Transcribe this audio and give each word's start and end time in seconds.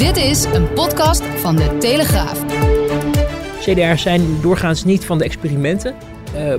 Dit 0.00 0.16
is 0.16 0.44
een 0.44 0.72
podcast 0.72 1.22
van 1.22 1.56
de 1.56 1.76
Telegraaf. 1.78 2.44
CDR's 3.58 4.02
zijn 4.02 4.40
doorgaans 4.40 4.84
niet 4.84 5.04
van 5.04 5.18
de 5.18 5.24
experimenten. 5.24 5.94
Uh, 6.34 6.54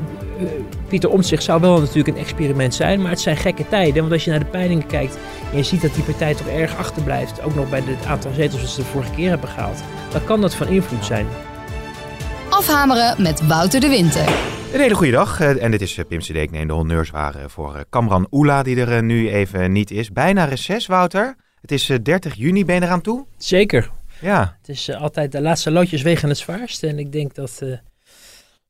Pieter 0.88 1.09
Omtzigt 1.09 1.44
zou 1.44 1.62
wel 1.62 1.80
natuurlijk 1.80 2.08
een 2.08 2.23
experiment 2.23 2.73
zijn, 2.73 3.02
maar 3.02 3.09
het 3.09 3.20
zijn 3.20 3.38
gekke 3.38 3.67
tijden. 3.67 4.02
Want 4.02 4.12
als 4.14 4.23
je 4.23 4.30
naar 4.30 4.40
de 4.40 4.45
peilingen 4.45 4.88
kijkt 4.88 5.17
en 5.52 5.58
je 5.58 5.64
ziet 5.64 5.81
dat 5.81 5.94
die 5.94 6.04
partij 6.04 6.36
toch 6.36 6.48
erg 6.48 6.77
achterblijft, 6.77 7.41
ook 7.41 7.55
nog 7.55 7.70
bij 7.70 7.81
het 7.86 8.05
aantal 8.05 8.31
zetels 8.34 8.62
dat 8.62 8.70
ze 8.70 8.81
de 8.81 8.88
vorige 8.88 9.12
keer 9.12 9.30
hebben 9.30 9.50
gehaald, 9.50 9.84
dan 10.12 10.23
kan 10.23 10.42
dat 10.42 10.55
van 10.55 10.67
invloed 10.67 11.05
zijn. 11.05 11.28
Afhameren 12.50 13.22
met 13.22 13.48
Wouter 13.48 13.80
de 13.80 13.89
Winter. 13.89 14.28
Een 14.73 14.80
hele 14.80 14.95
goede 14.95 15.12
dag. 15.12 15.39
Eh, 15.39 15.64
en 15.64 15.72
dit 15.72 15.81
is 15.81 16.00
Pim 16.08 16.20
CD. 16.20 16.36
Ik 16.36 16.52
neem 16.52 16.67
de 16.67 16.73
honneurs 16.73 17.09
waren 17.09 17.50
voor 17.50 17.86
Kamran 17.89 18.28
Oela, 18.31 18.64
die 18.64 18.86
er 18.86 19.03
nu 19.03 19.30
even 19.30 19.72
niet 19.72 19.92
is. 19.92 20.12
Bijna 20.12 20.45
reces, 20.45 20.88
Wouter. 20.88 21.36
Het 21.61 21.71
is 21.71 21.85
30 21.85 22.35
juni, 22.35 22.65
ben 22.65 22.75
je 22.75 22.81
eraan 22.81 23.01
toe? 23.01 23.25
Zeker. 23.38 23.91
Ja. 24.21 24.57
Het 24.57 24.69
is 24.69 24.93
altijd 24.93 25.31
de 25.31 25.41
laatste 25.41 25.72
loodjes 25.72 26.02
wegen 26.02 26.30
het 26.30 26.38
zwaarst. 26.38 26.83
En 26.83 26.99
ik 26.99 27.11
denk 27.11 27.36
dat, 27.36 27.59
uh, 27.63 27.77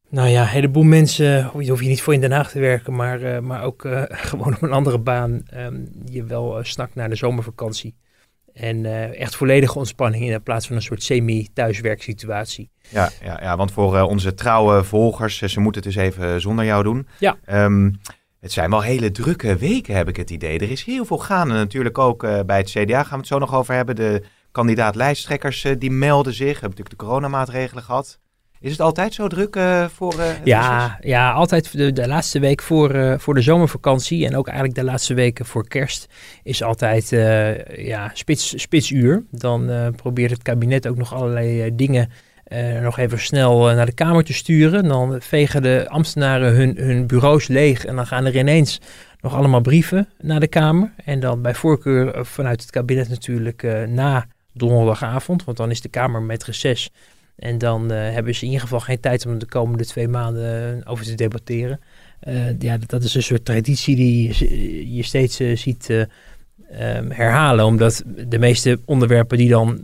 nou 0.10 0.28
ja, 0.28 0.42
een 0.42 0.48
heleboel 0.48 0.84
mensen, 0.84 1.46
hoef 1.46 1.82
je 1.82 1.88
niet 1.88 2.02
voor 2.02 2.14
in 2.14 2.22
Den 2.22 2.32
Haag 2.32 2.52
te 2.52 2.60
werken, 2.60 2.96
maar, 2.96 3.44
maar 3.44 3.64
ook 3.64 3.82
gewoon 4.30 4.56
op 4.56 4.62
een 4.62 4.72
andere 4.72 5.00
baan, 5.00 5.44
um, 5.56 5.88
je 6.06 6.24
wel 6.24 6.60
snakt 6.62 6.96
naar 6.96 7.10
de 7.10 7.16
zomervakantie. 7.16 7.96
En 8.54 8.86
echt 9.16 9.36
volledige 9.36 9.78
ontspanning 9.78 10.30
in 10.30 10.44
plaats 10.44 10.68
van 10.68 10.76
een 10.76 10.82
soort 10.82 11.04
semi-thuiswerksituatie. 11.04 12.70
Ja, 12.90 13.10
ja, 13.24 13.40
ja, 13.42 13.58
want 13.58 13.72
voor 13.72 14.02
onze 14.02 14.34
trouwe 14.34 14.84
volgers, 14.84 15.38
ze 15.38 15.60
moeten 15.60 15.84
het 15.84 15.94
dus 15.94 16.04
even 16.04 16.42
zonder 16.42 16.66
jou 16.66 16.84
doen. 16.84 17.08
Ja. 17.20 17.38
Um, 17.66 18.00
het 18.42 18.52
zijn 18.52 18.70
wel 18.70 18.82
hele 18.82 19.12
drukke 19.12 19.56
weken, 19.56 19.96
heb 19.96 20.08
ik 20.08 20.18
het 20.18 20.30
idee. 20.30 20.60
Er 20.60 20.72
is 20.72 20.84
heel 20.84 21.06
veel 21.06 21.18
gaande 21.18 21.54
natuurlijk 21.54 21.98
ook 21.98 22.24
uh, 22.24 22.40
bij 22.46 22.58
het 22.58 22.70
CDA. 22.70 23.04
Gaan 23.04 23.12
we 23.12 23.18
het 23.18 23.28
zo 23.28 23.40
nog 23.40 23.56
over 23.56 23.74
hebben. 23.74 23.96
De 23.96 24.24
kandidaat-lijsttrekkers 24.52 25.66
uh, 25.66 25.72
die 25.78 25.92
melden 25.92 26.34
zich. 26.34 26.46
We 26.46 26.52
hebben 26.52 26.70
natuurlijk 26.70 27.00
de 27.00 27.06
coronamaatregelen 27.06 27.84
gehad. 27.84 28.20
Is 28.60 28.72
het 28.72 28.82
altijd 28.82 29.14
zo 29.14 29.28
druk 29.28 29.56
uh, 29.56 29.86
voor 29.86 30.16
ja, 30.44 30.98
ja, 31.02 31.32
altijd 31.32 31.72
de, 31.72 31.92
de 31.92 32.08
laatste 32.08 32.40
week 32.40 32.62
voor, 32.62 33.20
voor 33.20 33.34
de 33.34 33.42
zomervakantie 33.42 34.26
en 34.26 34.36
ook 34.36 34.48
eigenlijk 34.48 34.78
de 34.78 34.84
laatste 34.84 35.14
weken 35.14 35.46
voor 35.46 35.68
kerst 35.68 36.08
is 36.44 36.64
altijd 36.64 37.10
ja, 37.76 38.12
spits, 38.14 38.62
spitsuur. 38.62 39.26
Dan 39.32 39.94
probeert 39.96 40.32
het 40.32 40.42
kabinet 40.42 40.88
ook 40.88 40.98
nog 40.98 41.14
allerlei 41.14 41.76
dingen 41.76 42.10
uh, 42.54 42.82
nog 42.82 42.98
even 42.98 43.20
snel 43.20 43.70
uh, 43.70 43.76
naar 43.76 43.86
de 43.86 43.94
Kamer 43.94 44.24
te 44.24 44.34
sturen. 44.34 44.88
Dan 44.88 45.22
vegen 45.22 45.62
de 45.62 45.86
ambtenaren 45.90 46.56
hun, 46.56 46.78
hun 46.78 47.08
bureaus 47.08 47.48
leeg 47.48 47.86
en 47.86 47.96
dan 47.96 48.08
gaan 48.08 48.26
er 48.26 48.38
ineens 48.38 48.80
nog 49.22 49.36
allemaal 49.36 49.62
brieven 49.62 50.10
naar 50.22 50.40
de 50.40 50.48
Kamer. 50.48 50.94
En 51.06 51.20
dan 51.20 51.42
bij 51.42 51.56
voorkeur 51.56 52.16
uh, 52.18 52.24
vanuit 52.24 52.62
het 52.62 52.72
kabinet 52.72 53.10
natuurlijk 53.10 53.88
na 53.88 54.26
donderdagavond, 54.54 55.44
want 55.44 55.58
dan 55.58 55.72
is 55.72 55.82
de 55.82 55.90
Kamer 55.90 56.22
met 56.22 56.44
reces. 56.44 56.90
En 57.36 57.58
dan 57.58 57.90
hebben 57.90 58.36
ze 58.36 58.42
in 58.42 58.48
ieder 58.48 58.62
geval 58.62 58.80
geen 58.80 59.00
tijd 59.00 59.26
om 59.26 59.40
de 59.40 59.46
komende 59.46 59.86
twee 59.86 60.08
maanden 60.08 60.86
over 60.86 61.06
te 61.06 61.16
debatteren. 61.16 61.80
ja, 62.60 62.78
dat 62.86 63.04
is 63.04 63.14
een 63.14 63.24
soort 63.24 63.46
traditie 63.46 63.96
die 63.96 64.96
je, 64.96 65.04
steeds 65.04 65.36
ziet 65.54 65.90
um, 65.90 67.12
herhalen. 67.12 67.66
Omdat 67.66 68.04
de 68.28 68.40
meeste 68.40 68.80
onderwerpen 68.86 69.38
die 69.38 69.50
dan 69.50 69.80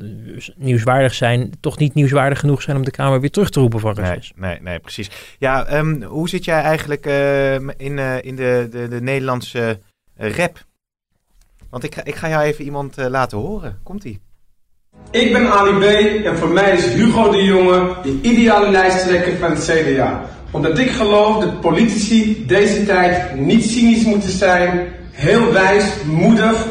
nieuwswaardig 0.56 1.14
zijn, 1.14 1.52
toch 1.60 1.78
niet 1.78 1.94
nieuwswaardig 1.94 2.40
genoeg 2.40 2.62
zijn 2.62 2.78
om 2.78 2.84
de 2.84 2.92
Kamer 2.92 3.20
weer 3.20 3.32
terug 3.32 3.50
te 3.50 3.60
roepen 3.60 3.80
van 3.80 3.94
reces. 3.94 4.34
Nee, 4.36 4.52
nee, 4.52 4.62
nee, 4.62 4.80
precies. 4.80 5.10
Ja, 5.40 5.78
um, 5.78 6.04
hoe 6.04 6.30
zit 6.30 6.46
jij 6.46 6.62
eigenlijk 6.62 7.06
uh, 7.06 7.54
in, 7.54 7.72
uh, 7.78 8.24
in 8.24 8.36
de, 8.36 8.68
de, 8.72 8.88
de 8.88 9.02
Nederlandse 9.02 9.80
uh, 10.22 10.36
rap? 10.36 10.66
Want 11.70 11.84
ik, 11.84 11.96
ik 11.96 12.16
ga 12.16 12.30
jou 12.30 12.44
even 12.44 12.66
iemand 12.66 12.96
laten 12.98 13.38
horen. 13.38 13.80
Komt-ie. 13.84 14.22
Ik 15.12 15.34
ben 15.34 15.52
Ali 15.52 15.72
B. 15.80 15.84
en 16.26 16.38
voor 16.38 16.50
mij 16.50 16.74
is 16.74 16.86
Hugo 16.86 17.32
de 17.32 17.44
Jonge 17.44 17.96
de 18.04 18.20
ideale 18.22 18.70
lijsttrekker 18.70 19.38
van 19.38 19.50
het 19.50 19.64
CDA. 19.64 20.30
Omdat 20.52 20.80
ik 20.80 20.90
geloof 20.90 21.44
dat 21.44 21.62
politici 21.62 22.46
deze 22.46 22.86
tijd 22.86 23.36
niet 23.36 23.64
cynisch 23.64 24.04
moeten 24.04 24.30
zijn, 24.30 24.88
heel 25.12 25.52
wijs, 25.52 25.86
moedig, 26.06 26.68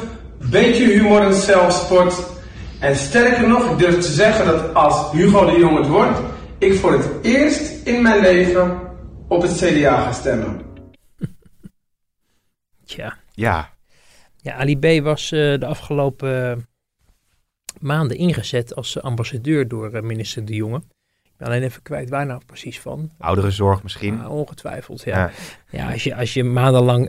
beetje 0.50 0.84
humor 0.84 1.20
en 1.20 1.34
zelfsport. 1.34 2.35
En 2.80 2.96
sterker 2.96 3.48
nog, 3.48 3.70
ik 3.70 3.78
durf 3.78 3.94
te 3.94 4.12
zeggen 4.12 4.46
dat 4.46 4.74
als 4.74 5.12
Hugo 5.12 5.44
de 5.44 5.58
Jong 5.58 5.78
het 5.78 5.88
wordt, 5.88 6.20
ik 6.58 6.74
voor 6.74 6.92
het 6.92 7.08
eerst 7.22 7.86
in 7.86 8.02
mijn 8.02 8.20
leven 8.20 8.80
op 9.28 9.42
het 9.42 9.52
CDA 9.52 10.00
ga 10.00 10.12
stemmen. 10.12 10.60
Tja. 12.86 13.16
Ja. 13.32 13.74
Ja, 14.36 14.54
Ali 14.54 14.78
B. 14.78 15.04
was 15.04 15.32
uh, 15.32 15.58
de 15.58 15.66
afgelopen 15.66 16.66
maanden 17.80 18.16
ingezet 18.16 18.74
als 18.74 19.00
ambassadeur 19.00 19.68
door 19.68 19.94
uh, 19.94 20.02
minister 20.02 20.44
De 20.44 20.54
Jonge 20.54 20.82
ben 21.36 21.48
alleen 21.48 21.62
even 21.62 21.82
kwijt 21.82 22.10
waar 22.10 22.26
nou 22.26 22.40
precies 22.46 22.80
van. 22.80 23.10
Ouderenzorg 23.18 23.82
misschien? 23.82 24.14
Uh, 24.14 24.30
ongetwijfeld, 24.30 25.02
ja. 25.02 25.18
ja. 25.18 25.30
ja. 25.70 25.92
als, 25.92 26.04
je, 26.04 26.14
als 26.14 26.34
je 26.34 26.44
maandenlang 26.44 27.08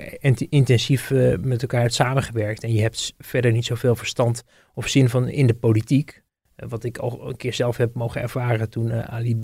intensief 0.50 1.10
uh, 1.10 1.38
met 1.38 1.62
elkaar 1.62 1.82
hebt 1.82 1.94
samengewerkt 1.94 2.64
en 2.64 2.74
je 2.74 2.82
hebt 2.82 3.14
verder 3.18 3.52
niet 3.52 3.66
zoveel 3.66 3.96
verstand 3.96 4.44
of 4.74 4.88
zin 4.88 5.10
van 5.10 5.28
in 5.28 5.48
de 5.48 5.54
politiek, 5.54 6.24
uh, 6.58 6.70
wat 6.70 6.84
ik 6.84 6.98
al 6.98 7.30
een 7.30 7.38
keer 7.38 7.54
zelf 7.54 7.78
heb 7.78 7.94
mogen 7.94 8.22
ervaren 8.22 8.70
toen 8.70 8.92
Ali 8.92 9.36
B 9.36 9.40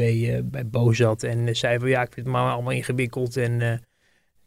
bij 0.51 0.67
Bo 0.67 0.93
zat 0.93 1.23
en 1.23 1.55
zei 1.55 1.79
van 1.79 1.89
ja, 1.89 2.01
ik 2.01 2.13
vind 2.13 2.25
het 2.25 2.35
maar 2.35 2.51
allemaal 2.51 2.71
ingewikkeld 2.71 3.37
en 3.37 3.59
het 3.59 3.81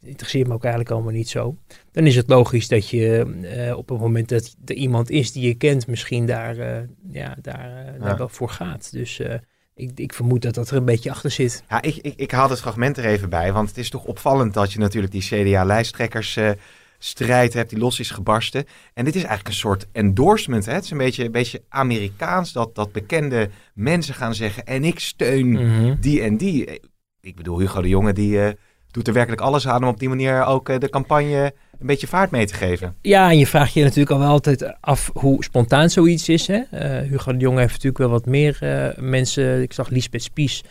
interesseert 0.00 0.48
me 0.48 0.54
ook 0.54 0.62
eigenlijk 0.62 0.94
allemaal 0.94 1.12
niet 1.12 1.28
zo. 1.28 1.56
Dan 1.92 2.06
is 2.06 2.16
het 2.16 2.28
logisch 2.28 2.68
dat 2.68 2.88
je 2.88 3.74
op 3.76 3.88
het 3.88 3.98
moment 3.98 4.28
dat 4.28 4.56
er 4.64 4.74
iemand 4.74 5.10
is 5.10 5.32
die 5.32 5.46
je 5.46 5.54
kent, 5.54 5.86
misschien 5.86 6.26
daar, 6.26 6.56
ja, 7.10 7.36
daar, 7.40 7.94
ja. 7.98 7.98
daar 7.98 8.16
wel 8.16 8.28
voor 8.28 8.50
gaat. 8.50 8.92
Dus 8.92 9.20
ik, 9.76 9.90
ik, 9.94 10.12
vermoed 10.12 10.42
dat 10.42 10.54
dat 10.54 10.70
er 10.70 10.76
een 10.76 10.84
beetje 10.84 11.10
achter 11.10 11.30
zit. 11.30 11.64
Ja, 11.68 11.82
ik, 11.82 11.96
ik, 11.96 12.14
ik 12.16 12.30
haal 12.30 12.50
het 12.50 12.60
fragment 12.60 12.96
er 12.96 13.04
even 13.04 13.28
bij, 13.28 13.52
want 13.52 13.68
het 13.68 13.78
is 13.78 13.90
toch 13.90 14.04
opvallend 14.04 14.54
dat 14.54 14.72
je 14.72 14.78
natuurlijk 14.78 15.12
die 15.12 15.22
CDA-lijsttrekkers 15.22 16.36
uh, 16.36 16.50
strijd 16.98 17.52
hebt 17.52 17.70
die 17.70 17.78
los 17.78 18.00
is 18.00 18.10
gebarsten. 18.10 18.64
En 18.94 19.04
dit 19.04 19.14
is 19.14 19.20
eigenlijk 19.20 19.48
een 19.48 19.60
soort 19.60 19.86
endorsement. 19.92 20.66
Hè? 20.66 20.72
Het 20.72 20.84
is 20.84 20.90
een 20.90 20.98
beetje, 20.98 21.24
een 21.24 21.32
beetje 21.32 21.62
Amerikaans 21.68 22.52
dat, 22.52 22.74
dat 22.74 22.92
bekende 22.92 23.50
mensen 23.74 24.14
gaan 24.14 24.34
zeggen 24.34 24.66
en 24.66 24.84
ik 24.84 24.98
steun 24.98 25.50
Mhm. 25.50 25.94
die 26.00 26.22
en 26.22 26.36
die. 26.36 26.80
Ik 27.20 27.36
bedoel, 27.36 27.58
Hugo 27.58 27.82
de 27.82 27.88
Jonge 27.88 28.12
die 28.12 28.36
uh, 28.36 28.48
doet 28.96 29.08
er 29.08 29.12
werkelijk 29.12 29.42
alles 29.42 29.68
aan 29.68 29.82
om 29.82 29.88
op 29.88 29.98
die 29.98 30.08
manier 30.08 30.44
ook 30.44 30.68
uh, 30.68 30.78
de 30.78 30.88
campagne 30.88 31.52
een 31.78 31.86
beetje 31.86 32.06
vaart 32.06 32.30
mee 32.30 32.46
te 32.46 32.54
geven. 32.54 32.94
Ja, 33.02 33.30
en 33.30 33.38
je 33.38 33.46
vraagt 33.46 33.72
je 33.72 33.82
natuurlijk 33.82 34.10
al 34.10 34.18
wel 34.18 34.28
altijd 34.28 34.80
af 34.80 35.10
hoe 35.12 35.44
spontaan 35.44 35.90
zoiets 35.90 36.28
is. 36.28 36.46
Hè? 36.46 36.60
Uh, 36.72 37.10
Hugo 37.10 37.32
de 37.32 37.38
Jonge 37.38 37.60
heeft 37.60 37.72
natuurlijk 37.72 37.98
wel 37.98 38.08
wat 38.08 38.26
meer 38.26 38.58
uh, 38.62 39.04
mensen. 39.04 39.62
Ik 39.62 39.72
zag 39.72 39.88
Lisbeth 39.88 40.22
Spies 40.22 40.64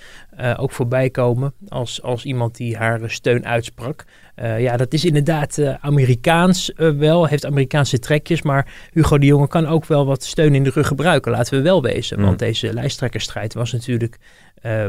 ook 0.57 0.71
voorbij 0.71 1.09
komen 1.09 1.53
als, 1.67 2.01
als 2.01 2.25
iemand 2.25 2.55
die 2.55 2.77
haar 2.77 2.99
steun 3.05 3.45
uitsprak. 3.45 4.05
Ja, 4.35 4.77
dat 4.77 4.93
is 4.93 5.05
inderdaad 5.05 5.61
Amerikaans 5.79 6.71
wel, 6.75 7.25
heeft 7.25 7.45
Amerikaanse 7.45 7.99
trekjes. 7.99 8.41
Maar 8.41 8.67
Hugo 8.91 9.17
de 9.17 9.25
Jonge 9.25 9.47
kan 9.47 9.67
ook 9.67 9.85
wel 9.85 10.05
wat 10.05 10.23
steun 10.23 10.55
in 10.55 10.63
de 10.63 10.69
rug 10.69 10.87
gebruiken, 10.87 11.31
laten 11.31 11.57
we 11.57 11.63
wel 11.63 11.81
wezen. 11.81 12.19
Mm. 12.19 12.25
Want 12.25 12.39
deze 12.39 12.73
lijsttrekkersstrijd 12.73 13.53
was 13.53 13.71
natuurlijk 13.71 14.17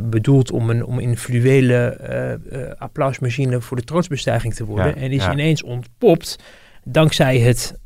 bedoeld 0.02 0.50
om 0.50 0.70
een 0.70 0.84
om 0.84 0.98
uh, 0.98 2.70
applausmachine 2.78 3.60
voor 3.60 3.76
de 3.76 3.84
troonsbestijging 3.84 4.54
te 4.54 4.64
worden. 4.64 4.94
Ja, 4.94 4.94
en 4.94 5.12
is 5.12 5.24
ja. 5.24 5.32
ineens 5.32 5.62
ontpopt 5.62 6.38
dankzij 6.84 7.38
het 7.38 7.78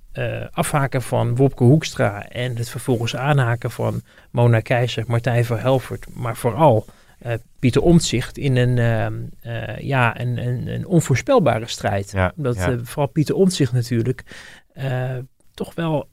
afhaken 0.53 1.03
van 1.03 1.37
Wopke 1.37 1.65
Hoekstra 1.65 2.29
en 2.29 2.57
het 2.57 2.71
vervolgens 2.71 3.17
aanhaken 3.17 3.71
van 3.71 4.03
Mona 4.31 4.61
Keizer, 4.61 5.05
Martijn 5.07 5.45
Verhelvert, 5.45 6.07
maar 6.15 6.37
vooral 6.37 6.87
Pieter 7.59 7.83
Omtzigt 7.83 8.39
in 8.39 8.57
een, 8.57 8.77
ja, 9.79 10.21
een, 10.21 10.47
een, 10.47 10.67
een, 10.67 10.87
onvoorspelbare 10.87 11.67
strijd. 11.67 12.11
Ja, 12.11 12.33
Omdat 12.37 12.57
ja. 12.57 12.79
vooral 12.83 13.07
Pieter 13.07 13.35
Omtzigt 13.35 13.73
natuurlijk 13.73 14.23
toch 15.55 15.75
wel 15.75 16.09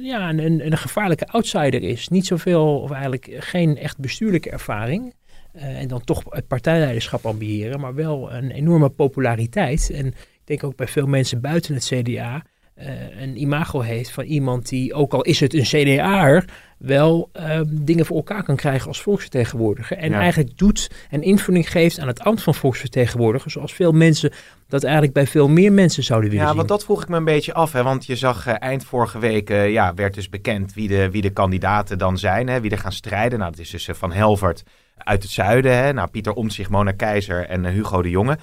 ja, 0.00 0.28
een, 0.28 0.66
een 0.66 0.78
gevaarlijke 0.78 1.26
outsider 1.26 1.82
is. 1.82 2.08
Niet 2.08 2.26
zoveel, 2.26 2.80
of 2.80 2.90
eigenlijk 2.90 3.36
geen 3.38 3.76
echt 3.76 3.98
bestuurlijke 3.98 4.50
ervaring. 4.50 5.14
Uh, 5.56 5.80
en 5.80 5.88
dan 5.88 6.04
toch 6.04 6.22
het 6.28 6.46
partijleiderschap 6.46 7.26
ambiëren, 7.26 7.80
maar 7.80 7.94
wel 7.94 8.32
een 8.32 8.50
enorme 8.50 8.88
populariteit. 8.88 9.90
En 9.90 10.06
ik 10.06 10.40
denk 10.44 10.64
ook 10.64 10.76
bij 10.76 10.86
veel 10.86 11.06
mensen 11.06 11.40
buiten 11.40 11.74
het 11.74 11.84
CDA 11.84 12.42
eh, 12.74 13.20
een 13.20 13.40
imago 13.40 13.80
heeft 13.80 14.10
van 14.10 14.24
iemand 14.24 14.68
die, 14.68 14.94
ook 14.94 15.12
al 15.12 15.22
is 15.22 15.40
het 15.40 15.54
een 15.54 15.62
CDA'er, 15.62 16.44
wel 16.82 17.28
ehm, 17.32 17.64
dingen 17.68 18.06
voor 18.06 18.16
elkaar 18.16 18.42
kan 18.42 18.56
krijgen 18.56 18.88
als 18.88 19.02
volksvertegenwoordiger. 19.02 19.96
En 19.96 20.10
Ja. 20.10 20.18
eigenlijk 20.20 20.58
doet 20.58 20.90
en 21.10 21.22
invulling 21.22 21.70
geeft 21.70 21.98
aan 21.98 22.06
het 22.06 22.20
ambt 22.20 22.42
van 22.42 22.54
volksvertegenwoordiger, 22.54 23.50
zoals 23.50 23.72
veel 23.72 23.92
mensen 23.92 24.32
dat 24.68 24.82
eigenlijk 24.84 25.12
bij 25.14 25.26
veel 25.26 25.48
meer 25.48 25.72
mensen 25.72 26.02
zouden 26.02 26.28
willen 26.30 26.44
Ja, 26.44 26.50
zien. 26.50 26.58
want 26.58 26.70
dat 26.70 26.84
vroeg 26.84 27.02
ik 27.02 27.08
me 27.08 27.16
een 27.16 27.24
beetje 27.24 27.54
af. 27.54 27.72
Hè? 27.72 27.82
Want 27.82 28.06
je 28.06 28.16
zag 28.16 28.46
eh, 28.46 28.54
eind 28.58 28.84
vorige 28.84 29.18
week, 29.18 29.50
eh, 29.50 29.70
ja, 29.72 29.94
werd 29.94 30.14
dus 30.14 30.28
bekend 30.28 30.74
wie 30.74 30.88
de, 30.88 31.10
wie 31.10 31.22
de 31.22 31.30
kandidaten 31.30 31.98
dan 31.98 32.18
zijn. 32.18 32.48
Hè? 32.48 32.60
Wie 32.60 32.70
er 32.70 32.78
gaan 32.78 32.92
strijden. 32.92 33.38
Nou, 33.38 33.50
dat 33.50 33.60
is 33.60 33.70
dus 33.70 33.88
eh, 33.88 33.94
Van 33.94 34.12
Helvert 34.12 34.62
uit 34.96 35.22
het 35.22 35.32
zuiden. 35.32 35.76
Hè? 35.76 35.92
Nou, 35.92 36.08
Pieter 36.10 36.32
Omtzigt, 36.32 36.70
Mona 36.70 36.92
Keizer 36.92 37.46
en 37.48 37.64
Hugo 37.66 38.02
de 38.02 38.10
Jonge. 38.10 38.38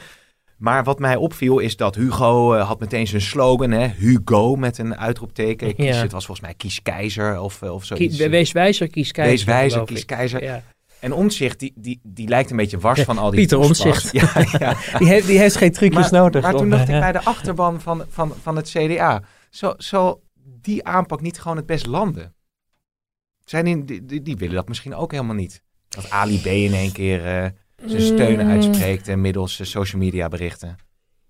Maar 0.59 0.83
wat 0.83 0.99
mij 0.99 1.15
opviel 1.15 1.59
is 1.59 1.75
dat 1.75 1.95
Hugo 1.95 2.53
eh, 2.53 2.67
had 2.67 2.79
meteen 2.79 3.07
zijn 3.07 3.21
slogan, 3.21 3.71
hè? 3.71 3.87
Hugo 3.87 4.55
met 4.55 4.77
een 4.77 4.97
uitroepteken. 4.97 5.75
Kies, 5.75 5.85
Ja. 5.95 6.01
Het 6.01 6.11
was 6.11 6.25
volgens 6.25 6.45
mij 6.47 6.55
kies 6.55 6.81
keizer 6.81 7.39
of, 7.41 7.61
eh, 7.61 7.73
of 7.73 7.79
Kie- 7.87 7.97
zoiets. 7.97 8.17
Wees 8.17 8.51
wijzer, 8.51 8.87
kies 8.89 9.11
keizer. 9.11 9.35
Wees 9.35 9.45
wijzer, 9.45 9.71
geloof 9.71 9.87
kies 9.87 10.01
ik. 10.01 10.07
keizer. 10.07 10.43
Ja. 10.43 10.63
En 10.99 11.13
Omtzigt, 11.13 11.59
die, 11.59 11.73
die, 11.75 11.99
die 12.03 12.27
lijkt 12.27 12.51
een 12.51 12.57
beetje 12.57 12.79
wars 12.79 13.01
van 13.01 13.17
al 13.17 13.29
die 13.29 13.39
Pieter. 13.39 13.57
Omtzigt. 13.57 14.11
Ja, 14.19 14.31
ja. 14.59 14.75
Die, 14.99 15.07
heeft, 15.07 15.27
die 15.27 15.37
heeft 15.37 15.55
geen 15.55 15.71
trucjes 15.71 16.11
Maar, 16.11 16.21
nodig. 16.21 16.41
maar 16.41 16.53
toen 16.55 16.69
dacht 16.69 16.89
ik 16.89 16.99
bij 16.99 17.11
de 17.11 17.23
achterban 17.23 17.81
van, 17.81 18.05
van, 18.09 18.33
van 18.41 18.55
het 18.55 18.69
CDA, 18.69 19.21
zal, 19.49 19.73
zal 19.77 20.23
die 20.61 20.85
aanpak 20.85 21.21
niet 21.21 21.39
gewoon 21.39 21.57
het 21.57 21.65
best 21.65 21.85
landen? 21.85 22.33
Zijn 23.45 23.65
die, 23.65 23.85
die, 23.85 24.05
die- 24.05 24.21
die 24.21 24.35
willen 24.37 24.55
dat 24.55 24.67
misschien 24.67 24.95
ook 24.95 25.11
helemaal 25.11 25.35
niet. 25.35 25.61
Dat 25.89 26.09
Ali 26.09 26.41
B 26.41 26.45
in 26.45 26.73
één 26.73 26.91
keer 26.91 27.25
eh, 27.25 27.49
zijn 27.85 28.01
steun 28.01 28.39
Mm. 28.45 28.49
uitspreekt 28.49 29.07
en 29.07 29.21
middels 29.21 29.59
eh, 29.59 29.65
social 29.65 30.01
media 30.01 30.27
berichten. 30.27 30.77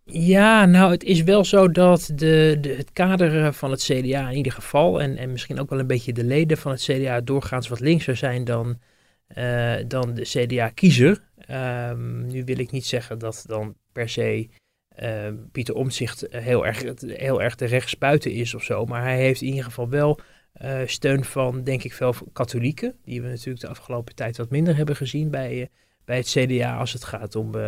Ja, 0.04 0.66
nou, 0.66 0.92
het 0.92 1.04
is 1.04 1.24
wel 1.24 1.46
zo 1.46 1.72
dat 1.72 2.12
de, 2.16 2.58
de, 2.62 2.70
het 2.70 2.92
kader 2.92 3.46
eh, 3.46 3.52
van 3.52 3.72
het 3.72 3.84
CDA 3.84 4.30
in 4.30 4.38
ieder 4.38 4.52
geval, 4.52 5.02
en, 5.02 5.18
en 5.18 5.32
misschien 5.32 5.60
ook 5.60 5.70
wel 5.70 5.80
een 5.80 5.88
beetje 5.88 6.14
de 6.14 6.24
leden 6.24 6.58
van 6.58 6.72
het 6.72 6.82
CDA, 6.82 7.22
doorgaans 7.22 7.68
wat 7.68 7.80
linkser 7.80 8.16
zijn 8.16 8.44
dan, 8.44 8.80
eh, 9.28 9.76
dan 9.88 10.14
de 10.14 10.22
CDA-kiezer. 10.24 11.22
Ehm, 11.38 12.28
nu 12.28 12.44
wil 12.44 12.60
ik 12.60 12.72
niet 12.72 12.86
zeggen 12.86 13.20
dat 13.20 13.44
dan 13.48 13.76
per 13.92 14.10
se 14.10 14.50
ehm, 14.96 15.36
Pieter 15.52 15.76
Omtzigt 15.76 16.26
heel 16.30 16.66
erg, 16.66 16.84
heel 17.06 17.42
erg 17.42 17.56
de 17.56 17.66
rechtsbuiten 17.66 18.32
is 18.32 18.54
of 18.54 18.64
zo, 18.64 18.86
maar 18.86 19.02
hij 19.02 19.18
heeft 19.18 19.42
in 19.42 19.48
ieder 19.48 19.64
geval 19.64 19.90
wel 19.90 20.20
eh, 20.54 20.80
steun 20.86 21.24
van, 21.24 21.64
denk 21.64 21.84
ik, 21.84 21.94
veel 21.94 22.14
katholieken, 22.34 22.96
die 23.04 23.22
we 23.22 23.28
natuurlijk 23.28 23.60
de 23.60 23.68
afgelopen 23.68 24.16
tijd 24.16 24.38
wat 24.38 24.50
minder 24.50 24.76
hebben 24.76 24.96
gezien 24.96 25.30
bij, 25.30 25.62
eh, 25.62 25.68
bij 26.10 26.18
het 26.18 26.28
CDA 26.28 26.78
als 26.78 26.94
het 26.94 27.04
gaat 27.04 27.36
om 27.36 27.56
eh, 27.56 27.62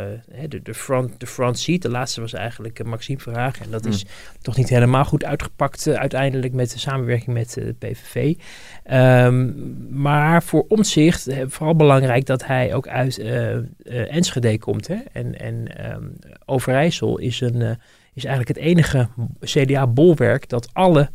de, 0.50 0.62
de, 0.62 0.74
front, 0.74 1.20
de 1.20 1.28
front 1.28 1.60
seat. 1.60 1.82
De 1.82 1.90
laatste 1.90 2.22
was 2.22 2.34
eigenlijk 2.34 2.80
eh, 2.80 2.86
Maxime 2.86 3.20
Verhagen. 3.20 3.66
En 3.66 3.72
dat 3.72 3.86
is 3.86 4.06
toch 4.42 4.58
niet 4.58 4.70
helemaal 4.70 5.06
goed 5.06 5.24
uitgepakt 5.24 5.88
eh, 5.88 5.94
uiteindelijk 5.94 6.54
met 6.54 6.72
de 6.72 6.80
samenwerking 6.80 7.34
met 7.34 7.54
de 7.54 7.76
PVV. 7.80 8.36
Ehm, 8.84 9.50
maar 10.02 10.44
voor 10.44 10.66
omzicht 10.68 11.28
vooral 11.48 11.76
belangrijk 11.76 12.26
dat 12.26 12.46
hij 12.46 12.74
ook 12.74 12.88
uit 12.88 13.18
Enschede 13.84 14.60
komt. 14.60 14.88
Hè? 14.88 14.98
En, 15.12 15.40
en 15.40 15.78
ehm, 15.78 16.04
Overijssel 16.46 17.18
is, 17.18 17.42
een, 17.42 17.78
is 18.14 18.26
eigenlijk 18.26 18.58
het 18.58 18.68
enige 18.68 19.08
CDA-bolwerk 19.40 20.50
dat 20.50 20.70
alle 20.74 21.10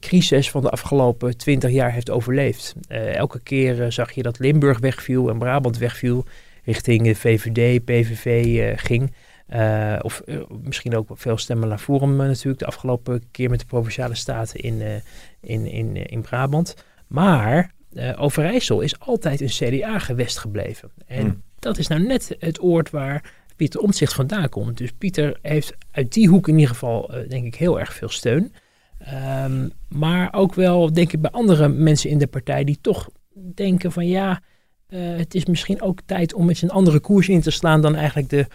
crisis 0.00 0.50
van 0.50 0.62
de 0.62 0.70
afgelopen 0.70 1.36
twintig 1.36 1.70
jaar 1.70 1.92
heeft 1.92 2.10
overleefd. 2.10 2.74
Elke 2.88 3.40
keer 3.40 3.92
zag 3.92 4.12
je 4.12 4.22
dat 4.22 4.38
Limburg 4.38 4.78
wegviel 4.78 5.28
en 5.28 5.38
Brabant 5.38 5.78
wegviel 5.78 6.24
richting 6.68 7.02
de 7.02 7.14
VVD, 7.14 7.84
PVV 7.84 8.58
eh, 8.58 8.78
ging. 8.78 9.12
Eh, 9.46 9.98
of 10.02 10.20
eh, 10.20 10.36
misschien 10.62 10.96
ook 10.96 11.08
veel 11.12 11.36
stemmen 11.36 11.68
naar 11.68 11.78
Forum 11.78 12.16
natuurlijk 12.16 12.58
de 12.58 12.66
afgelopen 12.66 13.22
keer 13.30 13.50
met 13.50 13.60
de 13.60 13.66
Provinciale 13.66 14.14
Staten 14.14 14.60
in, 14.60 15.02
in, 15.40 15.66
in, 15.66 15.96
in 16.06 16.20
Brabant. 16.20 16.74
Maar 17.06 17.72
Overijssel 18.16 18.80
is 18.80 19.00
altijd 19.00 19.40
een 19.40 19.48
CDA-gewest 19.48 20.38
gebleven. 20.38 20.90
En 21.06 21.20
Hmm. 21.20 21.42
dat 21.58 21.78
is 21.78 21.86
nou 21.86 22.02
net 22.02 22.36
het 22.38 22.62
oord 22.62 22.90
waar 22.90 23.32
Pieter 23.56 23.80
Omtzigt 23.80 24.14
vandaan 24.14 24.48
komt. 24.48 24.78
Dus 24.78 24.92
Pieter 24.92 25.38
heeft 25.42 25.74
uit 25.90 26.12
die 26.12 26.28
hoek 26.28 26.48
in 26.48 26.54
ieder 26.54 26.68
geval, 26.68 27.10
denk 27.28 27.46
ik, 27.46 27.54
heel 27.54 27.80
erg 27.80 27.94
veel 27.94 28.08
steun. 28.08 28.52
Ehm, 28.98 29.68
maar 29.88 30.32
ook 30.32 30.54
wel, 30.54 30.92
denk 30.92 31.12
ik, 31.12 31.20
bij 31.20 31.30
andere 31.30 31.68
mensen 31.68 32.10
in 32.10 32.18
de 32.18 32.26
partij 32.26 32.64
die 32.64 32.78
toch 32.80 33.10
denken 33.54 33.92
van 33.92 34.06
ja, 34.06 34.42
eh, 34.88 35.16
het 35.16 35.34
is 35.34 35.44
misschien 35.46 35.82
ook 35.82 35.98
tijd 36.06 36.34
om 36.34 36.48
eens 36.48 36.62
een 36.62 36.70
andere 36.70 36.98
koers 37.00 37.28
in 37.28 37.40
te 37.40 37.50
slaan 37.50 37.82
dan 37.82 37.94
eigenlijk 37.94 38.28
de, 38.30 38.46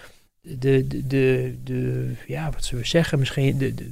de, 0.41 0.87
de, 0.87 1.07
de, 1.07 1.55
de 1.63 2.11
ja, 2.27 2.51
wat 2.51 2.65
zullen 2.65 2.83
we 2.83 2.89
zeggen, 2.89 3.19
misschien 3.19 3.57
de, 3.57 3.73
de, 3.73 3.91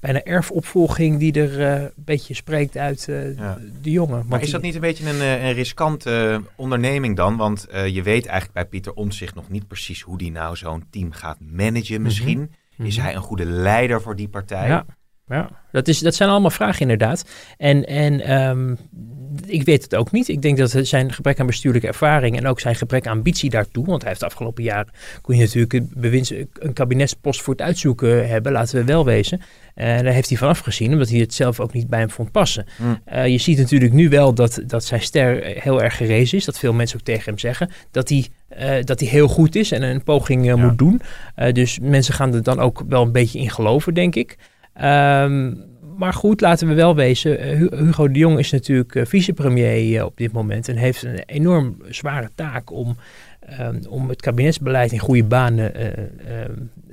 bijna 0.00 0.22
erfopvolging 0.22 1.18
die 1.18 1.32
er 1.32 1.60
eh, 1.60 1.82
een 1.82 1.90
beetje 1.94 2.34
spreekt 2.34 2.76
uit 2.76 3.08
eh, 3.08 3.36
Ja. 3.36 3.58
de 3.82 3.90
jongen. 3.90 4.24
Maar 4.28 4.42
is 4.42 4.50
dat 4.50 4.62
niet 4.62 4.74
een 4.74 4.80
beetje 4.80 5.10
een, 5.10 5.20
een 5.46 5.52
riskante 5.52 6.42
onderneming 6.56 7.16
dan? 7.16 7.36
Want 7.36 7.66
je 7.70 8.02
weet 8.02 8.26
eigenlijk 8.26 8.52
bij 8.52 8.64
Pieter 8.64 8.92
Omtzigt 8.94 9.34
nog 9.34 9.48
niet 9.48 9.66
precies 9.68 10.00
hoe 10.02 10.18
die 10.18 10.30
nou 10.30 10.56
zo'n 10.56 10.84
team 10.90 11.12
gaat 11.12 11.38
managen 11.40 12.02
misschien. 12.02 12.52
Is 12.78 12.96
Mhm. 12.96 13.04
hij 13.04 13.14
een 13.14 13.22
goede 13.22 13.44
leider 13.44 14.02
voor 14.02 14.16
die 14.16 14.28
partij? 14.28 14.68
Ja, 14.68 14.84
ja. 15.28 15.50
Dat, 15.72 15.88
is, 15.88 15.98
dat 15.98 16.14
zijn 16.14 16.30
allemaal 16.30 16.50
vragen 16.50 16.80
inderdaad. 16.80 17.24
En, 17.56 17.86
en 17.86 18.20
ehm, 18.20 18.74
ik 19.46 19.62
weet 19.62 19.82
het 19.82 19.94
ook 19.94 20.10
niet. 20.10 20.28
Ik 20.28 20.42
denk 20.42 20.56
dat 20.56 20.74
zijn 20.82 21.12
gebrek 21.12 21.40
aan 21.40 21.46
bestuurlijke 21.46 21.86
ervaring 21.86 22.36
en 22.36 22.46
ook 22.46 22.60
zijn 22.60 22.74
gebrek 22.74 23.06
aan 23.06 23.16
ambitie 23.16 23.50
daartoe, 23.50 23.86
want 23.86 24.00
hij 24.00 24.08
heeft 24.08 24.20
de 24.20 24.26
afgelopen 24.26 24.62
jaren, 24.62 24.92
kon 25.20 25.34
je 25.34 25.40
natuurlijk 25.40 25.72
een, 25.72 25.90
bewinds, 25.96 26.30
een 26.30 26.72
kabinetspost 26.72 27.42
voor 27.42 27.54
het 27.54 27.62
uitzoeken 27.62 28.28
hebben, 28.28 28.52
laten 28.52 28.78
we 28.78 28.84
wel 28.84 29.04
wezen. 29.04 29.40
En 29.74 30.04
daar 30.04 30.12
heeft 30.12 30.28
hij 30.28 30.38
van 30.38 30.48
afgezien, 30.48 30.92
omdat 30.92 31.08
hij 31.08 31.18
het 31.18 31.34
zelf 31.34 31.60
ook 31.60 31.72
niet 31.72 31.88
bij 31.88 31.98
hem 31.98 32.10
vond 32.10 32.32
passen. 32.32 32.66
Hmm. 32.76 33.00
Eh, 33.04 33.26
je 33.26 33.38
ziet 33.38 33.58
natuurlijk 33.58 33.92
nu 33.92 34.08
wel 34.08 34.34
dat, 34.34 34.62
dat 34.66 34.84
zijn 34.84 35.00
ster 35.00 35.44
heel 35.44 35.82
erg 35.82 35.96
gerezen 35.96 36.38
is, 36.38 36.44
dat 36.44 36.58
veel 36.58 36.72
mensen 36.72 36.98
ook 36.98 37.04
tegen 37.04 37.24
hem 37.24 37.38
zeggen, 37.38 37.70
dat 37.90 38.08
hij, 38.08 38.28
eh, 38.48 38.84
dat 38.84 39.00
hij 39.00 39.08
heel 39.08 39.28
goed 39.28 39.54
is 39.54 39.72
en 39.72 39.82
een 39.82 40.02
poging 40.02 40.40
eh, 40.40 40.46
Ja. 40.46 40.56
moet 40.56 40.78
doen. 40.78 41.00
Dus 41.52 41.78
mensen 41.78 42.14
gaan 42.14 42.34
er 42.34 42.42
dan 42.42 42.60
ook 42.60 42.84
wel 42.88 43.02
een 43.02 43.12
beetje 43.12 43.38
in 43.38 43.50
geloven, 43.50 43.94
denk 43.94 44.14
ik. 44.14 44.36
Ehm, 44.78 45.54
maar 45.96 46.12
goed, 46.12 46.40
laten 46.40 46.68
we 46.68 46.74
wel 46.74 46.94
wezen. 46.94 47.38
eh, 47.38 47.56
Hu- 47.56 47.76
Hugo 47.76 48.10
de 48.10 48.18
Jong 48.18 48.38
is 48.38 48.50
natuurlijk 48.50 48.94
eh, 48.94 49.04
vicepremier 49.06 49.96
eh, 49.98 50.04
op 50.04 50.16
dit 50.16 50.32
moment 50.32 50.68
en 50.68 50.76
heeft 50.76 51.02
een 51.02 51.18
enorm 51.26 51.76
zware 51.88 52.30
taak 52.34 52.72
om, 52.72 52.96
ehm, 53.40 53.80
om 53.88 54.08
het 54.08 54.20
kabinetsbeleid 54.20 54.92
in 54.92 54.98
goede 54.98 55.24
banen 55.24 55.72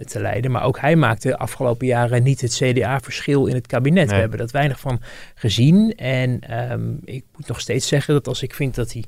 te 0.06 0.20
leiden. 0.22 0.52
Maar 0.52 0.64
ook 0.64 0.80
hij 0.80 0.96
maakte 0.96 1.28
de 1.28 1.38
afgelopen 1.38 1.88
jaren 1.88 2.24
niet 2.24 2.42
het 2.42 2.54
CDA-verschil 2.56 3.46
in 3.46 3.56
het 3.56 3.68
kabinet. 3.68 4.06
Nee. 4.06 4.14
We 4.16 4.22
hebben 4.22 4.40
dat 4.40 4.52
weinig 4.52 4.80
van 4.80 5.00
gezien. 5.36 5.94
En 5.96 6.40
ehm, 6.40 6.82
ik 7.04 7.24
moet 7.36 7.48
nog 7.48 7.60
steeds 7.60 7.88
zeggen 7.88 8.14
dat 8.14 8.28
als 8.28 8.42
ik 8.44 8.54
vind 8.54 8.76
dat 8.76 8.94
hij. 8.94 9.04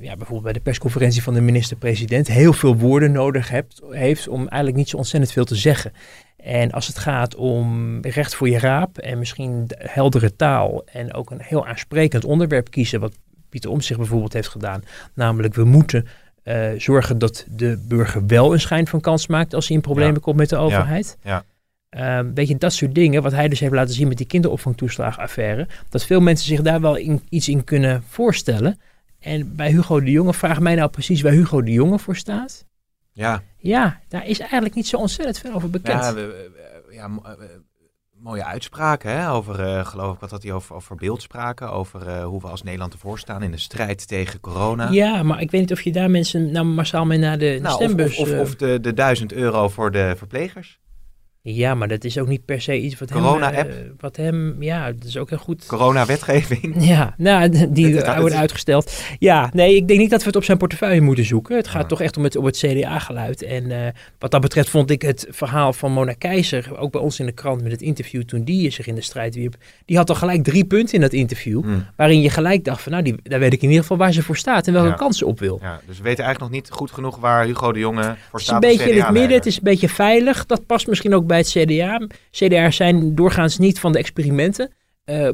ja, 0.00 0.16
bijvoorbeeld 0.16 0.42
bij 0.42 0.52
de 0.52 0.60
persconferentie 0.60 1.22
van 1.22 1.34
de 1.34 1.40
minister-president 1.40 2.26
heel 2.28 2.52
veel 2.52 2.76
woorden 2.76 3.12
nodig 3.12 3.48
hebt, 3.48 3.80
heeft 3.90 4.28
om 4.28 4.38
eigenlijk 4.40 4.76
niet 4.76 4.88
zo 4.88 4.96
ontzettend 4.96 5.32
veel 5.32 5.44
te 5.44 5.54
zeggen. 5.54 5.92
En 6.42 6.70
als 6.72 6.86
het 6.86 6.98
gaat 6.98 7.34
om 7.34 7.98
recht 8.00 8.34
voor 8.34 8.48
je 8.48 8.58
raap 8.58 8.98
en 8.98 9.18
misschien 9.18 9.66
de 9.66 9.76
heldere 9.78 10.36
taal 10.36 10.82
en 10.84 11.14
ook 11.14 11.30
een 11.30 11.40
heel 11.42 11.66
aansprekend 11.66 12.24
onderwerp 12.24 12.70
kiezen, 12.70 13.00
wat 13.00 13.12
Pieter 13.48 13.70
Omtzigt 13.70 13.98
bijvoorbeeld 13.98 14.32
heeft 14.32 14.48
gedaan, 14.48 14.84
namelijk 15.14 15.54
we 15.54 15.64
moeten 15.64 16.06
eh, 16.42 16.70
zorgen 16.76 17.18
dat 17.18 17.46
de 17.48 17.84
burger 17.88 18.26
wel 18.26 18.52
een 18.52 18.60
schijn 18.60 18.86
van 18.86 19.00
kans 19.00 19.26
maakt 19.26 19.54
als 19.54 19.66
hij 19.66 19.76
in 19.76 19.82
problemen 19.82 20.14
Ja. 20.14 20.20
komt 20.20 20.36
met 20.36 20.48
de 20.48 20.56
overheid. 20.56 21.18
ja. 21.22 21.44
Ehm, 21.88 22.32
weet 22.34 22.48
je, 22.48 22.56
dat 22.56 22.72
soort 22.72 22.94
dingen, 22.94 23.22
wat 23.22 23.32
hij 23.32 23.48
dus 23.48 23.60
heeft 23.60 23.72
laten 23.72 23.94
zien 23.94 24.08
met 24.08 24.16
die 24.16 24.26
kinderopvangtoeslagaffaire, 24.26 25.66
dat 25.88 26.04
veel 26.04 26.20
mensen 26.20 26.46
zich 26.46 26.62
daar 26.62 26.80
wel 26.80 26.96
in, 26.96 27.22
iets 27.28 27.48
in 27.48 27.64
kunnen 27.64 28.02
voorstellen. 28.08 28.80
En 29.20 29.56
bij 29.56 29.70
Hugo 29.70 30.00
de 30.00 30.10
Jonge, 30.10 30.34
vraag 30.34 30.60
mij 30.60 30.74
nou 30.74 30.90
precies 30.90 31.20
waar 31.20 31.32
Hugo 31.32 31.62
de 31.62 31.72
Jonge 31.72 31.98
voor 31.98 32.16
staat. 32.16 32.64
Ja, 33.18 33.42
Ja, 33.58 34.00
daar 34.08 34.26
is 34.26 34.38
eigenlijk 34.38 34.74
niet 34.74 34.86
zo 34.86 34.96
ontzettend 34.96 35.38
veel 35.38 35.52
over 35.52 35.70
bekend. 35.70 36.02
ja, 36.02 36.14
we- 36.14 36.50
ja 36.90 37.04
eh, 37.24 37.32
mooie 38.18 38.44
uitspraken 38.44 39.10
hè? 39.10 39.30
over, 39.30 39.60
eh, 39.64 39.86
geloof 39.86 40.14
ik, 40.14 40.20
wat 40.20 40.30
had 40.30 40.42
hij 40.42 40.52
over, 40.52 40.74
over 40.74 40.96
beeldspraken, 40.96 41.70
over 41.72 42.08
eh, 42.08 42.24
hoe 42.24 42.40
we 42.40 42.46
als 42.48 42.62
Nederland 42.62 42.92
ervoor 42.92 43.18
staan 43.18 43.42
in 43.42 43.50
de 43.50 43.58
strijd 43.58 44.08
tegen 44.08 44.40
corona. 44.40 44.88
Ja, 44.90 45.22
maar 45.22 45.40
ik 45.40 45.50
weet 45.50 45.60
niet 45.60 45.72
of 45.72 45.80
je 45.80 45.92
daar 45.92 46.10
mensen 46.10 46.50
nou 46.52 46.66
massaal 46.66 47.04
mee 47.04 47.18
naar 47.18 47.38
de, 47.38 47.58
Nou, 47.62 47.74
stembus... 47.74 48.16
of, 48.18 48.30
of, 48.32 48.38
of 48.40 48.54
de, 48.56 48.80
de 48.80 48.94
1000 48.94 49.32
euro 49.32 49.68
voor 49.68 49.90
de 49.90 50.14
verplegers. 50.16 50.78
Ja, 51.54 51.74
maar 51.74 51.88
dat 51.88 52.04
is 52.04 52.18
ook 52.18 52.28
niet 52.28 52.44
per 52.44 52.60
se 52.60 52.78
iets 52.80 52.98
wat 52.98 53.08
hem... 53.10 53.18
Corona-app. 53.22 53.70
eh, 53.70 53.74
wat 54.00 54.16
hem... 54.16 54.62
Ja, 54.62 54.92
dat 54.92 55.04
is 55.04 55.16
ook 55.16 55.28
heel 55.28 55.38
goed... 55.38 55.66
Corona-wetgeving. 55.66 56.74
Ja, 56.88 57.14
nou, 57.16 57.48
die 57.72 57.94
het- 57.96 58.18
wordt 58.20 58.34
uitgesteld. 58.34 59.02
Ja, 59.18 59.50
nee, 59.52 59.76
ik 59.76 59.88
denk 59.88 60.00
niet 60.00 60.10
dat 60.10 60.20
we 60.20 60.26
het 60.26 60.36
op 60.36 60.44
zijn 60.44 60.58
portefeuille 60.58 61.00
moeten 61.00 61.24
zoeken. 61.24 61.56
Het 61.56 61.68
gaat 61.68 61.82
Ja. 61.82 61.88
toch 61.88 62.00
echt 62.00 62.16
om 62.16 62.24
het, 62.24 62.36
om 62.36 62.44
het 62.44 62.56
CDA-geluid. 62.56 63.42
En 63.42 63.70
eh, 63.70 63.92
wat 64.18 64.30
dat 64.30 64.40
betreft 64.40 64.68
vond 64.68 64.90
ik 64.90 65.02
het 65.02 65.26
verhaal 65.30 65.72
van 65.72 65.92
Mona 65.92 66.12
Keizer, 66.12 66.78
ook 66.78 66.92
bij 66.92 67.00
ons 67.00 67.20
in 67.20 67.26
de 67.26 67.32
krant 67.32 67.62
met 67.62 67.72
het 67.72 67.82
interview 67.82 68.22
toen 68.22 68.44
die 68.44 68.70
zich 68.70 68.86
in 68.86 68.94
de 68.94 69.00
strijd 69.02 69.34
wierp, 69.34 69.54
die 69.84 69.96
had 69.96 70.08
al 70.10 70.14
gelijk 70.16 70.44
drie 70.44 70.64
punten 70.64 70.94
in 70.94 71.00
dat 71.00 71.12
interview, 71.12 71.62
Hmm. 71.62 71.86
waarin 71.96 72.20
je 72.20 72.30
gelijk 72.30 72.64
dacht 72.64 72.82
van, 72.82 72.92
nou, 72.92 73.04
die, 73.04 73.14
daar 73.22 73.38
weet 73.40 73.52
ik 73.52 73.62
in 73.62 73.68
ieder 73.68 73.82
geval 73.82 73.96
waar 73.96 74.12
ze 74.12 74.22
voor 74.22 74.36
staat 74.36 74.66
en 74.66 74.72
welke 74.72 74.88
Ja. 74.88 74.94
kansen 74.94 75.26
op 75.26 75.38
wil. 75.38 75.58
Ja, 75.62 75.80
dus 75.86 75.96
we 75.96 76.02
weten 76.02 76.24
eigenlijk 76.24 76.52
nog 76.52 76.62
niet 76.62 76.70
goed 76.70 76.90
genoeg 76.90 77.16
waar 77.16 77.44
Hugo 77.44 77.72
de 77.72 77.78
Jonge 77.78 78.02
voor 78.02 78.12
Het 78.12 78.40
is 78.40 78.42
staat. 78.42 78.62
een 78.62 78.68
beetje 78.68 78.90
in 78.90 79.00
het 79.00 79.10
midden, 79.10 79.32
het 79.36 79.46
is 79.46 79.56
een 79.56 79.62
beetje 79.62 79.88
veilig. 79.88 80.46
Dat 80.46 80.66
past 80.66 80.86
misschien 80.86 81.14
ook 81.14 81.26
bij 81.26 81.37
bij 81.38 81.64
het 81.64 82.08
CDA. 82.30 82.70
Zijn 82.70 83.14
doorgaans 83.14 83.58
niet 83.58 83.80
van 83.80 83.92
de 83.92 83.98
experimenten. 83.98 84.72
Uh, 85.04 85.28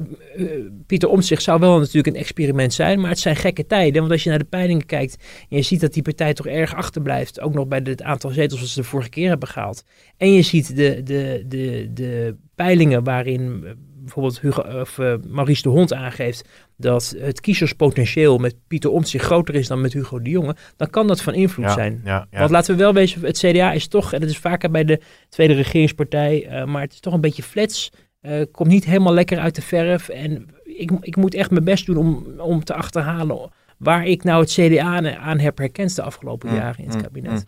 Pieter 0.86 1.08
Omtzigt 1.08 1.42
zou 1.42 1.60
wel 1.60 1.78
natuurlijk 1.78 2.06
een 2.06 2.22
experiment 2.22 2.72
zijn, 2.72 3.00
maar 3.00 3.10
het 3.10 3.18
zijn 3.18 3.36
gekke 3.36 3.66
tijden. 3.66 4.00
Want 4.00 4.12
als 4.12 4.22
je 4.22 4.30
naar 4.30 4.38
de 4.38 4.44
peilingen 4.44 4.86
kijkt 4.86 5.16
en 5.48 5.56
je 5.56 5.62
ziet 5.62 5.80
dat 5.80 5.92
die 5.92 6.02
partij 6.02 6.34
toch 6.34 6.46
erg 6.46 6.74
achterblijft, 6.74 7.40
ook 7.40 7.54
nog 7.54 7.66
bij 7.68 7.80
het 7.84 8.02
aantal 8.02 8.30
zetels 8.30 8.60
wat 8.60 8.68
ze 8.68 8.80
de 8.80 8.86
vorige 8.86 9.08
keer 9.08 9.28
hebben 9.28 9.48
gehaald. 9.48 9.84
En 10.16 10.32
je 10.32 10.42
ziet 10.42 10.76
de, 10.76 11.02
de, 11.02 11.44
de, 11.46 11.90
de 11.94 12.36
peilingen 12.54 13.04
waarin 13.04 13.64
bijvoorbeeld 14.04 14.40
Hugo, 14.40 14.62
of, 14.80 14.98
uh, 14.98 15.14
Maurice 15.28 15.62
de 15.62 15.68
Hond 15.68 15.92
aangeeft 15.92 16.48
dat 16.76 17.14
het 17.18 17.40
kiezerspotentieel 17.40 18.38
met 18.38 18.54
Pieter 18.66 18.90
Omtzigt 18.90 19.24
groter 19.24 19.54
is 19.54 19.68
dan 19.68 19.80
met 19.80 19.92
Hugo 19.92 20.22
de 20.22 20.30
Jonge, 20.30 20.56
dan 20.76 20.90
kan 20.90 21.06
dat 21.06 21.22
van 21.22 21.34
invloed 21.34 21.70
zijn. 21.70 22.00
Ja, 22.04 22.26
ja. 22.30 22.38
Want 22.38 22.50
laten 22.50 22.76
we 22.76 22.82
wel 22.82 22.92
wezen, 22.92 23.24
het 23.24 23.38
CDA 23.38 23.72
is 23.72 23.88
toch, 23.88 24.12
en 24.12 24.20
dat 24.20 24.30
is 24.30 24.38
vaker 24.38 24.70
bij 24.70 24.84
de 24.84 25.00
tweede 25.28 25.54
regeringspartij, 25.54 26.46
uh, 26.46 26.64
maar 26.64 26.82
het 26.82 26.92
is 26.92 27.00
toch 27.00 27.14
een 27.14 27.20
beetje 27.20 27.42
flats 27.42 27.90
uh, 28.24 28.42
komt 28.50 28.68
niet 28.68 28.84
helemaal 28.84 29.14
lekker 29.14 29.38
uit 29.38 29.54
de 29.54 29.62
verf. 29.62 30.08
En 30.08 30.46
ik, 30.64 30.90
ik 31.00 31.16
moet 31.16 31.34
echt 31.34 31.50
mijn 31.50 31.64
best 31.64 31.86
doen 31.86 31.96
om, 31.96 32.40
om 32.40 32.64
te 32.64 32.74
achterhalen 32.74 33.50
waar 33.78 34.06
ik 34.06 34.24
nou 34.24 34.40
het 34.40 34.52
CDA 34.52 35.16
aan 35.16 35.38
heb 35.38 35.58
herkend 35.58 35.96
de 35.96 36.02
afgelopen 36.02 36.48
mm, 36.48 36.56
jaren 36.56 36.84
in 36.84 36.90
het 36.90 37.02
kabinet. 37.02 37.32
Mm, 37.32 37.44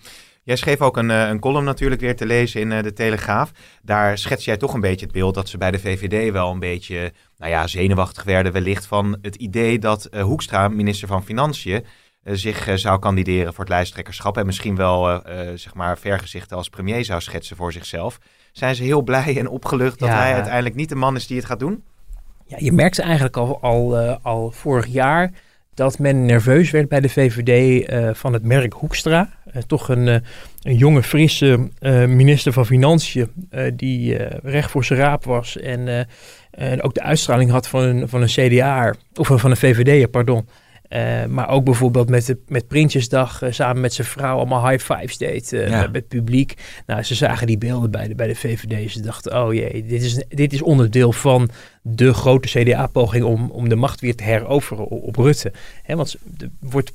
Jij 0.47 0.57
schreef 0.57 0.81
ook 0.81 0.97
een, 0.97 1.09
een 1.09 1.41
column 1.41 1.65
natuurlijk 1.65 2.01
weer 2.01 2.17
te 2.17 2.27
lezen 2.27 2.61
in 2.61 2.83
de 2.83 2.93
Telegraaf. 2.93 3.51
Daar 3.83 4.19
schets 4.19 4.45
jij 4.45 4.57
toch 4.57 4.75
een 4.75 4.81
beetje 4.81 5.05
het 5.07 5.15
beeld 5.15 5.35
dat 5.35 5.49
ze 5.49 5.59
bij 5.59 5.71
de 5.71 5.79
VVD 5.79 6.33
wel 6.33 6.51
een 6.51 6.59
beetje 6.59 7.13
nou 7.39 7.51
ja, 7.51 7.67
zenuwachtig 7.67 8.25
werden 8.25 8.53
wellicht 8.53 8.87
van 8.87 9.19
het 9.23 9.35
idee 9.35 9.79
dat 9.79 10.09
uh, 10.11 10.23
Hoekstra, 10.23 10.69
minister 10.69 11.09
van 11.09 11.25
Financiën, 11.25 11.85
uh, 12.25 12.35
zich 12.35 12.69
uh, 12.69 12.75
zou 12.75 12.99
kandideren 12.99 13.55
voor 13.55 13.65
het 13.65 13.73
lijsttrekkerschap 13.73 14.37
en 14.37 14.47
misschien 14.47 14.77
wel 14.77 15.23
zeg 15.55 15.75
maar 15.75 15.99
vergezichten 15.99 16.57
als 16.57 16.69
premier 16.69 17.05
zou 17.05 17.21
schetsen 17.21 17.57
voor 17.57 17.73
zichzelf 17.73 18.19
zijn 18.53 18.75
ze 18.75 18.83
heel 18.83 19.03
blij 19.03 19.39
en 19.39 19.49
opgelucht 19.49 19.99
dat 19.99 20.09
hij 20.09 20.35
uiteindelijk 20.35 20.75
niet 20.75 20.89
de 20.89 20.95
man 20.95 21.17
is 21.17 21.27
die 21.27 21.37
het 21.37 21.47
gaat 21.47 21.59
doen? 21.59 21.85
Ja, 22.47 22.57
je 22.61 22.73
merkte 22.73 23.03
eigenlijk 23.03 23.37
al, 23.37 23.61
al, 23.61 23.99
al 24.23 24.51
vorig 24.51 24.87
jaar 24.87 25.33
dat 25.77 25.99
men 25.99 26.25
nerveus 26.25 26.71
werd 26.71 26.89
bij 26.89 27.01
de 27.01 27.09
VVD 27.09 27.89
uh, 27.91 28.11
van 28.13 28.33
het 28.33 28.43
merk 28.43 28.73
Hoekstra. 28.73 29.31
Uh, 29.47 29.63
toch 29.67 29.89
een, 29.89 30.07
een 30.63 30.77
jonge, 30.77 31.03
frisse 31.03 31.69
minister 32.07 32.53
van 32.53 32.67
Financiën 32.67 33.31
die 33.75 34.17
recht 34.43 34.71
voor 34.71 34.85
zijn 34.85 34.99
raap 34.99 35.25
was 35.25 35.59
en, 35.59 36.09
en 36.51 36.83
ook 36.83 36.95
de 36.95 37.03
uitstraling 37.03 37.51
had 37.51 37.69
van 37.69 37.83
een, 37.83 38.09
van 38.09 38.23
een 38.23 38.29
CDA, 38.29 38.95
of 39.15 39.27
van 39.27 39.51
een 39.51 39.57
VVD'er, 39.57 40.09
pardon. 40.09 40.49
Uh, 40.89 41.25
maar 41.25 41.49
ook 41.49 41.65
bijvoorbeeld 41.65 42.09
met, 42.09 42.27
de, 42.27 42.39
met 42.49 42.69
Prinsjesdag 42.69 43.43
uh, 43.43 43.53
samen 43.53 43.81
met 43.81 43.93
zijn 43.93 44.07
vrouw 44.07 44.37
allemaal 44.37 44.69
high 44.69 44.93
fives 44.93 45.19
deed 45.19 45.53
uh, 45.53 45.69
ja. 45.69 45.81
met 45.81 45.95
het 45.95 46.09
publiek. 46.09 46.55
Nou, 46.87 47.03
ze 47.03 47.15
zagen 47.15 47.47
die 47.47 47.59
beelden 47.59 47.91
bij 47.91 48.09
de, 48.09 48.15
bij 48.15 48.27
de 48.27 48.35
VVD. 48.35 48.93
Ze 48.93 49.01
dachten, 49.01 49.43
oh 49.43 49.55
jee, 49.55 49.87
dit 49.87 50.03
is, 50.03 50.25
dit 50.29 50.53
is 50.53 50.63
onderdeel 50.63 51.13
van 51.13 51.51
de 51.83 52.15
grote 52.15 52.49
CDA-poging 52.49 53.25
om, 53.25 53.51
om 53.51 53.69
de 53.69 53.77
macht 53.77 54.01
weer 54.01 54.17
te 54.17 54.25
heroveren 54.25 54.87
op, 54.87 55.03
op 55.03 55.17
Rutte. 55.17 55.53
Want 55.87 56.17
er 56.39 56.51
wordt 56.61 56.93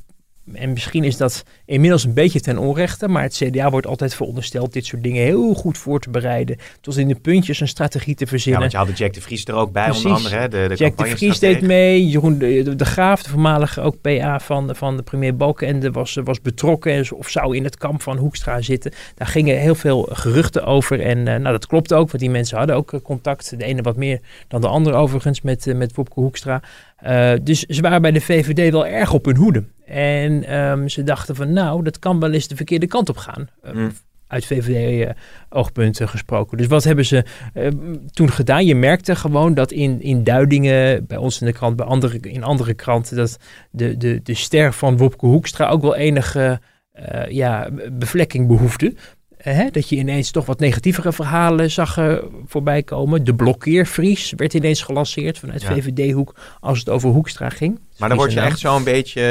en 0.54 0.74
misschien 0.74 1.04
is 1.04 1.18
dat 1.18 1.44
inmiddels 1.66 2.04
een 2.04 2.14
beetje 2.14 2.40
ten 2.40 2.58
onrechte, 2.58 3.08
maar 3.08 3.24
het 3.24 3.34
CDA 3.34 3.70
wordt 3.70 3.88
altijd 3.88 4.16
verondersteld 4.16 4.74
dit 4.74 4.86
soort 4.86 5.04
dingen 5.04 5.24
heel 5.24 5.54
goed 5.54 5.78
voor 5.78 6.00
te 6.00 6.10
bereiden. 6.10 6.58
Tot 6.82 6.98
in 6.98 7.08
de 7.08 7.16
puntjes 7.16 7.60
een 7.60 7.68
strategie 7.68 8.16
te 8.16 8.28
verzinnen. 8.28 8.62
Ja, 8.62 8.70
want 8.70 8.88
je 8.88 8.92
had 8.92 8.98
Jack 8.98 9.14
de 9.14 9.22
Vries 9.22 9.46
er 9.46 9.54
ook 9.54 9.72
bij, 9.72 9.84
Precies. 9.84 10.04
onder 10.04 10.18
andere. 10.18 10.36
Hè? 10.36 10.48
De, 10.48 10.68
de 10.68 10.76
Jack 10.76 10.98
de 10.98 11.06
Vries 11.06 11.40
deed 11.40 11.62
mee, 11.62 12.08
Jeroen 12.10 12.38
de, 12.38 12.76
de, 12.76 12.86
Graaf, 12.86 13.24
de 13.24 13.30
voormalige 13.30 13.82
ook 13.82 14.02
PA 14.02 14.40
van, 14.40 14.76
van 14.76 14.98
de 14.98 15.04
premier 15.04 15.36
Balkenende, 15.36 15.92
was, 15.92 16.18
was 16.24 16.42
betrokken 16.42 17.06
of 17.16 17.30
zou 17.30 17.56
in 17.56 17.64
het 17.64 17.78
kamp 17.78 18.02
van 18.02 18.18
Hoekstra 18.18 18.62
zitten. 18.62 18.92
Daar 19.16 19.28
gingen 19.28 19.60
heel 19.60 19.76
veel 19.76 20.10
geruchten 20.12 20.66
over 20.66 21.02
en 21.02 21.18
uh, 21.18 21.24
nou, 21.24 21.44
dat 21.44 21.68
klopt 21.68 21.94
ook, 21.94 22.08
want 22.08 22.20
die 22.20 22.30
mensen 22.30 22.58
hadden 22.58 22.76
ook 22.76 23.00
contact. 23.04 23.60
De 23.60 23.66
ene 23.66 23.82
wat 23.82 23.96
meer 23.96 24.20
dan 24.48 24.62
de 24.62 24.68
andere 24.68 24.96
overigens 24.96 25.42
met, 25.42 25.66
uh, 25.66 25.76
met 25.76 25.96
Wopke 25.96 26.20
Hoekstra. 26.20 26.62
Uh, 27.06 27.32
dus 27.42 27.60
ze 27.60 27.82
waren 27.82 28.02
bij 28.02 28.12
de 28.12 28.22
VVD 28.22 28.72
wel 28.72 28.88
erg 28.88 29.14
op 29.14 29.26
hun 29.26 29.36
hoede. 29.36 29.64
En 29.92 30.60
um, 30.60 30.90
ze 30.90 31.04
dachten 31.04 31.36
van 31.36 31.54
nou, 31.54 31.84
dat 31.84 32.00
kan 32.00 32.20
wel 32.20 32.32
eens 32.32 32.48
de 32.48 32.56
verkeerde 32.56 32.88
kant 32.88 33.10
op 33.10 33.18
gaan. 33.18 33.50
Mm. 33.74 33.92
Uit 34.28 34.46
VVD-oogpunten 34.46 36.10
gesproken. 36.10 36.58
Dus 36.58 36.68
wat 36.68 36.84
hebben 36.84 37.06
ze 37.06 37.26
uh, 37.54 37.68
toen 38.12 38.32
gedaan? 38.32 38.66
Je 38.66 38.76
merkte 38.76 39.16
gewoon 39.16 39.54
dat 39.54 39.72
in, 39.72 40.02
in 40.02 40.24
duidingen, 40.24 41.06
bij 41.06 41.18
ons 41.18 41.42
in 41.42 41.46
de 41.48 41.54
krant, 41.54 41.76
bij 41.76 41.86
andere, 41.86 42.20
in 42.20 42.44
andere 42.44 42.74
kranten, 42.74 43.16
dat 43.16 43.38
de, 43.72 43.98
de, 43.98 44.20
de 44.24 44.34
ster 44.34 44.74
van 44.74 44.98
Wopke 44.98 45.26
Hoekstra 45.26 45.70
ook 45.70 45.82
wel 45.82 45.96
enige 45.96 46.60
uh, 46.96 47.28
ja, 47.30 47.70
bevlekking 47.92 48.48
behoefde. 48.48 48.94
Hè, 49.42 49.70
dat 49.70 49.90
je 49.90 49.96
ineens 49.96 50.32
toch 50.32 50.46
wat 50.46 50.60
negatievere 50.60 51.14
verhalen 51.14 51.72
zag 51.72 51.98
uh, 51.98 52.18
voorbij 52.46 52.84
komen. 52.84 53.24
De 53.24 53.36
blokkeervries 53.36 54.34
werd 54.36 54.54
ineens 54.54 54.82
gelanceerd 54.82 55.40
vanuit 55.40 55.62
ja. 55.62 55.74
VVD-hoek 55.74 56.36
als 56.60 56.80
het 56.80 56.90
over 56.90 57.10
Hoekstra 57.10 57.50
ging. 57.50 57.80
Maar 57.98 58.10
dan 58.10 58.18
word 58.18 58.34
je 58.34 58.40
echt 58.40 58.60
zo 58.60 58.76
een 58.76 58.84
beetje 58.84 59.22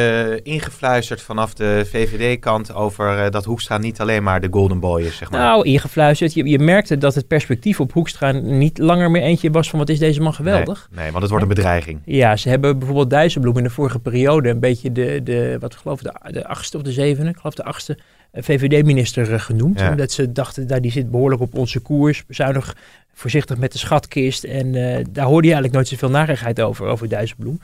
uh, 0.45 0.53
ingefluisterd 0.55 1.23
vanaf 1.23 1.55
de 1.55 1.87
VVD-kant 1.91 2.75
over 2.75 3.25
uh, 3.25 3.31
dat 3.31 3.45
Hoekstra 3.45 3.79
niet 3.79 4.01
alleen 4.01 4.23
maar 4.23 4.41
de 4.41 4.49
golden 4.51 4.81
boy 4.81 5.03
is, 5.03 5.17
zeg 5.17 5.31
maar. 5.31 5.41
Nou, 5.41 5.65
ingefluisterd. 5.65 6.35
Je, 6.35 6.45
je 6.45 6.59
merkte 6.59 6.99
dat 6.99 7.15
het 7.15 7.27
perspectief 7.27 7.81
op 7.81 7.93
Hoekstra 7.93 8.33
niet 8.33 8.79
langer 8.79 9.11
meer 9.11 9.23
eentje 9.23 9.51
was 9.51 9.71
van 9.71 9.79
wat 9.79 9.89
is 9.89 9.99
deze 9.99 10.21
man 10.21 10.35
geweldig. 10.35 10.89
Nee, 10.91 11.03
nee 11.03 11.11
want 11.11 11.23
het 11.23 11.31
wordt 11.31 11.47
een 11.47 11.55
bedreiging. 11.55 12.01
Ja, 12.05 12.37
ze 12.37 12.49
hebben 12.49 12.79
bijvoorbeeld 12.79 13.11
Dijsselbloem 13.11 13.57
in 13.57 13.63
de 13.63 13.71
vorige 13.71 13.99
periode 13.99 14.49
een 14.49 14.61
beetje 14.61 14.93
de, 14.93 15.21
de 15.23 15.57
wat 15.61 15.73
ik 15.73 15.79
geloof, 15.79 16.01
de, 16.01 16.13
de 16.31 16.47
achtste 16.47 16.77
of 16.77 16.83
de 16.83 16.93
zevende, 16.93 17.31
ik 17.31 17.37
geloof 17.37 17.55
de 17.55 17.65
achtste 17.65 17.99
VVD-minister 18.33 19.41
genoemd. 19.41 19.81
Ja. 19.81 19.91
Omdat 19.91 20.13
ze 20.13 20.33
dachten, 20.33 20.67
daar 20.67 20.81
die 20.81 20.91
zit 20.91 21.11
behoorlijk 21.11 21.43
op 21.43 21.55
onze 21.55 21.81
koers. 21.81 22.25
Zuinig, 22.29 22.77
voorzichtig 23.13 23.59
met 23.59 23.73
de 23.73 23.79
schatkist. 23.79 24.45
En 24.45 24.75
uh, 24.75 24.97
daar 25.11 25.27
hoorde 25.27 25.49
je 25.49 25.55
eigenlijk 25.55 25.73
nooit 25.73 25.89
zoveel 25.89 26.11
narigheid 26.11 26.61
over, 26.61 26.87
over 26.87 27.09
Dijsselbloem. 27.09 27.61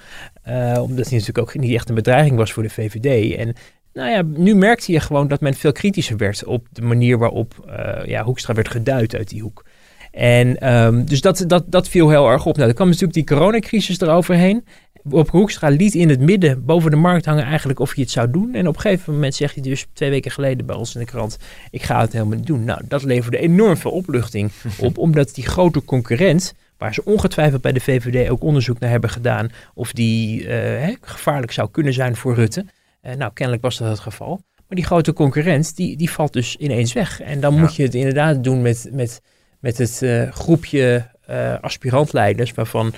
Uh, 0.49 0.79
omdat 0.83 1.09
hij 1.09 1.19
natuurlijk 1.19 1.39
ook 1.39 1.55
niet 1.59 1.75
echt 1.75 1.89
een 1.89 1.95
bedreiging 1.95 2.37
was 2.37 2.53
voor 2.53 2.63
de 2.63 2.71
VVD. 2.71 3.37
En 3.37 3.55
nou 3.93 4.11
ja, 4.11 4.23
nu 4.23 4.55
merkte 4.55 4.93
je 4.93 5.01
gewoon 5.01 5.29
dat 5.29 5.41
men 5.41 5.55
veel 5.55 5.73
kritischer 5.73 6.17
werd 6.17 6.45
op 6.45 6.67
de 6.73 6.83
manier 6.83 7.19
waarop 7.19 7.67
uh, 7.69 8.07
ja, 8.07 8.25
Hoekstra 8.25 8.55
werd 8.55 8.69
geduid 8.69 9.17
uit 9.17 9.29
die 9.29 9.43
hoek. 9.43 9.65
En 10.11 10.75
um, 10.75 11.05
dus 11.05 11.21
dat, 11.21 11.45
dat, 11.47 11.65
dat 11.67 11.89
viel 11.89 12.09
heel 12.09 12.29
erg 12.29 12.47
op. 12.47 12.57
Nou, 12.57 12.69
er 12.69 12.75
kwam 12.75 12.87
natuurlijk 12.87 13.15
die 13.15 13.25
coronacrisis 13.25 14.01
eroverheen 14.01 14.65
op 15.11 15.31
Hoekstra 15.31 15.69
liet 15.69 15.95
in 15.95 16.09
het 16.09 16.21
midden 16.21 16.65
boven 16.65 16.91
de 16.91 16.97
markt 16.97 17.25
hangen 17.25 17.45
eigenlijk 17.45 17.81
of 17.81 17.95
je 17.95 18.01
het 18.01 18.11
zou 18.11 18.31
doen. 18.31 18.55
En 18.55 18.69
op 18.69 18.75
een 18.75 18.81
gegeven 18.81 19.13
moment 19.13 19.35
zegt 19.35 19.55
hij 19.55 19.63
dus 19.63 19.87
twee 19.93 20.11
weken 20.11 20.31
geleden 20.31 20.67
bij 20.67 20.77
ons 20.77 20.95
in 20.95 21.01
de 21.01 21.07
krant, 21.07 21.39
ik 21.71 21.83
ga 21.83 22.01
het 22.01 22.13
helemaal 22.13 22.37
niet 22.37 22.47
doen. 22.47 22.65
Nou, 22.65 22.81
dat 22.89 23.03
leverde 23.03 23.39
enorm 23.39 23.77
veel 23.77 23.91
opluchting 23.91 24.51
op, 24.79 24.99
omdat 24.99 25.35
die 25.35 25.47
grote 25.47 25.85
concurrent, 25.85 26.55
waar 26.79 26.95
ze 26.95 27.05
ongetwijfeld 27.05 27.63
bij 27.63 27.73
de 27.73 27.81
VVD 27.81 28.31
ook 28.31 28.43
onderzoek 28.43 28.79
naar 28.79 28.91
hebben 28.91 29.11
gedaan, 29.11 29.51
of 29.75 29.93
die 29.93 30.43
uh, 30.43 30.49
hè, 30.49 30.95
gevaarlijk 31.01 31.53
zou 31.53 31.71
kunnen 31.71 31.93
zijn 31.93 32.17
voor 32.17 32.35
Rutte. 32.35 32.65
Uh, 33.03 33.15
nou, 33.15 33.33
kennelijk 33.33 33.65
was 33.65 33.79
dat 33.79 33.89
het 33.89 33.99
geval. 33.99 34.41
Maar 34.57 34.77
die 34.77 34.85
grote 34.85 35.13
concurrent, 35.13 35.77
die, 35.77 35.97
die 35.97 36.11
valt 36.11 36.33
dus 36.33 36.57
ineens 36.57 36.93
weg. 36.93 37.21
En 37.21 37.41
dan 37.41 37.55
ja. 37.55 37.61
moet 37.61 37.77
je 37.77 37.83
het 37.83 37.95
inderdaad 37.95 38.45
doen 38.45 38.63
met, 38.63 38.89
met, 38.93 39.21
met 39.61 39.79
het 39.79 40.01
uh, 40.03 40.33
groepje 40.33 41.15
aspirantleiders, 41.61 42.53
waarvan 42.53 42.95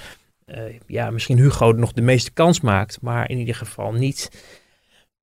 ja, 0.87 1.11
misschien 1.11 1.39
Hugo 1.39 1.73
nog 1.73 1.93
de 1.93 2.03
meeste 2.03 2.31
kans 2.31 2.61
maakt, 2.61 3.01
maar 3.01 3.31
in 3.31 3.39
ieder 3.39 3.55
geval 3.55 3.93
niet 3.93 4.31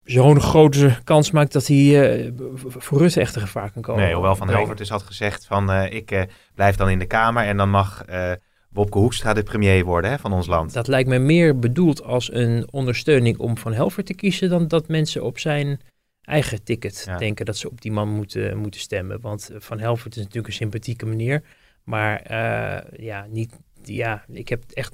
zo'n 0.03 0.41
grote 0.41 0.97
kans 1.03 1.31
maakt 1.31 1.53
dat 1.53 1.67
hij 1.67 1.77
uh, 1.77 2.31
voor 2.59 2.97
Rutte 2.97 3.19
echt 3.19 3.35
een 3.35 3.41
gevaar 3.41 3.71
kan 3.71 3.81
komen. 3.81 4.03
Nee, 4.03 4.13
hoewel 4.13 4.35
Van 4.35 4.49
Helvert 4.49 4.77
dus 4.77 4.89
had 4.89 5.03
gezegd 5.03 5.45
van 5.45 5.71
uh, 5.71 5.91
ik 5.93 6.27
blijf 6.55 6.75
dan 6.75 6.89
in 6.89 6.99
de 6.99 7.05
Kamer 7.05 7.43
en 7.43 7.57
dan 7.57 7.69
mag 7.69 8.05
Wopke 8.69 8.97
Hoekstra 8.97 9.33
de 9.33 9.43
premier 9.43 9.85
worden 9.85 10.11
hè, 10.11 10.17
van 10.19 10.33
ons 10.33 10.47
land. 10.47 10.73
Dat 10.73 10.87
lijkt 10.87 11.09
me 11.09 11.19
meer 11.19 11.59
bedoeld 11.59 12.03
als 12.03 12.33
een 12.33 12.67
ondersteuning 12.71 13.37
om 13.37 13.57
Van 13.57 13.73
Helvert 13.73 14.05
te 14.05 14.13
kiezen 14.13 14.49
dan 14.49 14.67
dat 14.67 14.87
mensen 14.87 15.23
op 15.23 15.39
zijn 15.39 15.79
eigen 16.21 16.63
ticket 16.63 17.03
ja. 17.05 17.17
denken 17.17 17.45
dat 17.45 17.57
ze 17.57 17.69
op 17.69 17.81
die 17.81 17.91
man 17.91 18.09
moeten, 18.09 18.57
moeten 18.57 18.79
stemmen. 18.79 19.21
Want 19.21 19.49
Van 19.57 19.79
Helvert 19.79 20.15
is 20.15 20.21
natuurlijk 20.21 20.47
een 20.47 20.53
sympathieke 20.53 21.05
meneer, 21.05 21.43
maar 21.83 22.33
ja, 23.01 23.25
niet, 23.29 23.59
ja, 23.87 24.23
ik 24.27 24.49
heb 24.49 24.63
echt 24.73 24.93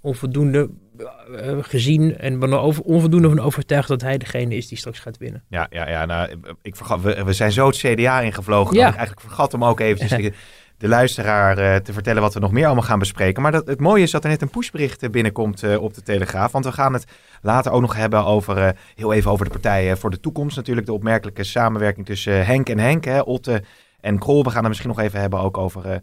onvoldoende 0.00 0.70
uh, 1.00 1.58
gezien 1.60 2.18
en 2.18 2.38
ben 2.38 2.52
er 2.52 2.58
over, 2.58 2.82
onvoldoende 2.82 3.28
van 3.28 3.38
overtuigd 3.40 3.88
dat 3.88 4.00
hij 4.00 4.18
degene 4.18 4.54
is 4.54 4.68
die 4.68 4.78
straks 4.78 4.98
gaat 4.98 5.18
winnen. 5.18 5.44
Ja, 5.48 5.66
ja, 5.70 5.88
ja 5.88 6.04
nou, 6.04 6.30
ik 6.62 6.76
vergat, 6.76 7.00
we, 7.00 7.24
we 7.24 7.32
zijn 7.32 7.52
zo 7.52 7.66
het 7.66 7.76
CDA 7.76 8.20
ingevlogen. 8.20 8.76
Ja. 8.76 8.88
ik 8.88 8.94
eigenlijk 8.94 9.26
vergat 9.26 9.52
hem 9.52 9.64
ook 9.64 9.80
eventjes 9.80 10.32
de, 10.78 10.88
luisteraar 10.88 11.58
uh, 11.58 11.76
te 11.76 11.92
vertellen 11.92 12.22
wat 12.22 12.34
we 12.34 12.40
nog 12.40 12.52
meer 12.52 12.66
allemaal 12.66 12.84
gaan 12.84 12.98
bespreken. 12.98 13.42
Maar 13.42 13.52
dat, 13.52 13.66
het 13.66 13.80
mooie 13.80 14.02
is 14.02 14.10
dat 14.10 14.24
er 14.24 14.30
net 14.30 14.42
een 14.42 14.50
pushbericht 14.50 15.10
binnenkomt 15.10 15.62
uh, 15.62 15.82
op 15.82 15.94
de 15.94 16.02
Telegraaf. 16.02 16.52
Want 16.52 16.64
we 16.64 16.72
gaan 16.72 16.92
het 16.92 17.04
later 17.42 17.72
ook 17.72 17.80
nog 17.80 17.96
hebben 17.96 18.24
over, 18.24 18.76
heel 18.94 19.12
even 19.12 19.30
over 19.30 19.44
de 19.44 19.50
partijen 19.50 19.98
voor 19.98 20.10
de 20.10 20.20
toekomst. 20.20 20.56
Natuurlijk 20.56 20.86
de 20.86 20.92
opmerkelijke 20.92 21.44
samenwerking 21.44 22.06
tussen 22.06 22.46
Henk 22.46 22.68
en 22.68 22.78
Henk, 22.78 23.04
hè, 23.04 23.20
Otte 23.20 23.62
en 24.00 24.18
Krol. 24.18 24.44
We 24.44 24.50
gaan 24.50 24.60
het 24.60 24.68
misschien 24.68 24.90
nog 24.90 25.00
even 25.00 25.20
hebben 25.20 25.40
ook 25.40 25.58
over 25.58 26.02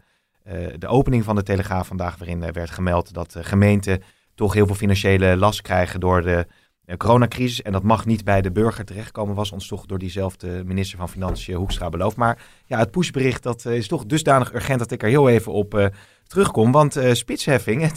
de 0.77 0.87
opening 0.87 1.23
van 1.23 1.35
de 1.35 1.43
Telegraaf 1.43 1.87
vandaag, 1.87 2.17
waarin 2.17 2.41
uh, 2.43 2.49
werd 2.51 2.69
gemeld 2.69 3.13
dat 3.13 3.35
gemeenten 3.39 4.01
toch 4.35 4.53
heel 4.53 4.65
veel 4.65 4.75
financiële 4.75 5.37
last 5.37 5.61
krijgen 5.61 5.99
door 5.99 6.21
de 6.21 6.47
De 6.85 6.97
coronacrisis, 6.97 7.61
en 7.61 7.71
dat 7.71 7.83
mag 7.83 8.05
niet 8.05 8.23
bij 8.23 8.41
de 8.41 8.51
burger 8.51 8.85
terechtkomen, 8.85 9.35
was 9.35 9.51
ons 9.51 9.67
toch 9.67 9.85
door 9.85 9.99
diezelfde 9.99 10.63
minister 10.65 10.97
van 10.97 11.09
Financiën 11.09 11.55
Hoekstra 11.55 11.89
beloofd. 11.89 12.15
Maar 12.15 12.41
ja, 12.65 12.77
het 12.77 12.91
pushbericht 12.91 13.43
dat 13.43 13.65
is 13.65 13.87
toch 13.87 14.05
dusdanig 14.05 14.53
urgent 14.53 14.79
dat 14.79 14.91
ik 14.91 15.03
er 15.03 15.09
heel 15.09 15.29
even 15.29 15.51
op 15.51 15.91
terugkom. 16.27 16.71
Want 16.71 16.99
spitsheffing, 17.11 17.91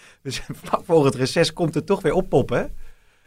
vlak 0.62 0.84
voor 0.84 1.04
het 1.04 1.14
reces 1.14 1.52
komt 1.52 1.74
het 1.74 1.86
toch 1.86 2.02
weer 2.02 2.12
oppoppen. 2.12 2.70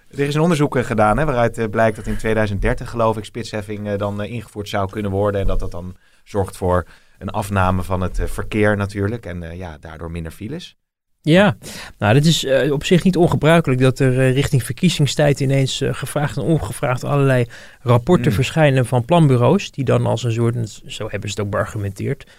Er 0.10 0.20
is 0.20 0.36
een 0.36 0.42
onderzoek 0.42 0.76
eh, 0.76 0.84
gedaan 0.84 1.18
hè, 1.18 1.26
waaruit 1.26 1.58
eh, 1.58 1.70
blijkt 1.70 1.96
dat 1.96 2.06
in 2.06 2.18
2030 2.18 2.90
geloof 2.90 3.18
ik 3.18 3.26
spitsheffing 3.26 3.88
eh, 3.88 3.98
dan 3.98 4.24
ingevoerd 4.24 4.70
zou 4.70 4.90
kunnen 4.90 5.12
worden. 5.12 5.42
En 5.42 5.48
dat 5.48 5.60
dat 5.60 5.72
dan 5.72 5.96
zorgt 6.24 6.58
voor 6.58 6.86
een 7.20 7.30
afname 7.30 7.84
van 7.84 8.02
het 8.02 8.22
verkeer 8.26 8.78
natuurlijk. 8.78 9.26
En 9.26 9.58
ja, 9.58 9.78
daardoor 9.80 10.12
minder 10.12 10.32
files. 10.32 10.78
Ja, 11.22 11.58
nou 11.98 12.14
dat 12.14 12.26
is 12.26 12.48
op 12.72 12.86
zich 12.86 13.04
niet 13.04 13.18
ongebruikelijk 13.18 13.82
dat 13.82 14.00
er 14.00 14.32
richting 14.32 14.64
verkiezingstijd 14.64 15.40
ineens 15.40 15.84
gevraagd 15.86 16.38
en 16.38 16.44
ongevraagd 16.44 17.04
allerlei 17.04 17.46
rapporten 17.82 18.30
mm. 18.30 18.36
verschijnen 18.36 18.86
van 18.86 19.06
planbureaus. 19.06 19.72
Die 19.72 19.86
dan 19.86 20.06
als 20.06 20.24
een 20.24 20.32
soort, 20.32 20.82
zo 20.86 21.10
hebben 21.10 21.30
ze 21.30 21.36
het 21.36 21.46
ook 21.46 21.52
beargumenteerd, 21.52 22.32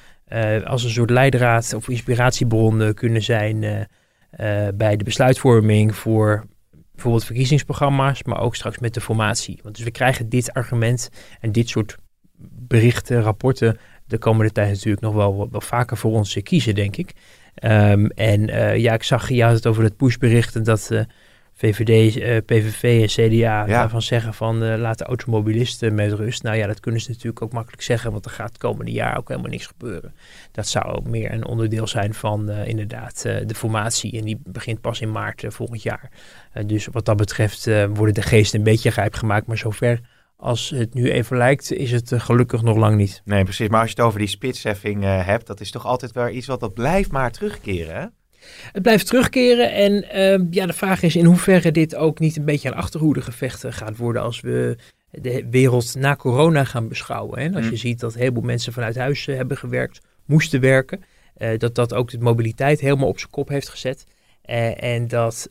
als 0.65 0.85
een 0.85 0.91
soort 0.91 1.11
leidraad 1.11 1.75
of 1.75 1.89
inspiratiebron 1.89 2.95
kunnen 2.95 3.23
zijn 3.23 3.89
bij 4.75 4.97
de 4.97 5.05
besluitvorming 5.05 5.95
voor 5.95 6.45
bijvoorbeeld 6.93 7.25
verkiezingsprogramma's, 7.25 8.23
maar 8.23 8.41
ook 8.41 8.57
straks 8.57 8.79
met 8.79 8.95
de 8.95 9.01
formatie. 9.01 9.59
Want 9.63 9.77
dus 9.77 9.85
we 9.85 9.91
krijgen 9.91 10.29
dit 10.29 10.53
argument 10.53 11.11
en 11.41 11.53
dit 11.53 11.69
soort 11.69 11.97
berichten, 12.69 13.23
rapporten 13.23 13.79
de 14.11 14.19
komende 14.19 14.53
tijd 14.53 14.69
natuurlijk 14.69 15.03
nog 15.03 15.15
wel, 15.15 15.49
wel 15.51 15.61
vaker 15.61 15.97
voor 15.97 16.13
ons 16.13 16.39
kiezen, 16.43 16.75
denk 16.75 16.97
ik. 16.97 17.13
Ehm, 17.55 18.07
en 18.07 18.49
uh, 18.49 18.77
ja, 18.77 18.93
ik 18.93 19.03
zag, 19.03 19.29
je 19.29 19.43
had 19.43 19.53
het 19.53 19.67
over 19.67 19.83
het 19.83 19.97
pushbericht 19.97 20.57
en 20.57 20.63
dat 20.63 20.89
uh, 20.93 21.01
VVD, 21.55 22.17
uh, 22.17 22.37
PVV 22.47 22.83
en 23.03 23.29
CDA 23.29 23.67
daarvan 23.67 24.03
zeggen 24.03 24.35
van 24.35 24.77
laat 24.79 24.99
de 24.99 25.05
automobilisten 25.05 25.95
met 25.95 26.13
rust. 26.13 26.43
Nou 26.43 26.57
ja, 26.57 26.67
dat 26.67 26.81
kunnen 26.81 27.01
ze 27.01 27.11
natuurlijk 27.11 27.43
ook 27.43 27.53
makkelijk 27.53 27.83
zeggen, 27.83 28.13
want 28.13 28.25
er 28.25 28.31
gaat 28.31 28.49
het 28.49 28.59
komende 28.59 28.93
jaar 28.93 29.17
ook 29.19 29.29
helemaal 29.29 29.51
niks 29.51 29.67
gebeuren. 29.67 30.15
Dat 30.53 30.69
zou 30.69 30.85
ook 30.87 31.07
meer 31.07 31.33
een 31.33 31.47
onderdeel 31.47 31.87
zijn 31.87 32.15
van 32.15 32.51
inderdaad 32.51 33.23
de 33.23 33.55
formatie 33.55 34.19
en 34.19 34.25
die 34.25 34.41
begint 34.45 34.81
pas 34.81 35.01
in 35.01 35.13
maart 35.13 35.45
volgend 35.49 35.83
jaar. 35.83 36.11
dus 36.67 36.87
wat 36.87 37.05
dat 37.05 37.17
betreft 37.17 37.65
worden 37.95 38.15
de 38.15 38.23
geesten 38.23 38.59
een 38.59 38.65
beetje 38.65 38.91
rijp 38.91 39.15
gemaakt, 39.15 39.47
maar 39.47 39.59
zover 39.59 40.01
als 40.41 40.71
het 40.71 40.95
nu 40.95 41.11
even 41.11 41.37
lijkt, 41.37 41.73
is 41.73 41.91
het 41.91 42.13
gelukkig 42.17 42.63
nog 42.63 42.77
lang 42.77 42.97
niet. 42.97 43.23
Nee, 43.25 43.45
precies. 43.45 43.69
Maar 43.69 43.81
als 43.81 43.91
je 43.91 43.97
het 43.97 44.07
over 44.07 44.19
die 44.19 44.29
spitsheffing 44.29 45.03
hebt, 45.05 45.47
dat 45.47 45.61
is 45.61 45.71
toch 45.71 45.87
altijd 45.87 46.13
wel 46.13 46.29
iets 46.29 46.47
wat 46.47 46.61
dat 46.61 46.75
blijft 46.75 47.13
maar 47.13 47.31
terugkeren, 47.31 47.95
hè? 47.95 48.07
Het 48.73 48.83
blijft 48.83 49.07
terugkeren 49.07 49.73
en 49.73 49.93
uh, 49.93 50.47
ja, 50.51 50.67
de 50.67 50.73
vraag 50.73 51.03
is 51.03 51.17
in 51.17 51.25
hoeverre 51.25 51.71
dit 51.71 51.95
ook 51.95 52.19
niet 52.19 52.37
een 52.37 52.45
beetje 52.45 52.69
een 52.69 52.75
achterhoedegevecht 52.75 53.65
gaat 53.69 53.97
worden 53.97 54.23
als 54.23 54.41
we 54.41 54.77
de 55.11 55.47
wereld 55.51 55.95
na 55.95 56.17
corona 56.17 56.65
gaan 56.65 56.89
beschouwen. 56.89 57.41
Hè? 57.41 57.55
Als 57.55 57.65
je 57.65 57.71
mm. 57.71 57.77
ziet 57.77 58.01
dat 58.01 58.15
een 58.15 58.21
heleboel 58.21 58.43
mensen 58.43 58.73
vanuit 58.73 58.97
huis 58.97 59.27
uh, 59.27 59.37
hebben 59.37 59.57
gewerkt, 59.57 60.01
moesten 60.25 60.61
werken, 60.61 61.03
uh, 61.39 61.59
dat 61.59 61.75
dat 61.75 61.95
ook 61.95 62.11
de 62.11 62.19
mobiliteit 62.19 62.81
helemaal 62.81 63.09
op 63.09 63.19
zijn 63.19 63.31
kop 63.31 63.49
heeft 63.49 63.69
gezet. 63.69 64.07
Uh, 64.45 64.83
en 64.83 65.09
dat, 65.09 65.49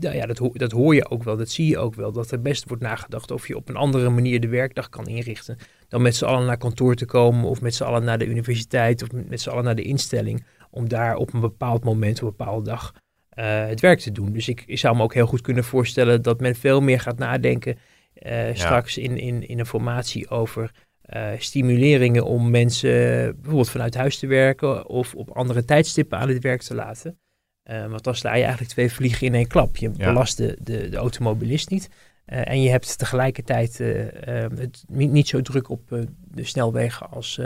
nou 0.00 0.16
ja, 0.16 0.26
dat, 0.26 0.38
ho 0.38 0.52
dat 0.52 0.72
hoor 0.72 0.94
je 0.94 1.10
ook 1.10 1.22
wel, 1.22 1.36
dat 1.36 1.50
zie 1.50 1.66
je 1.66 1.78
ook 1.78 1.94
wel, 1.94 2.12
dat 2.12 2.30
er 2.30 2.40
best 2.40 2.68
wordt 2.68 2.82
nagedacht 2.82 3.30
of 3.30 3.48
je 3.48 3.56
op 3.56 3.68
een 3.68 3.76
andere 3.76 4.10
manier 4.10 4.40
de 4.40 4.48
werkdag 4.48 4.88
kan 4.88 5.06
inrichten 5.06 5.56
dan 5.88 6.02
met 6.02 6.16
z'n 6.16 6.24
allen 6.24 6.46
naar 6.46 6.56
kantoor 6.56 6.94
te 6.94 7.04
komen 7.04 7.44
of 7.44 7.60
met 7.60 7.74
z'n 7.74 7.84
allen 7.84 8.04
naar 8.04 8.18
de 8.18 8.26
universiteit 8.26 9.02
of 9.02 9.08
met 9.12 9.40
z'n 9.40 9.50
allen 9.50 9.64
naar 9.64 9.74
de 9.74 9.82
instelling 9.82 10.44
om 10.70 10.88
daar 10.88 11.16
op 11.16 11.32
een 11.32 11.40
bepaald 11.40 11.84
moment, 11.84 12.22
op 12.22 12.28
een 12.28 12.36
bepaalde 12.36 12.64
dag, 12.64 12.94
uh, 13.38 13.66
het 13.66 13.80
werk 13.80 13.98
te 13.98 14.12
doen. 14.12 14.32
Dus 14.32 14.48
ik, 14.48 14.62
ik, 14.66 14.78
zou 14.78 14.96
me 14.96 15.02
ook 15.02 15.14
heel 15.14 15.26
goed 15.26 15.40
kunnen 15.40 15.64
voorstellen 15.64 16.22
dat 16.22 16.40
men 16.40 16.54
veel 16.54 16.80
meer 16.80 17.00
gaat 17.00 17.18
nadenken 17.18 17.78
uh, 18.14 18.48
straks 18.52 18.98
in, 18.98 19.18
in, 19.18 19.48
in 19.48 19.58
een 19.58 19.66
formatie 19.66 20.28
over 20.30 20.70
uh, 21.14 21.28
stimuleringen 21.38 22.24
om 22.24 22.50
mensen 22.50 22.90
bijvoorbeeld 23.34 23.70
vanuit 23.70 23.94
huis 23.94 24.18
te 24.18 24.26
werken 24.26 24.88
of 24.88 25.14
op 25.14 25.30
andere 25.30 25.64
tijdstippen 25.64 26.18
aan 26.18 26.28
het 26.28 26.42
werk 26.42 26.62
te 26.62 26.74
laten. 26.74 27.18
Want 27.64 28.04
dan 28.04 28.14
sla 28.14 28.34
je 28.34 28.42
eigenlijk 28.42 28.72
twee 28.72 28.92
vliegen 28.92 29.26
in 29.26 29.34
één 29.34 29.46
klap. 29.46 29.76
Je 29.76 29.90
belast 29.90 30.36
de, 30.36 30.56
de, 30.60 30.88
de 30.88 30.96
automobilist 30.96 31.70
niet. 31.70 31.88
en 32.24 32.62
je 32.62 32.70
hebt 32.70 32.98
tegelijkertijd 32.98 33.78
het 33.78 34.84
niet, 34.88 35.10
niet, 35.10 35.28
zo 35.28 35.40
druk 35.40 35.68
op 35.68 35.88
de 36.30 36.44
snelwegen 36.44 37.10
als, 37.10 37.40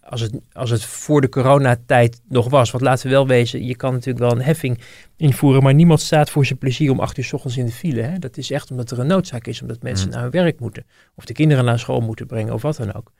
als 0.00 0.20
het, 0.20 0.40
als 0.52 0.70
het 0.70 0.84
voor 0.84 1.20
de 1.20 1.28
coronatijd 1.28 2.20
nog 2.28 2.48
was. 2.48 2.70
Want 2.70 2.84
laten 2.84 3.06
we 3.06 3.12
wel 3.12 3.26
wezen, 3.26 3.64
je 3.64 3.76
kan 3.76 3.92
natuurlijk 3.92 4.18
wel 4.18 4.32
een 4.32 4.44
heffing 4.44 4.80
invoeren, 5.16 5.62
maar 5.62 5.74
niemand 5.74 6.00
staat 6.00 6.30
voor 6.30 6.46
zijn 6.46 6.58
plezier 6.58 6.90
om 6.90 7.00
acht 7.00 7.18
uur 7.18 7.24
s 7.24 7.32
ochtends 7.32 7.56
in 7.56 7.66
de 7.66 7.72
file. 7.72 8.00
Hè? 8.00 8.18
Dat 8.18 8.36
is 8.36 8.50
echt 8.50 8.70
omdat 8.70 8.90
er 8.90 8.98
een 8.98 9.06
noodzaak 9.06 9.46
is, 9.46 9.62
omdat 9.62 9.82
mensen 9.82 10.06
mm. 10.06 10.12
naar 10.12 10.22
hun 10.22 10.30
werk 10.30 10.60
moeten. 10.60 10.86
Of 11.14 11.24
de 11.24 11.32
kinderen 11.32 11.64
naar 11.64 11.78
school 11.78 12.00
moeten 12.00 12.26
brengen 12.26 12.54
of 12.54 12.62
wat 12.62 12.76
dan 12.76 12.94
ook. 12.94 13.12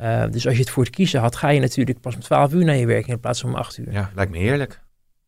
Uh, 0.00 0.24
dus 0.30 0.46
als 0.46 0.54
je 0.54 0.60
het 0.60 0.70
voor 0.70 0.84
het 0.84 0.94
kiezen 0.94 1.20
had, 1.20 1.36
ga 1.36 1.48
je 1.48 1.60
natuurlijk 1.60 2.00
pas 2.00 2.14
om 2.14 2.20
twaalf 2.20 2.52
uur 2.52 2.64
naar 2.64 2.76
je 2.76 2.86
werk 2.86 3.06
in 3.06 3.20
plaats 3.20 3.40
van 3.40 3.50
om 3.50 3.56
acht 3.56 3.78
uur. 3.78 3.92
Ja, 3.92 4.10
lijkt 4.14 4.30
me 4.30 4.38
heerlijk. 4.38 4.80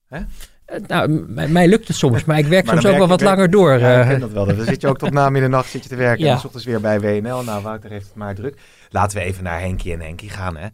Hè? 0.09 0.19
Uh, 0.19 0.87
nou, 0.87 1.09
mij, 1.49 1.69
lukt 1.69 1.89
het 1.89 1.97
soms, 1.97 2.25
maar 2.25 2.39
ik 2.39 2.47
werk 2.47 2.67
soms 2.71 2.87
ook 2.87 2.97
wel 2.97 3.09
wat 3.09 3.21
langer 3.21 3.51
door. 3.51 3.79
Ja, 3.79 3.97
ik 3.97 4.03
eh. 4.03 4.11
ken 4.11 4.21
dat 4.21 4.33
wel. 4.33 4.47
Dan 4.47 4.65
zit 4.65 4.81
je 4.81 4.89
ook 4.89 4.99
tot 4.99 5.13
na 5.13 5.31
middernacht 5.31 5.71
zit 5.71 5.83
je 5.83 5.89
te 5.89 5.97
werken 5.97 6.25
ja. 6.25 6.33
en 6.33 6.39
s 6.39 6.45
ochtends 6.45 6.67
weer 6.67 6.81
bij 6.81 7.01
WNL. 7.01 7.43
Nou, 7.43 7.63
Wouter 7.63 7.91
heeft 7.91 8.07
het 8.07 8.15
maar 8.15 8.35
druk. 8.35 8.59
Laten 8.91 9.19
we 9.19 9.25
even 9.25 9.45
naar 9.45 9.61
Henkie 9.61 9.93
en 9.93 10.01
Henkie 10.01 10.31
gaan, 10.31 10.57
hè. 10.57 10.67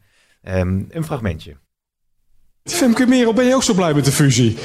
Um, 0.60 0.86
een 0.90 1.04
fragmentje. 1.04 1.56
Femke 2.64 3.06
Merel, 3.06 3.32
ben 3.32 3.44
je 3.44 3.54
ook 3.54 3.62
zo 3.62 3.74
blij 3.74 3.94
met 3.94 4.04
de 4.04 4.12
fusie? 4.12 4.58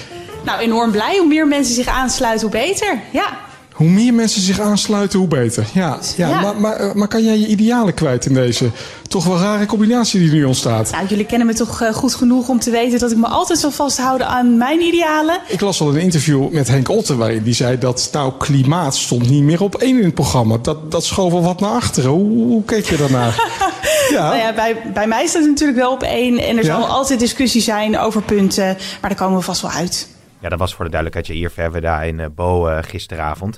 Nou, 0.45 0.59
enorm 0.59 0.91
blij. 0.91 1.17
Hoe 1.17 1.27
meer 1.27 1.47
mensen 1.47 1.75
zich 1.75 1.87
aansluiten, 1.87 2.49
hoe 2.49 2.59
beter. 2.59 2.99
Ja. 3.11 3.46
Hoe 3.77 3.89
meer 3.89 4.13
mensen 4.13 4.41
zich 4.41 4.59
aansluiten, 4.59 5.19
hoe 5.19 5.27
beter. 5.27 5.67
Ja, 5.73 5.99
ja, 6.15 6.41
Maar, 6.41 6.55
maar, 6.61 6.75
eh, 6.75 6.93
maar, 6.93 7.07
kan 7.07 7.23
jij 7.23 7.39
je 7.39 7.47
idealen 7.47 7.93
kwijt 7.93 8.25
in 8.25 8.33
deze 8.33 8.69
toch 9.07 9.25
wel 9.25 9.37
rare 9.37 9.65
combinatie 9.65 10.19
die 10.19 10.31
nu 10.31 10.43
ontstaat? 10.43 10.91
Nou, 10.91 11.07
jullie 11.07 11.25
kennen 11.25 11.47
me 11.47 11.53
toch 11.53 11.81
uh, 11.81 11.93
goed 11.93 12.15
genoeg 12.15 12.49
om 12.49 12.59
te 12.59 12.71
weten 12.71 12.99
dat 12.99 13.11
ik 13.11 13.17
me 13.17 13.27
altijd 13.27 13.59
zal 13.59 13.71
vasthouden 13.71 14.27
aan 14.27 14.57
mijn 14.57 14.81
idealen. 14.81 15.39
Ik 15.47 15.61
las 15.61 15.81
al 15.81 15.89
een 15.89 16.01
interview 16.01 16.49
met 16.49 16.67
Henk 16.67 16.89
Otten 16.89 17.17
waarin 17.17 17.43
die 17.43 17.53
zei 17.53 17.77
dat 17.77 18.09
nou 18.11 18.33
klimaat 18.37 18.95
stond 18.95 19.29
niet 19.29 19.43
meer 19.43 19.61
op 19.61 19.75
één 19.75 19.97
in 19.97 20.05
het 20.05 20.13
programma. 20.13 20.57
Dat, 20.61 20.91
dat 20.91 21.05
schoof 21.05 21.33
al 21.33 21.43
wat 21.43 21.59
naar 21.59 21.71
achteren. 21.71 22.09
Hoe, 22.09 22.29
hoe 22.29 22.63
keek 22.63 22.85
je 22.85 22.97
daarnaar? 22.97 23.35
ja. 24.15 24.27
Nou 24.27 24.37
ja, 24.37 24.53
bij, 24.53 24.81
bij 24.93 25.07
mij 25.07 25.27
staat 25.27 25.41
het 25.41 25.49
natuurlijk 25.49 25.79
wel 25.79 25.91
op 25.91 26.03
één 26.03 26.37
en 26.37 26.57
er 26.57 26.63
zal 26.63 26.85
altijd 26.85 27.19
discussie 27.19 27.61
zijn 27.61 27.97
over 27.97 28.21
punten, 28.21 28.77
maar 29.01 29.09
daar 29.09 29.19
komen 29.19 29.37
we 29.37 29.43
vast 29.43 29.61
wel 29.61 29.71
uit. 29.71 30.07
Ja, 30.39 30.49
dat 30.49 30.59
was 30.59 30.75
voor 30.75 30.85
de 30.85 30.91
duidelijkheid 30.91 31.37
hier 31.37 31.49
verder 31.49 31.81
daar 31.81 32.07
in 32.07 32.19
uh, 32.19 32.25
Bo 32.35 32.69
uh, 32.69 32.77
gisteravond. 32.81 33.57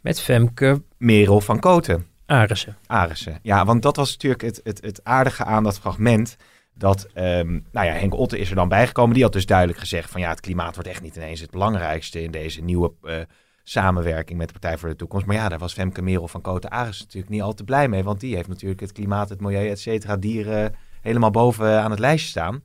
Met 0.00 0.20
Femke 0.20 0.82
Merel 0.96 1.40
van 1.40 1.60
Koten. 1.60 2.06
Arissen. 2.26 2.76
Arissen. 2.86 3.38
Ja, 3.42 3.64
want 3.64 3.82
dat 3.82 3.96
was 3.96 4.12
natuurlijk 4.12 4.42
het, 4.42 4.60
het, 4.64 4.80
het 4.80 5.04
aardige 5.04 5.44
aan 5.44 5.62
dat 5.62 5.78
fragment. 5.78 6.36
Dat, 6.74 7.08
um, 7.14 7.66
nou 7.72 7.86
ja, 7.86 7.92
Henk 7.92 8.14
Otte 8.14 8.38
is 8.38 8.50
er 8.50 8.54
dan 8.56 8.68
bijgekomen. 8.68 9.14
Die 9.14 9.22
had 9.22 9.32
dus 9.32 9.46
duidelijk 9.46 9.78
gezegd 9.78 10.10
van 10.10 10.20
ja, 10.20 10.28
het 10.28 10.40
klimaat 10.40 10.74
wordt 10.74 10.88
echt 10.90 11.02
niet 11.02 11.16
ineens 11.16 11.40
het 11.40 11.50
belangrijkste 11.50 12.22
in 12.22 12.30
deze 12.30 12.62
nieuwe 12.62 12.92
uh, 13.02 13.14
samenwerking 13.62 14.38
met 14.38 14.46
de 14.46 14.52
Partij 14.52 14.78
voor 14.78 14.88
de 14.88 14.96
Toekomst. 14.96 15.26
Maar 15.26 15.36
ja, 15.36 15.48
daar 15.48 15.58
was 15.58 15.72
Femke 15.72 16.02
Merel 16.02 16.28
van 16.28 16.40
Koten 16.40 16.70
Arissen 16.70 17.04
natuurlijk 17.04 17.32
niet 17.32 17.42
al 17.42 17.54
te 17.54 17.64
blij 17.64 17.88
mee. 17.88 18.04
Want 18.04 18.20
die 18.20 18.34
heeft 18.34 18.48
natuurlijk 18.48 18.80
het 18.80 18.92
klimaat, 18.92 19.28
het 19.28 19.40
milieu, 19.40 19.68
et 19.68 19.80
cetera, 19.80 20.16
dieren 20.16 20.74
helemaal 21.00 21.30
boven 21.30 21.82
aan 21.82 21.90
het 21.90 22.00
lijstje 22.00 22.30
staan. 22.30 22.64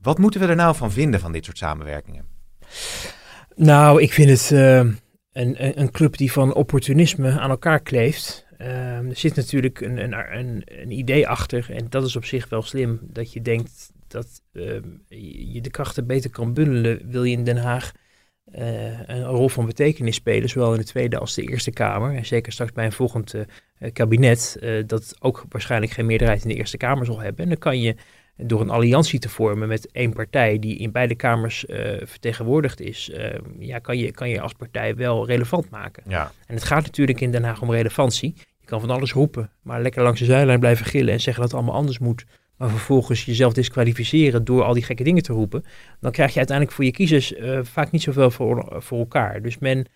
Wat 0.00 0.18
moeten 0.18 0.40
we 0.40 0.46
er 0.46 0.56
nou 0.56 0.74
van 0.74 0.90
vinden 0.90 1.20
van 1.20 1.32
dit 1.32 1.44
soort 1.44 1.58
samenwerkingen? 1.58 2.36
Nou, 3.58 4.02
ik 4.02 4.12
vind 4.12 4.30
het 4.30 4.50
uh, 4.50 4.78
een, 5.32 5.80
een 5.80 5.90
club 5.90 6.16
die 6.16 6.32
van 6.32 6.54
opportunisme 6.54 7.38
aan 7.38 7.50
elkaar 7.50 7.80
kleeft. 7.80 8.46
Uh, 8.58 8.96
er 8.96 9.16
zit 9.16 9.34
natuurlijk 9.34 9.80
een, 9.80 9.98
een, 10.02 10.38
een, 10.38 10.62
een, 10.64 10.90
idee 10.90 11.28
achter 11.28 11.70
en 11.70 11.86
dat 11.88 12.04
is 12.04 12.16
op 12.16 12.24
zich 12.24 12.48
wel 12.48 12.62
slim. 12.62 13.00
Dat 13.02 13.32
je 13.32 13.42
denkt 13.42 13.92
dat 14.08 14.42
uh, 14.52 14.80
je 15.52 15.60
de 15.60 15.70
krachten 15.70 16.06
beter 16.06 16.30
kan 16.30 16.54
bundelen. 16.54 17.10
Wil 17.10 17.24
je 17.24 17.36
in 17.36 17.44
Den 17.44 17.56
Haag 17.56 17.92
uh, 18.54 19.08
een 19.08 19.24
rol 19.24 19.48
van 19.48 19.66
betekenis 19.66 20.14
spelen, 20.14 20.48
zowel 20.48 20.72
in 20.72 20.78
de 20.78 20.84
Tweede 20.84 21.18
als 21.18 21.34
de 21.34 21.42
Eerste 21.42 21.70
Kamer. 21.70 22.14
En 22.14 22.26
zeker 22.26 22.52
straks 22.52 22.72
bij 22.72 22.84
een 22.84 22.92
volgend 22.92 23.34
kabinet, 23.92 24.58
dat 24.86 25.16
ook 25.18 25.44
waarschijnlijk 25.48 25.92
geen 25.92 26.06
meerderheid 26.06 26.42
in 26.42 26.48
de 26.48 26.54
Eerste 26.54 26.76
Kamer 26.76 27.06
zal 27.06 27.20
hebben. 27.20 27.42
En 27.42 27.48
dan 27.48 27.58
kan 27.58 27.80
je 27.80 27.94
door 28.46 28.60
een 28.60 28.70
alliantie 28.70 29.18
te 29.18 29.28
vormen 29.28 29.68
met 29.68 29.90
één 29.90 30.12
partij 30.12 30.58
die 30.58 30.76
in 30.76 30.92
beide 30.92 31.14
kamers 31.14 31.64
uh, 31.64 31.76
vertegenwoordigd 32.04 32.80
is, 32.80 33.10
uh, 33.14 33.30
ja, 33.58 33.78
kan, 33.78 33.98
je, 33.98 34.12
kan 34.12 34.28
je 34.28 34.40
als 34.40 34.52
partij 34.52 34.96
wel 34.96 35.26
relevant 35.26 35.70
maken. 35.70 36.02
Ja. 36.06 36.32
En 36.46 36.54
het 36.54 36.64
gaat 36.64 36.84
natuurlijk 36.84 37.20
in 37.20 37.30
Den 37.30 37.44
Haag 37.44 37.62
om 37.62 37.70
relevantie. 37.70 38.34
Je 38.60 38.66
kan 38.66 38.80
van 38.80 38.90
alles 38.90 39.12
roepen, 39.12 39.50
maar 39.62 39.82
lekker 39.82 40.02
langs 40.02 40.20
de 40.20 40.26
zijlijn 40.26 40.60
blijven 40.60 40.86
gillen 40.86 41.12
en 41.12 41.20
zeggen 41.20 41.42
dat 41.42 41.50
het 41.50 41.60
allemaal 41.60 41.80
anders 41.80 41.98
moet. 41.98 42.24
Maar 42.56 42.70
vervolgens 42.70 43.24
jezelf 43.24 43.52
disqualificeren 43.52 44.44
door 44.44 44.62
al 44.62 44.74
die 44.74 44.82
gekke 44.82 45.04
dingen 45.04 45.22
te 45.22 45.32
roepen. 45.32 45.64
Dan 46.00 46.12
krijg 46.12 46.30
je 46.30 46.38
uiteindelijk 46.38 46.76
voor 46.76 46.84
je 46.84 46.92
kiezers 46.92 47.32
uh, 47.32 47.58
vaak 47.62 47.90
niet 47.90 48.02
zoveel 48.02 48.30
voor, 48.30 48.76
voor 48.78 48.98
elkaar. 48.98 49.42
Dus 49.42 49.58
men 49.58 49.86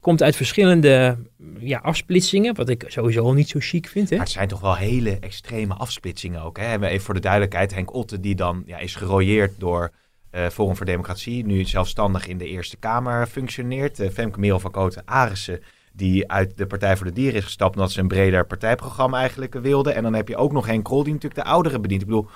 Komt 0.00 0.22
uit 0.22 0.36
verschillende 0.36 1.18
ja, 1.58 1.78
afsplitsingen, 1.78 2.54
wat 2.54 2.68
ik 2.68 2.84
sowieso 2.86 3.24
al 3.24 3.32
niet 3.32 3.48
zo 3.48 3.58
chic 3.62 3.88
vind. 3.88 4.10
Hè? 4.10 4.16
Maar 4.16 4.24
het 4.24 4.34
zijn 4.34 4.48
toch 4.48 4.60
wel 4.60 4.76
hele 4.76 5.18
extreme 5.18 5.74
afsplitsingen 5.74 6.42
ook. 6.42 6.58
Hè? 6.58 6.80
Even 6.86 7.04
voor 7.04 7.14
de 7.14 7.20
duidelijkheid, 7.20 7.74
Henk 7.74 7.94
Otte 7.94 8.20
die 8.20 8.34
dan 8.34 8.62
ja, 8.66 8.78
is 8.78 8.94
gerooieerd 8.94 9.60
door 9.60 9.92
uh, 10.32 10.48
Forum 10.48 10.76
voor 10.76 10.86
Democratie. 10.86 11.46
Nu 11.46 11.64
zelfstandig 11.64 12.26
in 12.26 12.38
de 12.38 12.46
Eerste 12.46 12.76
Kamer 12.76 13.26
functioneert. 13.26 14.00
Uh, 14.00 14.10
Femke 14.10 14.40
Merel 14.40 14.60
van 14.60 14.70
Koten 14.70 15.02
Arissen 15.04 15.60
die 15.92 16.30
uit 16.30 16.56
de 16.56 16.66
Partij 16.66 16.96
voor 16.96 17.06
de 17.06 17.12
Dieren 17.12 17.38
is 17.38 17.44
gestapt 17.44 17.74
omdat 17.74 17.92
ze 17.92 18.00
een 18.00 18.08
breder 18.08 18.46
partijprogramma 18.46 19.18
eigenlijk 19.18 19.54
wilde. 19.54 19.92
En 19.92 20.02
dan 20.02 20.14
heb 20.14 20.28
je 20.28 20.36
ook 20.36 20.52
nog 20.52 20.66
Henk 20.66 20.84
Krol 20.84 21.02
die 21.02 21.12
natuurlijk 21.12 21.42
de 21.42 21.50
ouderen 21.50 21.82
bedient. 21.82 22.00
Ik 22.00 22.06
bedoel, 22.06 22.28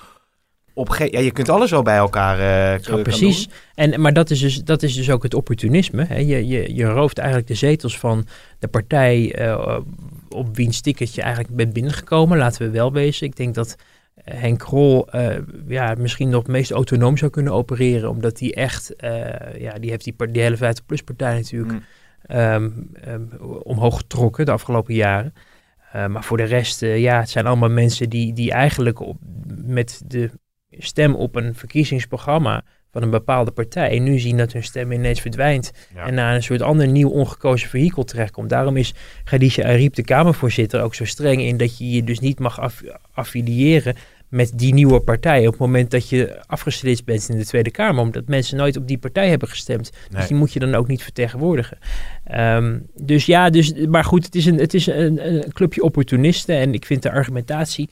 op 0.74 0.96
ja, 1.10 1.20
je 1.20 1.30
kunt 1.30 1.48
alles 1.48 1.68
zo 1.68 1.82
bij 1.82 1.96
elkaar 1.96 2.38
uh, 2.38 2.78
ja, 2.78 3.02
precies. 3.02 3.48
En, 3.74 4.00
maar 4.00 4.12
dat 4.12 4.30
is, 4.30 4.40
dus, 4.40 4.64
dat 4.64 4.82
is 4.82 4.94
dus 4.94 5.10
ook 5.10 5.22
het 5.22 5.34
opportunisme. 5.34 6.04
Hè? 6.04 6.18
Je, 6.18 6.46
je, 6.46 6.74
je 6.74 6.84
rooft 6.84 7.18
eigenlijk 7.18 7.48
de 7.48 7.54
zetels 7.54 7.98
van 7.98 8.26
de 8.58 8.68
partij 8.68 9.46
uh, 9.46 9.78
op 10.28 10.56
wiens 10.56 10.80
ticket 10.80 11.14
je 11.14 11.22
eigenlijk 11.22 11.56
bent 11.56 11.72
binnengekomen. 11.72 12.38
Laten 12.38 12.66
we 12.66 12.70
wel 12.70 12.92
wezen. 12.92 13.26
Ik 13.26 13.36
denk 13.36 13.54
dat 13.54 13.76
eh, 14.14 14.40
Henk 14.40 14.58
Krol 14.58 15.08
uh, 15.14 15.36
ja, 15.68 15.94
misschien 15.98 16.28
nog 16.28 16.42
het 16.42 16.50
meest 16.50 16.70
autonoom 16.70 17.16
zou 17.16 17.30
kunnen 17.30 17.52
opereren. 17.52 18.10
Omdat 18.10 18.38
hij 18.40 18.54
echt, 18.54 18.92
ja, 19.58 19.72
die 19.78 19.90
heeft 19.90 20.04
die, 20.04 20.14
die 20.30 20.42
hele 20.42 20.56
50PLUS 20.56 21.04
partij 21.04 21.34
natuurlijk 21.34 21.72
mm. 21.72 22.36
um, 22.36 22.90
um, 23.08 23.30
omhoog 23.62 23.96
getrokken 23.96 24.44
de 24.44 24.52
afgelopen 24.52 24.94
jaren. 24.94 25.34
Maar 25.92 26.24
voor 26.24 26.36
de 26.36 26.42
rest, 26.42 26.80
ja, 26.80 27.20
het 27.20 27.30
zijn 27.30 27.46
allemaal 27.46 27.70
mensen 27.70 28.10
die, 28.10 28.32
die 28.32 28.52
eigenlijk 28.52 29.00
op, 29.00 29.16
met 29.64 30.02
de 30.06 30.30
stem 30.78 31.14
op 31.14 31.36
een 31.36 31.54
verkiezingsprogramma 31.54 32.64
van 32.92 33.02
een 33.02 33.10
bepaalde 33.10 33.50
partij. 33.50 33.90
En 33.96 34.02
nu 34.02 34.18
zien 34.18 34.36
dat 34.36 34.52
hun 34.52 34.62
stem 34.62 34.92
ineens 34.92 35.20
verdwijnt. 35.20 35.72
En 35.94 36.14
naar 36.14 36.34
een 36.34 36.42
soort 36.42 36.62
ander 36.62 36.88
nieuw 36.88 37.08
ongekozen 37.08 37.68
vehikel 37.68 38.04
terechtkomt. 38.04 38.48
Daarom 38.48 38.76
is 38.76 38.94
Khadija 39.24 39.64
Ariep, 39.64 39.94
de 39.94 40.02
Kamervoorzitter, 40.02 40.82
ook 40.82 40.94
zo 40.94 41.04
streng 41.04 41.42
in 41.42 41.56
dat 41.56 41.78
je 41.78 41.90
je 41.90 42.04
dus 42.04 42.18
niet 42.18 42.38
mag 42.38 42.60
aff 42.60 42.82
affiliëren 43.12 43.94
met 44.28 44.52
die 44.54 44.74
nieuwe 44.74 45.00
partij. 45.00 45.46
Op 45.46 45.52
het 45.52 45.60
moment 45.60 45.90
dat 45.90 46.08
je 46.08 46.42
afgeslitst 46.46 47.04
bent 47.04 47.28
in 47.28 47.36
de 47.36 47.44
Tweede 47.44 47.70
Kamer. 47.70 48.02
Omdat 48.02 48.28
mensen 48.28 48.56
nooit 48.56 48.76
op 48.76 48.88
die 48.88 48.98
partij 48.98 49.28
hebben 49.28 49.48
gestemd. 49.48 49.90
Nee. 49.92 50.20
Dus 50.20 50.28
die 50.28 50.36
moet 50.36 50.52
je 50.52 50.58
dan 50.58 50.74
ook 50.74 50.86
niet 50.86 51.02
vertegenwoordigen. 51.02 51.78
Um, 52.34 52.86
dus 52.94 53.26
ja, 53.26 53.50
dus, 53.50 53.74
maar 53.74 54.04
goed, 54.04 54.24
het 54.24 54.34
is, 54.34 54.46
een, 54.46 54.58
het 54.58 54.74
is 54.74 54.86
een, 54.86 55.34
een 55.34 55.52
clubje 55.52 55.82
opportunisten. 55.82 56.56
En 56.56 56.74
ik 56.74 56.84
vind 56.86 57.02
de 57.02 57.10
argumentatie 57.10 57.88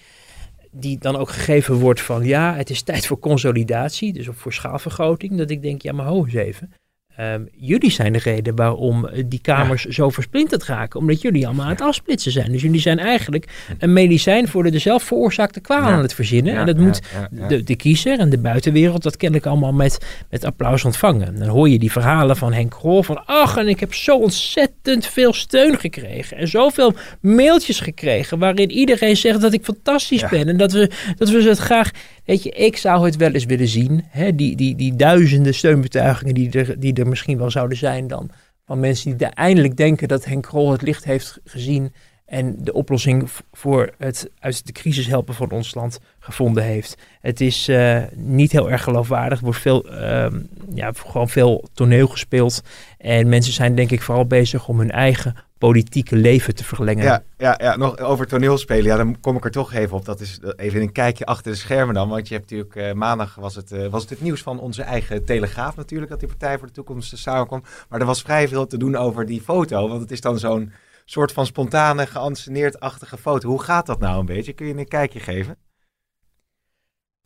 die 0.73 0.99
dan 0.99 1.17
ook 1.17 1.31
gegeven 1.31 1.75
wordt 1.75 2.01
van 2.01 2.25
ja, 2.25 2.55
het 2.55 2.71
is 2.71 2.83
tijd 2.83 3.07
voor 3.07 3.19
consolidatie, 3.19 4.13
dus 4.13 4.29
voor 4.33 4.53
schaalvergroting, 4.53 5.37
dat 5.37 5.51
ik 5.51 5.63
denk, 5.63 5.83
ja 5.83 5.93
maar 5.93 6.07
ho 6.07 6.25
eens 6.25 6.35
even. 6.35 6.73
Um, 7.21 7.49
jullie 7.57 7.91
zijn 7.91 8.13
de 8.13 8.19
reden 8.19 8.57
waarom 8.57 9.07
eh, 9.07 9.23
die 9.27 9.41
kamers 9.41 9.85
zo 9.85 10.11
versplinterd 10.11 10.65
raken. 10.65 11.01
Omdat 11.01 11.21
jullie 11.21 11.47
allemaal 11.47 11.65
aan 11.65 11.71
het 11.71 11.81
afsplitsen 11.81 12.33
zijn. 12.33 12.53
Dus 12.53 12.63
jullie 12.63 12.81
zijn 12.81 12.99
eigenlijk 12.99 13.75
een 13.79 13.93
medicijn 13.93 14.49
voor 14.49 14.71
de 14.71 14.79
zelf 14.79 15.03
veroorzaakte 15.03 15.61
kwaal 15.61 15.83
aan 15.83 16.03
het 16.03 16.15
verzinnen. 16.15 16.57
en 16.57 16.67
dat 16.67 16.77
moet 16.77 17.01
de, 17.49 17.63
de, 17.63 17.77
kiezer 17.77 18.19
en 18.19 18.31
de 18.31 18.39
buitenwereld 18.39 19.03
dat 19.03 19.17
kennelijk 19.17 19.47
allemaal 19.47 19.73
met, 19.73 20.25
met 20.31 20.45
applaus 20.45 20.85
ontvangen. 20.85 21.39
Dan 21.39 21.49
hoor 21.49 21.69
je 21.69 21.79
die 21.79 21.93
verhalen 21.93 22.37
van 22.37 22.53
Henk 22.53 22.71
Krol 22.71 23.03
van... 23.03 23.27
ach, 23.27 23.57
en 23.57 23.69
ik 23.69 23.81
heb 23.81 23.95
zo 23.95 24.19
ontzettend 24.19 25.07
veel 25.07 25.33
steun 25.33 25.79
gekregen. 25.79 26.37
En 26.37 26.49
zoveel 26.49 26.95
mailtjes 27.21 27.81
gekregen 27.81 28.39
waarin 28.39 28.71
iedereen 28.71 29.17
zegt 29.17 29.41
dat 29.41 29.53
ik 29.53 29.65
fantastisch 29.65 30.29
ben. 30.29 30.49
En 30.49 30.57
dat 30.57 30.73
we, 30.73 30.91
dat 31.17 31.31
we 31.31 31.43
het 31.43 31.59
graag 31.59 31.91
Weet 32.25 32.43
je, 32.43 32.51
ik 32.51 32.77
zou 32.77 33.05
het 33.05 33.17
wel 33.17 33.31
eens 33.31 33.45
willen 33.45 33.69
zien. 33.69 34.05
Hè, 34.09 34.35
die, 34.35 34.57
die, 34.57 34.77
die 34.77 34.97
duizenden 34.97 35.55
steunbetuigingen 35.55 36.35
die 36.35 36.51
er, 36.51 36.81
die 36.81 36.95
er 36.95 37.02
misschien 37.07 37.39
wel 37.39 37.51
zouden 37.51 37.79
zijn 37.79 38.07
dan. 38.07 38.31
Van 38.67 38.81
mensen 38.81 39.17
die 39.17 39.27
eindelijk 39.27 39.77
denken 39.77 40.09
dat 40.09 40.25
Henk 40.25 40.43
Krol 40.43 40.73
het 40.73 40.83
licht 40.83 41.05
heeft 41.05 41.41
gezien. 41.45 41.93
En 42.27 42.57
de 42.59 42.73
oplossing 42.73 43.29
voor 43.53 43.95
het 43.99 44.31
uit 44.39 44.67
de 44.67 44.73
crisis 44.73 45.07
helpen 45.07 45.35
van 45.35 45.51
ons 45.51 45.75
land 45.75 45.99
gevonden 46.19 46.63
heeft. 46.63 46.97
Het 47.21 47.41
is 47.41 47.69
uh, 47.69 48.03
niet 48.15 48.53
heel 48.53 48.71
erg 48.71 48.83
geloofwaardig. 48.83 49.39
Er 49.39 49.45
wordt 49.45 49.61
veel, 49.61 49.93
uh, 49.93 50.27
ja, 50.75 50.93
gewoon 50.93 51.29
veel 51.29 51.65
toneel 51.75 52.07
gespeeld. 52.07 52.63
En 52.99 53.29
mensen 53.29 53.53
zijn 53.53 53.75
denk 53.75 53.91
ik 53.91 54.03
vooral 54.03 54.27
bezig 54.27 54.69
om 54.69 54.79
hun 54.79 54.91
eigen 54.91 55.37
politieke 55.69 56.17
leven 56.17 56.55
te 56.55 56.65
verlengen. 56.65 57.05
Ja, 57.05 57.23
ja, 57.39 57.55
ja, 57.63 57.77
nog 57.77 57.99
over 57.99 58.27
toneelspelen. 58.27 58.85
Ja, 58.85 58.97
dan 58.97 59.21
kom 59.21 59.37
ik 59.37 59.45
er 59.45 59.51
toch 59.51 59.73
even 59.73 59.97
op. 59.97 60.05
Dat 60.05 60.21
is 60.21 60.41
even 60.57 60.81
een 60.81 60.93
kijkje 60.93 61.25
achter 61.25 61.53
de 61.53 61.59
schermen 61.59 61.95
dan. 61.95 62.09
Want 62.09 62.29
je 62.29 62.35
hebt 62.35 62.51
natuurlijk 62.51 62.77
uh, 62.77 62.93
maandag 62.93 63.35
was 63.35 63.55
het, 63.55 63.73
uh, 63.73 63.87
was 63.87 64.01
het 64.01 64.11
het 64.11 64.21
nieuws 64.21 64.43
van 64.43 64.61
onze 64.61 64.83
eigen 64.83 65.25
Telegraaf 65.25 65.77
natuurlijk. 65.77 66.11
Dat 66.11 66.21
die 66.21 66.29
Partij 66.29 66.59
voor 66.59 66.67
de 66.67 66.73
Toekomst 66.73 67.19
samenkwam. 67.19 67.63
Maar 67.89 68.01
er 68.01 68.07
was 68.07 68.23
vrij 68.23 68.49
veel 68.49 68.67
te 68.67 68.77
doen 68.77 68.97
over 68.97 69.27
die 69.27 69.41
foto. 69.41 69.89
Want 69.89 70.01
het 70.01 70.11
is 70.11 70.21
dan 70.21 70.39
zo'n 70.39 70.73
soort 71.05 71.33
van 71.33 71.47
spontane, 71.47 72.07
geanceneerd-achtige 72.07 73.17
foto. 73.17 73.49
Hoe 73.49 73.63
gaat 73.63 73.87
dat 73.87 74.01
nou 74.01 74.21
een 74.21 74.27
beetje? 74.27 74.53
Kun 74.53 74.67
je 74.67 74.75
een 74.75 74.89
kijkje 74.89 75.21
geven? 75.21 75.57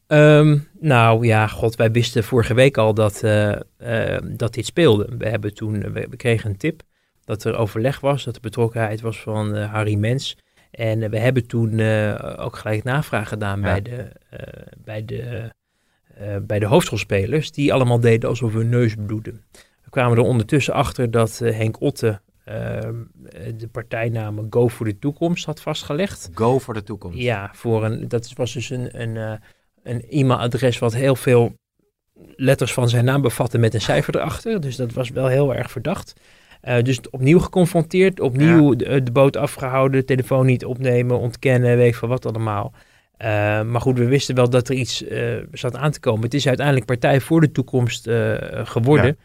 Um, 0.07 0.69
nou 0.81 1.27
ja, 1.27 1.47
god, 1.47 1.77
wij 1.77 1.91
wisten 1.91 2.25
vorige 2.25 2.55
week 2.55 2.77
al 2.77 2.95
dat, 2.95 3.23
uh, 3.25 3.57
dat 4.23 4.55
dit 4.55 4.67
speelde. 4.67 5.09
We, 5.19 5.29
hebben 5.29 5.55
toen, 5.55 5.93
we, 5.93 6.07
we 6.11 6.17
kregen 6.17 6.51
een 6.51 6.57
tip 6.57 6.83
dat 7.27 7.45
er 7.45 7.57
overleg 7.57 8.01
was, 8.01 8.25
dat 8.25 8.35
er 8.35 8.41
betrokkenheid 8.41 9.01
was 9.01 9.21
van 9.21 9.57
uh, 9.57 9.73
Harry 9.73 9.95
Mens. 9.95 10.37
En 10.71 11.01
uh, 11.01 11.09
we 11.09 11.19
hebben 11.19 11.47
toen 11.47 11.79
uh, 11.79 12.35
ook 12.37 12.57
gelijk 12.57 12.85
navraag 12.85 13.29
gedaan 13.29 13.61
ja. 13.61 13.65
bij, 13.65 13.83
de, 13.83 14.11
bij, 14.85 15.05
de, 15.05 15.53
bij 16.43 16.59
de 16.59 16.67
hoofdrolspelers, 16.67 17.53
die 17.53 17.73
allemaal 17.73 18.01
deden 18.01 18.29
alsof 18.29 18.53
hun 18.53 18.69
neus 18.69 18.95
bloedden. 19.07 19.45
We 19.85 19.91
kwamen 19.91 20.17
er 20.17 20.23
ondertussen 20.23 20.75
achter 20.75 21.11
dat 21.11 21.39
Henk 21.39 21.81
Otte 21.81 22.21
ehm, 22.45 22.95
de 23.57 23.69
partijnaam 23.73 24.47
Go 24.51 24.69
voor 24.69 24.87
de 24.87 24.99
Toekomst 24.99 25.45
had 25.45 25.61
vastgelegd. 25.61 26.31
Go 26.35 26.59
voor 26.59 26.75
de 26.75 26.83
Toekomst? 26.83 27.19
Ja, 27.19 27.51
voor 27.53 27.85
een, 27.85 28.09
dat 28.09 28.33
was 28.35 28.53
dus 28.53 28.71
een, 28.71 29.01
een, 29.01 29.41
een 29.83 30.05
e-mailadres 30.09 30.79
wat 30.79 30.95
heel 30.95 31.17
veel 31.17 31.57
letters 32.37 32.73
van 32.73 32.89
zijn 32.89 33.05
naam 33.05 33.23
bevatte 33.23 33.59
met 33.59 33.75
een 33.75 33.81
cijfer 33.81 34.17
erachter. 34.17 34.61
Dus 34.61 34.77
dat 34.77 34.93
was 34.93 35.11
wel 35.11 35.27
heel 35.27 35.55
erg 35.55 35.71
verdacht. 35.71 36.15
Uh, 36.69 36.83
dus 36.83 37.01
opnieuw 37.11 37.39
geconfronteerd, 37.39 38.21
opnieuw 38.21 38.71
ja. 38.71 38.77
de, 38.77 38.85
eh, 38.85 39.05
de, 39.05 39.11
boot 39.11 39.37
afgehouden, 39.37 40.07
telefoon 40.07 40.47
niet 40.47 40.65
opnemen, 40.65 41.19
ontkennen, 41.19 41.77
weet 41.77 41.97
van 41.97 42.09
wat 42.09 42.27
allemaal. 42.27 42.73
Uh, 43.19 43.63
maar 43.63 43.81
goed, 43.81 43.99
we 43.99 44.05
wisten 44.05 44.35
wel 44.35 44.51
dat 44.51 44.69
er 44.69 44.75
iets 44.75 45.03
uh, 45.03 45.37
zat 45.53 45.77
aan 45.77 45.91
te 45.91 46.01
komen. 46.01 46.23
Het 46.23 46.35
is 46.35 46.47
uiteindelijk 46.47 46.87
Partij 46.87 47.21
voor 47.21 47.41
de 47.41 47.53
Toekomst 47.53 48.09
geworden. 48.65 49.19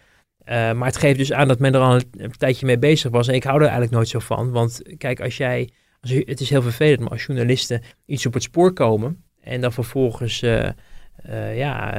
Ja. 0.46 0.74
maar 0.74 0.88
het 0.88 0.98
geeft 0.98 1.18
dus 1.18 1.34
aan 1.34 1.48
dat 1.48 1.60
men 1.60 1.74
er 1.74 1.82
al 1.82 1.96
een, 1.96 2.08
een, 2.12 2.32
tijdje 2.32 2.66
mee 2.66 2.80
bezig 2.80 3.12
was. 3.12 3.28
En 3.28 3.34
ik 3.34 3.44
hou 3.44 3.56
er 3.56 3.62
eigenlijk 3.62 3.92
nooit 3.92 4.08
zo 4.08 4.20
van. 4.20 4.52
Want 4.52 4.82
kijk, 4.98 5.22
als 5.22 5.38
jij. 5.38 5.70
Als 6.02 6.12
het 6.12 6.40
is 6.40 6.50
heel 6.50 6.62
vervelend, 6.62 7.00
maar 7.00 7.10
als 7.10 7.26
journalisten 7.26 7.82
iets 8.06 8.26
op 8.26 8.34
het 8.34 8.44
spoor 8.44 8.74
komen. 8.74 9.24
en 9.42 9.62
dan 9.62 9.74
vervolgens. 9.74 10.40
ja, 11.54 11.94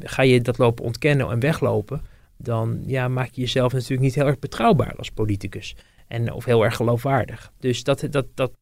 ga 0.00 0.22
je 0.22 0.40
dat 0.40 0.58
lopen 0.58 0.84
ontkennen 0.84 1.30
en 1.30 1.40
weglopen 1.40 2.02
dan 2.36 2.82
ja, 2.86 3.08
maak 3.08 3.30
je 3.30 3.40
jezelf 3.40 3.72
natuurlijk 3.72 4.00
niet 4.00 4.14
heel 4.14 4.26
erg 4.26 4.38
betrouwbaar 4.38 4.94
als 4.96 5.10
politicus. 5.10 5.76
En, 6.08 6.32
of 6.32 6.44
heel 6.44 6.64
erg 6.64 6.76
geloofwaardig. 6.76 7.52
Dus 7.58 7.84
dat, 7.84 8.06
dat, 8.10 8.26
dat 8.34 8.52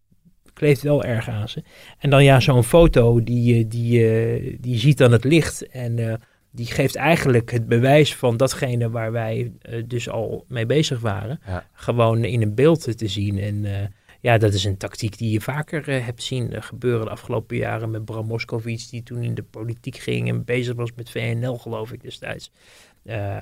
kleeft 0.52 0.82
wel 0.82 1.04
erg 1.04 1.28
aan 1.28 1.48
ze. 1.48 1.62
En 1.98 2.10
dan 2.10 2.24
ja, 2.24 2.40
zo'n 2.40 2.64
foto, 2.64 3.22
die, 3.22 3.66
die, 3.66 4.60
die 4.60 4.78
ziet 4.78 4.98
dan 4.98 5.12
het 5.12 5.24
licht 5.24 5.68
en 5.68 5.98
uh, 5.98 6.14
die 6.50 6.66
geeft 6.66 6.96
eigenlijk 6.96 7.50
het 7.50 7.68
bewijs 7.68 8.14
van 8.16 8.36
datgene 8.36 8.90
waar 8.90 9.12
wij 9.12 9.52
uh, 9.68 9.82
dus 9.86 10.08
al 10.08 10.44
mee 10.48 10.66
bezig 10.66 11.00
waren. 11.00 11.40
Ja. 11.46 11.66
Gewoon 11.72 12.24
in 12.24 12.42
een 12.42 12.54
beeld 12.54 12.98
te 12.98 13.08
zien. 13.08 13.38
En 13.38 13.64
uh, 13.64 13.72
ja, 14.24 14.38
dat 14.38 14.54
is 14.54 14.64
een 14.64 14.76
tactiek 14.76 15.18
die 15.18 15.30
je 15.30 15.40
vaker 15.40 16.04
hebt 16.04 16.22
zien 16.22 16.62
gebeuren 16.62 17.04
de 17.04 17.10
afgelopen 17.10 17.56
jaren 17.56 17.90
met 17.90 18.04
Bram 18.04 18.26
Moskowitz, 18.26 18.88
die 18.88 19.02
toen 19.02 19.22
in 19.22 19.34
de 19.34 19.42
politiek 19.42 19.96
ging 19.96 20.28
en 20.28 20.44
bezig 20.44 20.74
was 20.74 20.90
met 20.96 21.10
VNL, 21.10 21.58
geloof 21.58 21.92
ik 21.92 22.02
destijds. 22.02 22.50
Uh, 23.04 23.16
uh, 23.16 23.40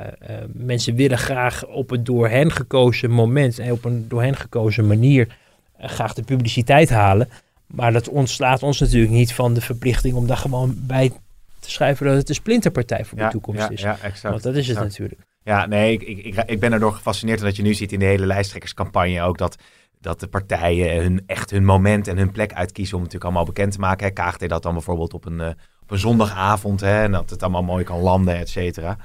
mensen 0.52 0.94
willen 0.94 1.18
graag 1.18 1.66
op 1.66 1.90
een 1.90 2.04
door 2.04 2.28
hen 2.28 2.52
gekozen 2.52 3.10
moment 3.10 3.58
en 3.58 3.72
op 3.72 3.84
een 3.84 4.08
door 4.08 4.22
hen 4.22 4.36
gekozen 4.36 4.86
manier 4.86 5.36
graag 5.78 6.14
de 6.14 6.22
publiciteit 6.22 6.90
halen. 6.90 7.28
Maar 7.66 7.92
dat 7.92 8.08
ontslaat 8.08 8.62
ons 8.62 8.80
natuurlijk 8.80 9.12
niet 9.12 9.34
van 9.34 9.54
de 9.54 9.60
verplichting 9.60 10.14
om 10.14 10.26
daar 10.26 10.36
gewoon 10.36 10.74
bij 10.76 11.12
te 11.60 11.70
schrijven 11.70 12.06
dat 12.06 12.16
het 12.16 12.26
de 12.26 12.34
splinterpartij 12.34 13.04
voor 13.04 13.18
ja, 13.18 13.24
de 13.24 13.32
toekomst 13.32 13.60
ja, 13.60 13.70
is. 13.70 13.80
Ja, 13.80 13.98
exact. 14.02 14.22
Want 14.22 14.42
dat 14.42 14.56
is 14.56 14.68
het 14.68 14.78
natuurlijk. 14.78 15.20
Ja, 15.44 15.66
nee, 15.66 15.92
ik, 15.92 16.02
ik, 16.24 16.42
ik 16.46 16.60
ben 16.60 16.72
erdoor 16.72 16.92
gefascineerd 16.92 17.40
dat 17.40 17.56
je 17.56 17.62
nu 17.62 17.74
ziet 17.74 17.92
in 17.92 17.98
de 17.98 18.04
hele 18.04 18.26
lijsttrekkerscampagne 18.26 19.22
ook 19.22 19.38
dat, 19.38 19.56
dat 20.02 20.20
de 20.20 20.26
partijen 20.26 21.02
hun, 21.02 21.22
echt 21.26 21.50
hun 21.50 21.64
moment 21.64 22.08
en 22.08 22.16
hun 22.16 22.32
plek 22.32 22.52
uitkiezen 22.52 22.96
om 22.96 23.02
het 23.02 23.12
natuurlijk 23.12 23.24
allemaal 23.24 23.54
bekend 23.54 23.72
te 23.72 23.80
maken. 23.80 24.12
Hè. 24.38 24.46
Dat 24.46 24.62
dan 24.62 24.72
bijvoorbeeld 24.72 25.14
op 25.14 25.24
een, 25.24 25.40
op 25.82 25.90
een 25.90 25.98
zondagavond 25.98 26.80
hè, 26.80 27.02
en 27.02 27.12
dat 27.12 27.30
het 27.30 27.42
allemaal 27.42 27.62
mooi 27.62 27.84
kan 27.84 28.00
landen, 28.00 28.36
et 28.36 28.48
cetera. 28.48 28.96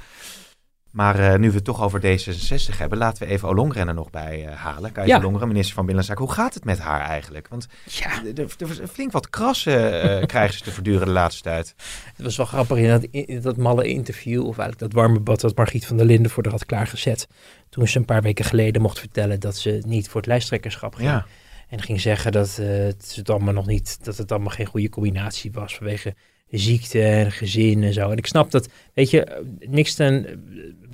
Maar 0.91 1.19
uh, 1.19 1.35
nu 1.35 1.49
we 1.49 1.55
het 1.55 1.63
toch 1.63 1.81
over 1.81 2.01
D66 2.01 2.77
hebben, 2.77 2.97
laten 2.97 3.27
we 3.27 3.33
even 3.33 3.47
Olongren 3.47 3.87
er 3.87 3.93
nog 3.93 4.09
bij 4.09 4.45
uh, 4.45 4.53
halen. 4.53 4.91
Kajsa 4.91 5.15
ja. 5.15 5.21
Olongren, 5.21 5.47
minister 5.47 5.75
van 5.75 5.85
Binnenlandse 5.85 6.11
Zaken. 6.11 6.25
Hoe 6.25 6.43
gaat 6.43 6.53
het 6.53 6.65
met 6.65 6.79
haar 6.79 7.01
eigenlijk? 7.01 7.47
Want 7.47 7.67
ja. 7.85 8.23
er, 8.35 8.55
er, 8.57 8.87
flink 8.87 9.11
wat 9.11 9.29
krassen 9.29 10.05
uh, 10.19 10.25
krijgen 10.33 10.57
ze 10.57 10.63
te 10.63 10.71
verduren 10.71 11.07
de 11.07 11.13
laatste 11.13 11.43
tijd. 11.43 11.75
Het 12.15 12.25
was 12.25 12.37
wel 12.37 12.45
grappig 12.45 12.77
in 12.77 12.89
dat, 12.89 13.03
in 13.03 13.41
dat 13.41 13.57
malle 13.57 13.87
interview, 13.87 14.39
of 14.39 14.57
eigenlijk 14.57 14.79
dat 14.79 14.93
warme 14.93 15.19
bad 15.19 15.41
dat 15.41 15.55
Margriet 15.55 15.85
van 15.85 15.97
der 15.97 16.05
Linden 16.05 16.31
voor 16.31 16.43
haar 16.43 16.51
had 16.51 16.65
klaargezet. 16.65 17.27
Toen 17.69 17.87
ze 17.87 17.97
een 17.97 18.05
paar 18.05 18.21
weken 18.21 18.45
geleden 18.45 18.81
mocht 18.81 18.99
vertellen 18.99 19.39
dat 19.39 19.57
ze 19.57 19.81
niet 19.85 20.09
voor 20.09 20.21
het 20.21 20.29
lijsttrekkerschap 20.29 20.95
ging. 20.95 21.09
Ja. 21.09 21.25
En 21.69 21.81
ging 21.81 22.01
zeggen 22.01 22.31
dat, 22.31 22.55
het 22.55 23.29
allemaal 23.29 23.53
nog 23.53 23.67
niet, 23.67 24.05
dat 24.05 24.17
het 24.17 24.31
allemaal 24.31 24.49
geen 24.49 24.65
goede 24.65 24.89
combinatie 24.89 25.51
was 25.51 25.75
vanwege 25.75 26.15
ziekte 26.49 27.01
en 27.01 27.31
gezin 27.31 27.83
en 27.83 27.93
zo. 27.93 28.09
En 28.09 28.17
ik 28.17 28.25
snap 28.25 28.51
dat, 28.51 28.69
weet 28.93 29.09
je, 29.09 29.45
niks 29.59 29.93
ten, 29.93 30.25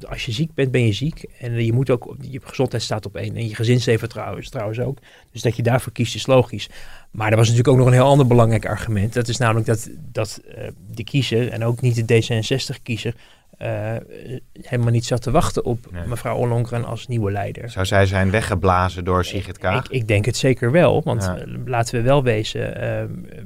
als 0.07 0.25
je 0.25 0.31
ziek 0.31 0.53
bent, 0.53 0.71
ben 0.71 0.85
je 0.85 0.93
ziek. 0.93 1.25
En 1.39 1.65
je 1.65 1.73
moet 1.73 1.89
ook, 1.89 2.15
je 2.21 2.39
gezondheid 2.43 2.83
staat 2.83 3.05
op 3.05 3.15
één. 3.15 3.35
En 3.35 3.47
je 3.47 3.55
gezinsleven 3.55 4.09
trouwens, 4.09 4.49
trouwens 4.49 4.79
ook. 4.79 4.97
Dus 5.31 5.41
dat 5.41 5.55
je 5.55 5.63
daarvoor 5.63 5.91
kiest 5.91 6.15
is 6.15 6.25
logisch. 6.25 6.69
Maar 7.11 7.31
er 7.31 7.37
was 7.37 7.47
natuurlijk 7.47 7.73
ook 7.73 7.83
nog 7.83 7.87
een 7.87 7.99
heel 7.99 8.09
ander 8.09 8.27
belangrijk 8.27 8.65
argument. 8.65 9.13
Dat 9.13 9.27
is 9.27 9.37
namelijk 9.37 9.65
dat, 9.65 9.89
dat 10.11 10.41
uh, 10.47 10.67
de 10.91 11.03
kiezer, 11.03 11.49
en 11.49 11.63
ook 11.63 11.81
niet 11.81 12.07
de 12.07 12.23
D66-kiezer, 12.23 13.15
uh, 13.61 13.95
helemaal 14.61 14.91
niet 14.91 15.05
zat 15.05 15.21
te 15.21 15.31
wachten 15.31 15.65
op 15.65 15.91
mevrouw 16.07 16.35
Ollongren 16.35 16.85
als 16.85 17.07
nieuwe 17.07 17.31
leider. 17.31 17.69
Zou 17.69 17.85
zij 17.85 18.05
zijn 18.05 18.31
weggeblazen 18.31 19.05
door 19.05 19.25
Sigrid 19.25 19.57
Kaag? 19.57 19.85
Ik, 19.85 19.91
ik 19.91 20.07
denk 20.07 20.25
het 20.25 20.37
zeker 20.37 20.71
wel, 20.71 21.03
want 21.03 21.31
laten 21.65 21.95
we 21.95 22.01
wel 22.01 22.23
wezen, 22.23 22.83
uh, 22.83 23.43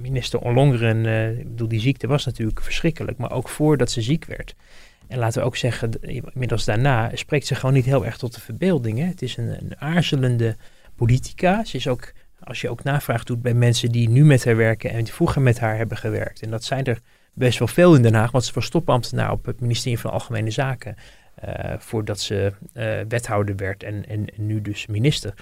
minister 0.00 0.40
Ollongren, 0.40 1.06
ik 1.38 1.48
bedoel, 1.48 1.68
die 1.68 1.80
ziekte 1.80 2.06
was 2.06 2.24
natuurlijk 2.24 2.60
verschrikkelijk, 2.62 3.18
maar 3.18 3.32
ook 3.32 3.48
voordat 3.48 3.90
ze 3.90 4.02
ziek 4.02 4.24
werd. 4.24 4.54
En 5.08 5.18
laten 5.18 5.40
we 5.40 5.46
ook 5.46 5.56
zeggen, 5.56 5.90
inmiddels 6.00 6.64
daarna 6.64 7.10
spreekt 7.14 7.46
ze 7.46 7.54
gewoon 7.54 7.74
niet 7.74 7.84
heel 7.84 8.06
erg 8.06 8.16
tot 8.16 8.34
de 8.34 8.40
verbeelding. 8.40 8.98
Hè? 8.98 9.04
Het 9.04 9.22
is 9.22 9.36
een, 9.36 9.76
aarzelende 9.78 10.56
politica. 10.96 11.64
Ze 11.64 11.76
is 11.76 11.88
ook, 11.88 12.12
als 12.40 12.60
je 12.60 12.70
ook 12.70 12.82
navraag 12.82 13.24
doet 13.24 13.42
bij 13.42 13.54
mensen 13.54 13.92
die 13.92 14.08
nu 14.08 14.24
met 14.24 14.44
haar 14.44 14.56
werken 14.56 14.90
en 14.90 15.04
die 15.04 15.12
vroeger 15.12 15.42
met 15.42 15.58
haar 15.58 15.76
hebben 15.76 15.96
gewerkt. 15.96 16.42
En 16.42 16.50
dat 16.50 16.64
zijn 16.64 16.84
er 16.84 17.00
best 17.34 17.58
wel 17.58 17.68
veel 17.68 17.94
in 17.94 18.02
Den 18.02 18.14
Haag, 18.14 18.30
want 18.30 18.44
ze 18.44 18.52
was 18.54 18.68
topambtenaar 18.68 19.30
op 19.30 19.46
het 19.46 19.60
ministerie 19.60 19.98
van 19.98 20.10
Algemene 20.10 20.50
Zaken. 20.50 20.96
Uh, 21.44 21.74
voordat 21.78 22.20
ze 22.20 22.52
uh, 22.74 23.00
wethouder 23.08 23.56
werd 23.56 23.82
en, 23.82 24.06
en, 24.08 24.26
en, 24.36 24.46
nu 24.46 24.62
dus 24.62 24.86
minister. 24.86 25.34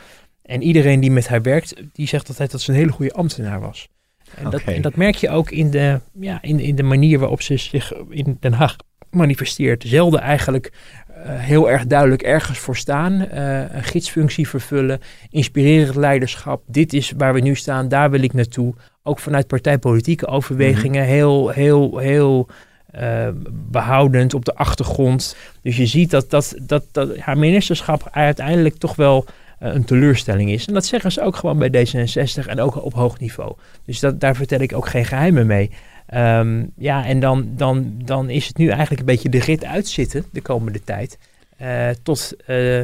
En 0.43 0.63
iedereen 0.63 1.01
die 1.01 1.11
met 1.11 1.29
haar 1.29 1.43
werkt, 1.43 1.75
die 1.93 2.09
zegt 2.09 2.29
altijd 2.29 2.51
dat 2.51 2.61
ze 2.61 2.71
een 2.71 2.79
hele 2.79 2.93
goede 2.93 3.13
ambtenaar 3.13 3.61
was. 3.61 3.89
En, 4.35 4.47
okay. 4.47 4.51
dat, 4.51 4.75
en 4.75 4.83
dat 4.83 4.97
merk 4.97 5.15
je 5.15 5.31
ook 5.31 5.51
in 5.51 5.71
de, 5.71 6.01
ja, 6.21 6.43
in, 6.43 6.61
in 6.61 6.75
de 6.75 6.83
manier 6.83 7.19
waarop 7.19 7.43
ze 7.43 7.57
zich 7.57 7.93
in 8.09 8.37
Den 8.41 8.53
Haag 8.53 8.77
manifesteert. 9.11 9.85
Zelden 9.87 10.21
eigenlijk 10.21 10.73
uh, 11.09 11.15
heel 11.25 11.71
erg 11.71 11.87
duidelijk 11.87 12.23
ergens 12.23 12.59
voor 12.59 12.77
staan. 12.77 13.13
Uh, 13.13 13.75
een 13.75 13.85
gidsfunctie 13.85 14.49
vervullen. 14.49 15.01
Inspirerend 15.31 15.97
leiderschap. 15.97 16.63
Dit 16.67 16.93
is 16.93 17.13
waar 17.17 17.35
we 17.35 17.41
nu 17.41 17.55
staan. 17.55 17.89
Daar 17.89 18.11
wil 18.11 18.23
ik 18.23 18.33
naartoe. 18.33 18.75
Ook 19.03 19.19
vanuit 19.19 19.47
partijpolitieke 19.47 20.27
overwegingen. 20.27 21.03
Mm 21.03 21.09
-hmm. 21.09 21.17
Heel, 21.17 21.49
heel, 21.49 21.99
heel 21.99 22.49
uh, 23.01 23.29
behoudend 23.71 24.35
op 24.35 24.45
de 24.45 24.55
achtergrond. 24.55 25.37
Dus 25.63 25.77
je 25.77 25.87
ziet 25.87 26.11
dat, 26.11 26.31
dat, 26.31 26.55
dat, 26.63 26.85
dat 26.93 27.19
haar 27.19 27.39
ministerschap 27.39 28.09
uiteindelijk 28.13 28.77
toch 28.77 28.97
wel 28.97 29.27
een 29.59 29.85
teleurstelling 29.85 30.51
is. 30.51 30.67
En 30.67 30.75
dat 30.75 30.87
zeggen 30.87 31.13
ze 31.13 31.23
ook 31.23 31.37
gewoon 31.37 31.59
bij 31.59 31.87
D66 31.87 32.47
en 32.47 32.61
ook 32.61 32.85
op 32.85 32.95
hoog 32.95 33.19
niveau. 33.19 33.57
Dus 33.85 34.01
dat, 34.01 34.21
daar 34.21 34.37
vertel 34.37 34.61
ik 34.61 34.73
ook 34.73 34.89
geen 34.89 35.05
geheimen 35.05 35.47
mee. 35.47 35.71
Um, 36.15 36.73
ja, 36.77 37.05
en 37.05 37.21
dan, 37.21 37.49
dan, 37.57 37.95
dan 38.05 38.31
is 38.31 38.47
het 38.47 38.57
nu 38.57 38.69
eigenlijk 38.69 39.01
een 39.01 39.07
beetje 39.07 39.29
de 39.29 39.39
rit 39.39 39.65
uitzitten 39.65 40.25
de 40.33 40.41
komende 40.41 40.85
tijd. 40.85 41.19
Uh, 41.63 41.89
tot 42.03 42.37
uh, 42.47 42.83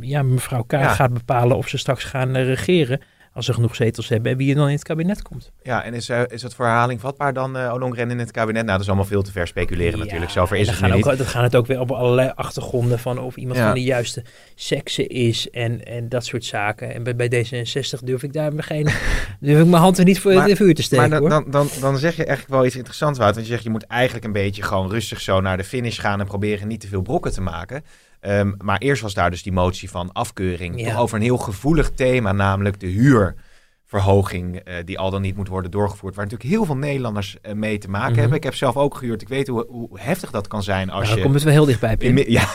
ja, 0.00 0.22
mevrouw 0.22 0.62
Kaag 0.62 0.82
ja. 0.82 0.94
gaat 0.94 1.12
bepalen 1.12 1.56
of 1.56 1.68
ze 1.68 1.78
straks 1.78 2.04
gaan 2.04 2.36
regeren 2.36 3.00
als 3.38 3.46
ze 3.46 3.52
genoeg 3.52 3.74
zetels 3.74 4.08
hebben, 4.08 4.36
wie 4.36 4.50
er 4.50 4.54
dan 4.54 4.66
in 4.66 4.74
het 4.74 4.82
kabinet 4.82 5.22
komt. 5.22 5.50
Ja, 5.62 5.84
en 5.84 5.94
is, 5.94 6.08
uh, 6.08 6.20
is 6.28 6.42
het 6.42 6.54
voor 6.54 6.64
herhaling 6.64 7.00
vatbaar 7.00 7.32
dan 7.32 7.56
uh, 7.56 7.92
in 7.96 8.18
het 8.18 8.30
kabinet? 8.30 8.62
Nou, 8.62 8.72
dat 8.72 8.80
is 8.80 8.86
allemaal 8.86 9.04
veel 9.04 9.22
te 9.22 9.32
ver 9.32 9.46
speculeren 9.46 9.98
ja, 9.98 10.04
natuurlijk. 10.04 10.30
Zover 10.30 10.56
is 10.56 10.66
het 10.66 10.76
gaan 10.76 10.90
niet. 10.90 11.04
Ook, 11.04 11.18
dat 11.18 11.26
gaan 11.26 11.42
het 11.42 11.56
ook 11.56 11.66
weer 11.66 11.80
op 11.80 11.90
allerlei 11.90 12.32
achtergronden 12.34 12.98
van 12.98 13.18
of 13.18 13.36
iemand 13.36 13.58
ja. 13.58 13.64
van 13.64 13.74
de 13.74 13.82
juiste 13.82 14.22
sekse 14.54 15.06
is 15.06 15.50
en, 15.50 15.84
en 15.84 16.08
dat 16.08 16.24
soort 16.24 16.44
zaken. 16.44 16.94
En 16.94 17.02
bij, 17.02 17.16
bij 17.16 17.28
D66 17.28 18.04
durf 18.04 18.22
ik 18.22 18.32
daar 18.32 18.52
geen, 18.56 18.88
durf 19.40 19.60
ik 19.60 19.66
mijn 19.66 19.82
hand 19.82 19.98
er 19.98 20.04
niet 20.04 20.20
voor 20.20 20.32
maar, 20.32 20.46
de 20.46 20.56
vuur 20.56 20.74
te 20.74 20.82
steken. 20.82 21.08
Maar 21.08 21.20
dan, 21.20 21.30
dan, 21.30 21.50
dan, 21.50 21.68
dan 21.80 21.98
zeg 21.98 22.16
je 22.16 22.24
eigenlijk 22.24 22.54
wel 22.54 22.66
iets 22.66 22.76
interessants, 22.76 23.18
Wout. 23.18 23.34
Want 23.34 23.46
je 23.46 23.52
zegt, 23.52 23.64
je 23.64 23.70
moet 23.70 23.86
eigenlijk 23.86 24.24
een 24.24 24.32
beetje 24.32 24.62
gewoon 24.62 24.90
rustig 24.90 25.20
zo 25.20 25.40
naar 25.40 25.56
de 25.56 25.64
finish 25.64 26.00
gaan 26.00 26.20
en 26.20 26.26
proberen 26.26 26.68
niet 26.68 26.80
te 26.80 26.88
veel 26.88 27.02
brokken 27.02 27.32
te 27.32 27.40
maken. 27.40 27.84
Um, 28.20 28.54
maar 28.58 28.78
eerst 28.78 29.02
was 29.02 29.14
daar 29.14 29.30
dus 29.30 29.42
die 29.42 29.52
motie 29.52 29.90
van 29.90 30.12
afkeuring. 30.12 30.80
Ja. 30.80 30.96
Over 30.96 31.16
een 31.16 31.22
heel 31.22 31.36
gevoelig 31.36 31.90
thema, 31.90 32.32
namelijk 32.32 32.80
de 32.80 32.86
huurverhoging. 32.86 34.68
Uh, 34.68 34.74
die 34.84 34.98
al 34.98 35.10
dan 35.10 35.22
niet 35.22 35.36
moet 35.36 35.48
worden 35.48 35.70
doorgevoerd. 35.70 36.14
Waar 36.14 36.24
natuurlijk 36.24 36.50
heel 36.50 36.64
veel 36.64 36.76
Nederlanders 36.76 37.36
uh, 37.42 37.52
mee 37.52 37.78
te 37.78 37.88
maken 37.88 38.02
mm 38.02 38.12
-hmm. 38.12 38.20
hebben. 38.20 38.36
Ik 38.36 38.44
heb 38.44 38.54
zelf 38.54 38.76
ook 38.76 38.94
gehuurd. 38.94 39.22
Ik 39.22 39.28
weet 39.28 39.48
hoe, 39.48 39.66
hoe 39.68 40.00
heftig 40.00 40.30
dat 40.30 40.46
kan 40.46 40.62
zijn. 40.62 40.90
Als 40.90 41.04
nou, 41.04 41.16
je, 41.16 41.22
komt 41.22 41.34
het 41.34 41.44
wel 41.44 41.52
heel 41.52 41.64
dichtbij. 41.64 41.96
In, 41.98 42.24
ja, 42.38 42.48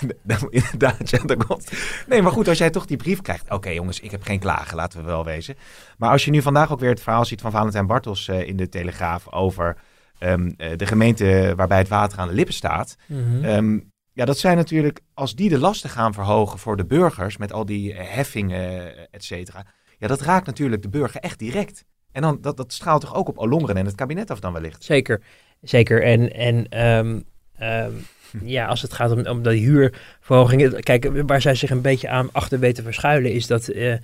inderdaad. 0.50 1.10
Ja, 1.10 1.20
dat 1.26 1.46
komt. 1.46 1.72
Nee, 2.08 2.22
maar 2.22 2.32
goed, 2.32 2.48
als 2.48 2.58
jij 2.58 2.70
toch 2.70 2.86
die 2.86 2.98
brief 2.98 3.22
krijgt. 3.22 3.44
Oké 3.44 3.54
okay, 3.54 3.74
jongens, 3.74 4.00
ik 4.00 4.12
heb 4.12 4.24
geen 4.24 4.40
klagen, 4.40 4.76
laten 4.76 5.00
we 5.00 5.06
wel 5.06 5.26
wezen. 5.26 5.56
Maar 5.98 6.10
als 6.10 6.26
je 6.26 6.32
nu 6.32 6.42
vandaag 6.42 6.72
ook 6.72 6.80
weer 6.80 6.90
het 6.90 7.02
verhaal 7.02 7.26
ziet 7.26 7.42
van 7.42 7.52
Valentijn 7.52 7.88
Bartels 7.88 8.28
uh, 8.28 8.48
in 8.48 8.58
de 8.58 8.70
Telegraaf 8.70 9.32
over 9.32 9.78
um, 10.20 10.56
de 10.58 10.86
gemeente 10.86 11.54
waarbij 11.56 11.78
het 11.78 11.88
water 11.88 12.20
aan 12.20 12.28
de 12.28 12.34
lippen 12.34 12.54
staat. 12.54 12.96
Mm 13.08 13.24
-hmm. 13.24 13.46
um, 13.46 13.93
ja, 14.14 14.26
dat 14.26 14.38
zijn 14.38 14.58
natuurlijk, 14.58 15.00
als 15.14 15.36
die 15.36 15.50
de 15.50 15.60
lasten 15.60 15.90
gaan 15.90 16.14
verhogen 16.14 16.60
voor 16.60 16.78
de 16.78 16.86
burgers 16.86 17.38
met 17.38 17.54
al 17.54 17.66
die 17.66 17.94
heffingen, 17.94 18.94
et 19.12 19.24
cetera. 19.24 19.66
Ja, 19.98 20.08
dat 20.08 20.22
raakt 20.22 20.46
natuurlijk 20.46 20.82
de 20.82 20.90
burger 20.90 21.22
echt 21.22 21.40
direct. 21.40 21.86
En 22.12 22.22
dan, 22.22 22.38
dat, 22.42 22.58
dat 22.58 22.74
straalt 22.74 23.02
toch 23.02 23.16
ook 23.16 23.28
op 23.28 23.38
Ollongren 23.38 23.78
en 23.78 23.86
het 23.86 23.96
kabinet 23.96 24.32
af 24.32 24.40
dan 24.40 24.54
wellicht? 24.54 24.84
Zeker, 24.84 25.22
zeker. 25.62 26.04
En, 26.04 26.34
en 26.34 26.86
um, 26.88 27.26
um, 27.62 28.06
ja, 28.44 28.66
als 28.66 28.82
het 28.82 28.94
gaat 28.94 29.12
om, 29.12 29.28
om 29.28 29.44
de 29.44 29.54
huurverhogingen. 29.56 30.84
Kijk, 30.84 31.10
waar 31.28 31.42
zij 31.42 31.56
zich 31.56 31.70
een 31.70 31.82
beetje 31.82 32.10
aan 32.10 32.30
achter 32.32 32.60
weten 32.60 32.84
verschuilen, 32.84 33.32
is 33.32 33.48
dat 33.48 33.70
uh, 33.70 33.96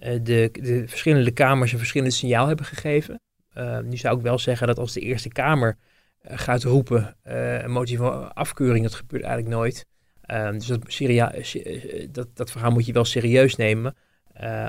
de, 0.00 0.50
de 0.52 0.84
verschillende 0.86 1.30
kamers 1.30 1.72
een 1.72 1.78
verschillend 1.78 2.14
signaal 2.14 2.46
hebben 2.46 2.64
gegeven. 2.64 3.20
Uh, 3.56 3.78
nu 3.78 3.96
zou 3.96 4.16
ik 4.16 4.22
wel 4.22 4.38
zeggen 4.38 4.66
dat 4.66 4.78
als 4.78 4.92
de 4.92 5.00
Eerste 5.00 5.28
Kamer 5.28 5.76
gaat 6.30 6.62
roepen. 6.62 7.16
Uh, 7.26 7.62
een 7.62 7.70
motie 7.70 7.96
van 7.96 8.32
afkeuring, 8.34 8.84
dat 8.84 8.94
gebeurt 8.94 9.22
eigenlijk 9.22 9.54
nooit. 9.54 9.86
Uh, 10.26 10.50
dus 10.50 10.66
dat, 10.66 10.80
seria, 10.86 11.32
dat, 12.10 12.28
dat 12.34 12.50
verhaal 12.50 12.70
moet 12.70 12.86
je 12.86 12.92
wel 12.92 13.04
serieus 13.04 13.56
nemen. 13.56 13.96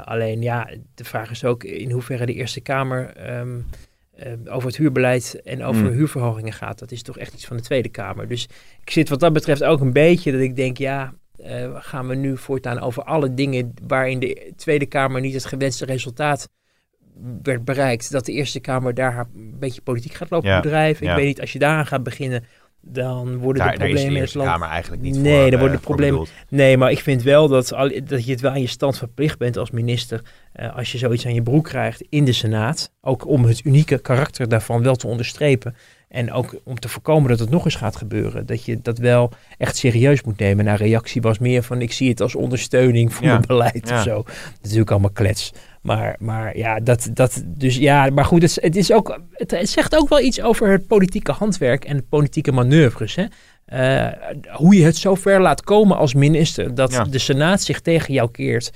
Alleen 0.03 0.41
ja, 0.41 0.69
de 0.95 1.03
vraag 1.03 1.31
is 1.31 1.45
ook 1.45 1.63
in 1.63 1.91
hoeverre 1.91 2.25
de 2.25 2.33
Eerste 2.33 2.61
Kamer 2.61 3.29
um, 3.39 3.65
over 4.45 4.67
het 4.67 4.77
huurbeleid 4.77 5.41
en 5.43 5.63
over 5.63 5.83
mm. 5.83 5.91
huurverhogingen 5.91 6.53
gaat. 6.53 6.79
Dat 6.79 6.91
is 6.91 7.01
toch 7.01 7.17
echt 7.17 7.33
iets 7.33 7.45
van 7.45 7.57
de 7.57 7.63
Tweede 7.63 7.89
Kamer. 7.89 8.27
Dus 8.27 8.47
ik 8.81 8.89
zit 8.89 9.09
wat 9.09 9.19
dat 9.19 9.33
betreft 9.33 9.63
ook 9.63 9.81
een 9.81 9.93
beetje 9.93 10.31
dat 10.31 10.41
ik 10.41 10.55
denk, 10.55 10.77
ja, 10.77 11.13
gaan 11.73 12.07
we 12.07 12.15
nu 12.15 12.37
voortaan 12.37 12.79
over 12.79 13.03
alle 13.03 13.33
dingen 13.33 13.73
waarin 13.87 14.19
de 14.19 14.53
Tweede 14.55 14.85
Kamer 14.85 15.21
niet 15.21 15.33
het 15.33 15.45
gewenste 15.45 15.85
resultaat 15.85 16.49
werd 17.43 17.65
bereikt 17.65 18.11
dat 18.11 18.25
de 18.25 18.31
Eerste 18.31 18.59
Kamer 18.59 18.93
daar 18.93 19.17
een 19.35 19.55
beetje 19.59 19.81
politiek 19.81 20.13
gaat 20.13 20.29
lopen 20.29 20.49
ja, 20.49 20.59
bedrijven. 20.59 21.03
Ik 21.03 21.09
ja. 21.09 21.15
weet 21.15 21.25
niet, 21.25 21.41
als 21.41 21.53
je 21.53 21.59
daaraan 21.59 21.87
gaat 21.87 22.03
beginnen, 22.03 22.43
dan 22.81 23.37
worden 23.37 23.63
daar, 23.63 23.71
de 23.71 23.77
problemen 23.77 24.15
in 24.15 24.21
het 24.21 24.33
land... 24.33 24.49
Kamer 24.49 24.67
eigenlijk 24.67 25.01
niet 25.01 25.15
nee, 25.15 25.41
voor, 25.41 25.49
dan 25.49 25.59
worden 25.59 25.77
uh, 25.77 25.81
de 25.81 25.87
problemen... 25.87 26.27
Nee, 26.49 26.77
maar 26.77 26.91
ik 26.91 26.99
vind 26.99 27.23
wel 27.23 27.47
dat, 27.47 27.73
al, 27.73 27.91
dat 28.03 28.25
je 28.25 28.31
het 28.31 28.41
wel 28.41 28.51
aan 28.51 28.61
je 28.61 28.67
stand 28.67 28.97
verplicht 28.97 29.37
bent 29.37 29.57
als 29.57 29.71
minister... 29.71 30.21
Uh, 30.55 30.75
als 30.75 30.91
je 30.91 30.97
zoiets 30.97 31.25
aan 31.25 31.33
je 31.33 31.41
broek 31.41 31.65
krijgt 31.65 32.03
in 32.09 32.25
de 32.25 32.33
Senaat. 32.33 32.91
Ook 33.01 33.27
om 33.27 33.45
het 33.45 33.65
unieke 33.65 33.99
karakter 33.99 34.49
daarvan 34.49 34.83
wel 34.83 34.95
te 34.95 35.07
onderstrepen. 35.07 35.75
En 36.07 36.31
ook 36.31 36.55
om 36.63 36.79
te 36.79 36.89
voorkomen 36.89 37.29
dat 37.29 37.39
het 37.39 37.49
nog 37.49 37.65
eens 37.65 37.75
gaat 37.75 37.95
gebeuren. 37.95 38.45
Dat 38.45 38.65
je 38.65 38.79
dat 38.81 38.97
wel 38.97 39.31
echt 39.57 39.77
serieus 39.77 40.21
moet 40.21 40.39
nemen. 40.39 40.65
Nou, 40.65 40.77
reactie 40.77 41.21
was 41.21 41.39
meer 41.39 41.63
van 41.63 41.81
ik 41.81 41.91
zie 41.91 42.09
het 42.09 42.21
als 42.21 42.35
ondersteuning 42.35 43.13
voor 43.13 43.25
ja. 43.25 43.31
mijn 43.31 43.45
beleid 43.47 43.89
ja. 43.89 43.97
of 43.97 44.03
zo. 44.03 44.23
Dat 44.23 44.35
is 44.35 44.61
natuurlijk 44.61 44.91
allemaal 44.91 45.09
klets. 45.09 45.53
Maar, 45.81 46.15
maar 46.19 46.57
ja, 46.57 46.79
dat, 46.79 47.09
dat, 47.13 47.43
dus 47.45 47.77
ja, 47.77 48.09
maar 48.09 48.25
goed, 48.25 48.41
het, 48.41 48.57
het, 48.61 48.75
is 48.75 48.91
ook, 48.91 49.21
het, 49.31 49.51
het 49.51 49.69
zegt 49.69 49.95
ook 49.95 50.09
wel 50.09 50.19
iets 50.19 50.41
over 50.41 50.67
het 50.69 50.87
politieke 50.87 51.31
handwerk 51.31 51.85
en 51.85 52.07
politieke 52.07 52.51
manoeuvres. 52.51 53.15
Hè? 53.15 53.25
Uh, 53.73 54.13
hoe 54.51 54.75
je 54.75 54.83
het 54.83 54.97
zo 54.97 55.15
ver 55.15 55.41
laat 55.41 55.63
komen 55.63 55.97
als 55.97 56.13
minister 56.13 56.75
dat 56.75 56.91
ja. 56.91 57.03
de 57.03 57.19
Senaat 57.19 57.61
zich 57.61 57.79
tegen 57.79 58.13
jou 58.13 58.31
keert. 58.31 58.71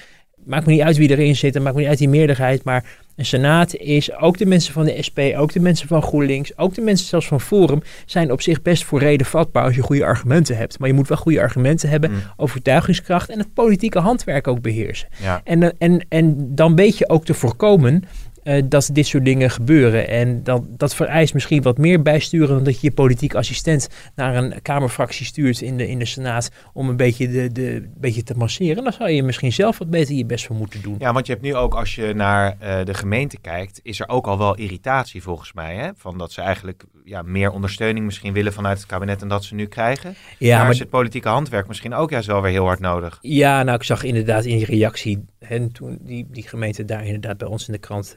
Maakt 0.46 0.66
me 0.66 0.72
niet 0.72 0.82
uit 0.82 0.98
wie 0.98 1.10
erin 1.10 1.36
zit, 1.36 1.60
maakt 1.60 1.76
me 1.76 1.82
niet 1.82 1.90
uit 1.90 1.98
die 1.98 2.10
meerderheid, 2.10 2.64
maar 2.64 2.86
een 3.16 3.26
senaat 3.26 3.76
is, 3.76 4.16
ook 4.16 4.38
de 4.38 4.46
mensen 4.46 4.74
van 4.74 4.86
de 4.86 5.02
SP, 5.08 5.20
ook 5.36 5.54
de 5.54 5.60
mensen 5.60 5.88
van 5.88 6.02
GroenLinks, 6.02 6.58
ook 6.58 6.74
de 6.74 6.82
mensen 6.82 7.08
zelfs 7.08 7.28
van 7.28 7.42
Forum, 7.42 7.82
zijn 8.06 8.32
op 8.32 8.42
zich 8.42 8.62
best 8.62 8.84
voor 8.84 9.00
reden 9.00 9.26
vatbaar 9.26 9.64
als 9.64 9.76
je 9.76 9.82
goede 9.82 10.06
argumenten 10.06 10.58
hebt. 10.58 10.80
Maar 10.80 10.88
je 10.88 10.94
moet 10.94 11.08
wel 11.08 11.18
goede 11.18 11.42
argumenten 11.42 11.90
hebben, 11.90 12.12
mm. 12.12 12.22
overtuigingskracht 12.36 13.30
en 13.30 13.40
het 13.40 13.54
politieke 13.54 14.00
handwerk 14.00 14.48
ook 14.48 14.62
beheersen. 14.62 15.08
Ja. 15.22 15.42
En, 15.44 15.78
en, 15.78 16.06
en 16.10 16.56
dan 16.56 16.76
weet 16.76 16.98
je 16.98 17.10
ook 17.10 17.26
te 17.26 17.34
voorkomen 17.34 18.04
uh, 18.44 18.62
dat 18.66 18.90
dit 18.94 19.08
soort 19.08 19.26
dingen 19.26 19.50
gebeuren. 19.50 20.08
En 20.08 20.44
dat, 20.44 20.64
dat 20.70 20.96
vereist 20.96 21.34
misschien 21.34 21.62
wat 21.62 21.78
meer 21.78 22.02
bijsturen 22.02 22.48
dan 22.48 22.64
dat 22.64 22.82
je 22.82 22.88
je 22.88 22.94
politiek 22.94 23.36
assistent 23.36 23.90
naar 24.16 24.36
een 24.36 24.62
Kamerfractie 24.62 25.26
stuurt 25.26 25.62
in 25.62 25.78
de, 25.78 25.88
in 25.88 26.00
de 26.00 26.06
Senaat 26.06 26.52
om 26.74 26.90
een 26.90 26.96
beetje, 26.96 27.28
de, 27.28 27.52
de, 27.52 27.90
beetje 27.98 28.24
te 28.24 28.34
masseren. 28.38 28.84
Dan 28.84 28.94
zou 28.94 29.10
je 29.10 29.24
misschien 29.24 29.54
zelf 29.54 29.78
wat 29.78 29.90
beter 29.90 30.16
je 30.16 30.26
best 30.26 30.46
voor 30.46 30.56
moeten 30.56 30.82
doen. 30.82 30.96
Ja, 31.00 31.14
want 31.14 31.26
je 31.26 31.32
hebt 31.32 31.46
nu 31.46 31.56
ook, 31.56 31.74
als 31.74 31.96
je 31.96 32.14
naar 32.14 32.58
uh, 32.62 32.86
de 32.86 32.94
gemeente 32.94 33.38
kijkt, 33.42 33.80
is 33.84 34.00
er 34.00 34.10
ook 34.10 34.28
al 34.28 34.38
wel 34.38 34.56
irritatie 34.56 35.22
volgens 35.22 35.54
mij. 35.54 35.76
Hè? 35.76 35.90
Van 35.96 36.18
dat 36.18 36.32
ze 36.32 36.42
eigenlijk 36.42 36.84
ja, 37.06 37.22
meer 37.22 37.52
ondersteuning 37.52 38.06
misschien 38.06 38.34
willen 38.34 38.54
vanuit 38.54 38.78
het 38.78 38.88
kabinet 38.88 39.20
dan 39.20 39.30
dat 39.30 39.44
ze 39.44 39.56
nu 39.56 39.66
krijgen. 39.66 40.16
Ja, 40.38 40.56
maar, 40.56 40.64
maar 40.64 40.74
is 40.74 40.80
het 40.80 40.90
politieke 40.90 41.28
handwerk 41.28 41.68
misschien 41.68 41.94
ook 41.94 42.10
juist 42.10 42.28
wel 42.28 42.42
weer 42.42 42.52
heel 42.52 42.66
hard 42.66 42.80
nodig. 42.80 43.18
Ja, 43.22 43.64
nou 43.64 43.78
ik 43.78 43.84
zag 43.84 44.04
inderdaad 44.04 44.46
in 44.46 44.58
die 44.58 44.66
reactie, 44.66 45.26
en 45.40 45.72
toen 45.72 45.98
die, 46.02 46.28
die 46.32 46.48
gemeente 46.48 46.86
daar 46.86 47.06
inderdaad 47.06 47.38
bij 47.38 47.48
ons 47.48 47.68
in 47.68 47.74
de 47.74 47.80
krant 47.80 48.16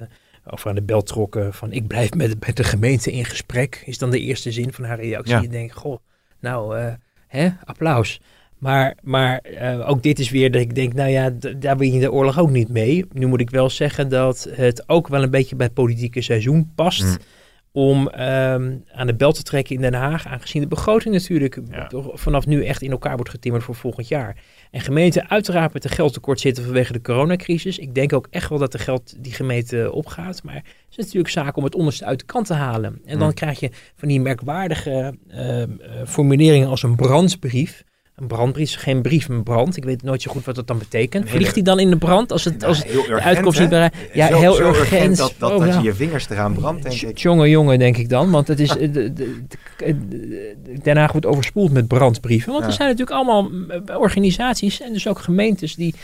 of 0.50 0.66
aan 0.66 0.74
de 0.74 0.82
bel 0.82 1.02
trokken 1.02 1.54
van 1.54 1.72
ik 1.72 1.86
blijf 1.86 2.14
met, 2.14 2.46
met 2.46 2.56
de 2.56 2.64
gemeente 2.64 3.12
in 3.12 3.24
gesprek, 3.24 3.82
is 3.84 3.98
dan 3.98 4.10
de 4.10 4.20
eerste 4.20 4.52
zin 4.52 4.72
van 4.72 4.84
haar 4.84 5.00
reactie. 5.00 5.34
Ja. 5.34 5.40
Je 5.40 5.48
denkt, 5.48 5.74
goh, 5.74 5.98
nou, 6.40 6.78
eh, 6.78 6.92
hè, 7.26 7.48
applaus. 7.64 8.20
Maar, 8.58 8.96
maar 9.02 9.38
eh, 9.38 9.88
ook 9.88 10.02
dit 10.02 10.18
is 10.18 10.30
weer 10.30 10.50
dat 10.50 10.60
ik 10.60 10.74
denk, 10.74 10.92
nou 10.92 11.10
ja, 11.10 11.30
daar 11.56 11.76
win 11.76 11.92
je 11.92 12.00
de 12.00 12.12
oorlog 12.12 12.38
ook 12.38 12.50
niet 12.50 12.68
mee. 12.68 13.04
Nu 13.12 13.26
moet 13.26 13.40
ik 13.40 13.50
wel 13.50 13.70
zeggen 13.70 14.08
dat 14.08 14.48
het 14.50 14.88
ook 14.88 15.08
wel 15.08 15.22
een 15.22 15.30
beetje 15.30 15.56
bij 15.56 15.66
het 15.66 15.74
politieke 15.74 16.22
seizoen 16.22 16.72
past. 16.74 17.02
Mm. 17.02 17.16
Om 17.76 18.08
ehm, 18.08 18.76
aan 18.92 19.06
de 19.06 19.14
bel 19.14 19.32
te 19.32 19.42
trekken 19.42 19.74
in 19.74 19.80
Den 19.80 19.94
Haag, 19.94 20.26
aangezien 20.26 20.62
de 20.62 20.68
begroting 20.68 21.14
natuurlijk 21.14 21.58
Ja. 21.70 21.88
vanaf 22.14 22.46
nu 22.46 22.64
echt 22.64 22.82
in 22.82 22.90
elkaar 22.90 23.14
wordt 23.14 23.30
getimmerd 23.30 23.64
voor 23.64 23.74
volgend 23.74 24.08
jaar. 24.08 24.36
En 24.70 24.80
gemeenten 24.80 25.30
uiteraard 25.30 25.72
met 25.72 25.84
een 25.84 25.90
geldtekort 25.90 26.40
zitten 26.40 26.64
vanwege 26.64 26.92
de 26.92 27.00
coronacrisis. 27.00 27.78
Ik 27.78 27.94
denk 27.94 28.12
ook 28.12 28.26
echt 28.30 28.48
wel 28.48 28.58
dat 28.58 28.72
de 28.72 28.78
geld 28.78 29.14
die 29.18 29.32
gemeente 29.32 29.92
opgaat. 29.92 30.42
Maar 30.42 30.54
het 30.54 30.64
is 30.90 30.96
natuurlijk 30.96 31.28
zaak 31.28 31.56
om 31.56 31.64
het 31.64 31.74
onderste 31.74 32.04
uit 32.04 32.18
de 32.18 32.24
kant 32.26 32.46
te 32.46 32.54
halen. 32.54 33.00
En 33.04 33.18
dan 33.18 33.28
Mm. 33.28 33.34
krijg 33.34 33.60
je 33.60 33.70
van 33.96 34.08
die 34.08 34.20
merkwaardige 34.20 35.14
ehm, 35.30 35.70
eh, 35.80 36.06
formuleringen 36.06 36.68
als 36.68 36.82
een 36.82 36.96
brandbrief. 36.96 37.84
Een 38.16 38.26
brandbrief 38.26 38.68
is 38.68 38.76
geen 38.76 39.02
brief, 39.02 39.28
een 39.28 39.42
brand. 39.42 39.76
Ik 39.76 39.84
weet 39.84 40.02
nooit 40.02 40.22
zo 40.22 40.30
goed 40.30 40.44
wat 40.44 40.54
dat 40.54 40.66
dan 40.66 40.78
betekent. 40.78 41.28
Vliegt 41.30 41.54
die 41.54 41.62
dan 41.62 41.78
in 41.80 41.90
de 41.90 41.96
brand 41.96 42.32
als 42.32 42.44
het, 42.44 42.64
als 42.64 42.78
het 42.78 42.94
urgent, 42.94 43.20
uitkomst 43.20 43.60
niet 43.60 43.68
bereikt? 43.68 43.96
Ja, 44.12 44.28
Zo- 44.28 44.38
heel 44.38 44.52
zo 44.54 44.68
urgent. 44.68 45.16
dat, 45.16 45.34
dat, 45.38 45.52
Oh, 45.52 45.58
dat 45.58 45.68
ja. 45.68 45.78
je 45.78 45.82
je 45.82 45.94
vingers 45.94 46.28
eraan 46.28 46.54
brandt, 46.54 46.82
denk 46.82 47.00
ik. 47.00 47.18
Jongen, 47.18 47.50
jongen, 47.50 47.78
denk 47.78 47.96
ik 47.96 48.08
dan. 48.08 48.30
Want 48.30 48.48
het 48.48 48.60
is, 48.60 48.68
de, 48.78 48.90
de, 48.90 49.12
de- 49.12 49.44
de- 49.76 50.56
Den 50.82 50.96
Haag 50.96 51.12
wordt 51.12 51.26
overspoeld 51.26 51.72
met 51.72 51.88
brandbrieven. 51.88 52.48
Want 52.52 52.62
Ja. 52.64 52.68
er 52.70 52.74
zijn 52.76 52.88
natuurlijk 52.88 53.16
allemaal 53.16 53.50
eh, 53.86 53.98
organisaties 53.98 54.80
en 54.80 54.92
dus 54.92 55.08
ook 55.08 55.18
gemeentes 55.18 55.74
die, 55.74 55.94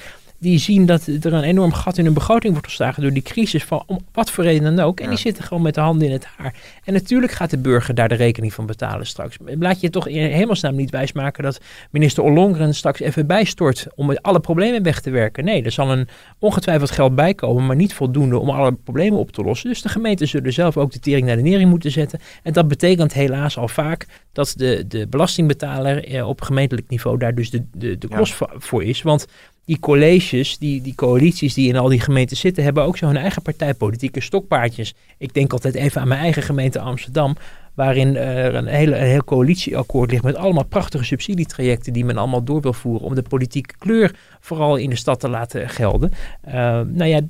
die 0.43 0.59
zien 0.59 0.87
dat 0.87 1.07
er 1.07 1.33
een 1.33 1.43
enorm 1.43 1.73
gat 1.73 1.99
in 1.99 2.05
hun 2.05 2.15
begroting 2.15 2.53
wordt 2.53 2.69
geslagen 2.69 3.03
door 3.03 3.13
die 3.13 3.23
crisis. 3.23 3.65
Van 3.65 3.83
om 3.87 4.01
wat 4.13 4.31
voor 4.31 4.45
reden 4.45 4.77
dan 4.77 4.85
ook. 4.85 4.99
En 4.99 5.05
Ja. 5.05 5.11
die 5.11 5.19
zitten 5.19 5.45
gewoon 5.45 5.63
met 5.63 5.75
de 5.75 5.81
handen 5.81 6.07
in 6.07 6.13
het 6.13 6.27
haar. 6.37 6.55
En 6.85 6.93
natuurlijk 6.93 7.33
gaat 7.33 7.51
de 7.51 7.59
burger 7.59 7.95
daar 7.95 8.09
de 8.09 8.15
rekening 8.15 8.55
van 8.55 8.67
betalen 8.67 9.07
straks. 9.07 9.37
Laat 9.59 9.81
je 9.81 9.91
toch 9.91 10.09
in 10.09 10.31
hemelsnaam 10.31 10.75
niet 10.77 10.91
wijsmaken 10.91 11.43
dat 11.43 11.61
minister 11.91 12.23
Ollongren 12.23 12.75
straks 12.75 13.01
even 13.01 13.27
bijstort 13.27 13.87
om 13.95 14.11
alle 14.11 14.41
problemen 14.41 14.83
weg 14.83 15.01
te 15.01 15.11
werken. 15.11 15.45
Nee, 15.45 15.63
er 15.63 15.73
zal 15.73 15.91
een 15.93 16.09
ongetwijfeld 16.39 16.91
geld 16.91 17.15
bijkomen, 17.15 17.67
maar 17.67 17.77
niet 17.77 17.95
voldoende 17.95 18.39
om 18.39 18.51
alle 18.51 18.73
problemen 18.73 19.19
op 19.19 19.33
te 19.33 19.43
lossen. 19.43 19.69
Dus 19.69 19.83
de 19.83 19.89
gemeenten 19.89 20.29
zullen 20.29 20.53
zelf 20.53 20.77
ook 20.77 20.93
de 20.93 21.01
tering 21.01 21.27
naar 21.27 21.37
de 21.37 21.43
nering 21.43 21.71
moeten 21.71 21.91
zetten. 21.91 22.21
En 22.43 22.53
dat 22.53 22.69
betekent 22.69 23.13
helaas 23.13 23.59
al 23.59 23.69
vaak 23.69 24.07
dat 24.33 24.55
de, 24.57 24.85
de 24.89 25.07
belastingbetaler 25.07 26.05
eh, 26.05 26.29
op 26.29 26.41
gemeentelijk 26.41 26.89
niveau 26.89 27.19
daar 27.19 27.35
dus 27.35 27.51
de, 27.51 27.63
de, 27.73 27.99
de 27.99 28.09
kost 28.09 28.35
voor 28.59 28.85
is. 28.85 29.03
Want 29.03 29.27
die 29.65 29.79
colleges, 29.79 30.59
die, 30.59 30.81
die 30.83 30.95
coalities 30.95 31.55
die 31.55 31.69
in 31.69 31.77
al 31.77 31.89
die 31.89 32.01
gemeenten 32.01 32.37
zitten, 32.37 32.65
hebben 32.65 32.83
ook 32.85 32.97
zo 32.97 33.07
hun 33.07 33.17
eigen 33.17 33.43
partijpolitieke 33.43 34.21
stokpaardjes. 34.21 34.95
Ik 35.19 35.35
denk 35.35 35.53
altijd 35.53 35.75
even 35.75 36.01
aan 36.01 36.09
mijn 36.09 36.21
eigen 36.21 36.43
gemeente 36.43 36.79
Amsterdam, 36.81 37.37
waarin 37.75 38.17
er 38.17 38.55
een, 38.55 38.67
hele, 38.67 38.97
een 38.97 39.07
heel 39.07 39.25
coalitieakkoord 39.25 40.11
ligt 40.11 40.23
met 40.23 40.37
allemaal 40.37 40.65
prachtige 40.65 41.05
subsidietrajecten 41.05 41.93
die 41.93 42.05
men 42.05 42.17
allemaal 42.17 42.45
door 42.45 42.61
wil 42.61 42.73
voeren 42.73 43.07
om 43.07 43.15
de 43.15 43.23
politieke 43.23 43.75
kleur 43.79 44.15
vooral 44.41 44.77
in 44.77 44.91
de 44.91 44.97
stad 44.97 45.21
te 45.21 45.29
laten 45.29 45.69
gelden. 45.69 46.11
Eh, 46.41 46.53
nou 46.81 47.05
ja, 47.05 47.21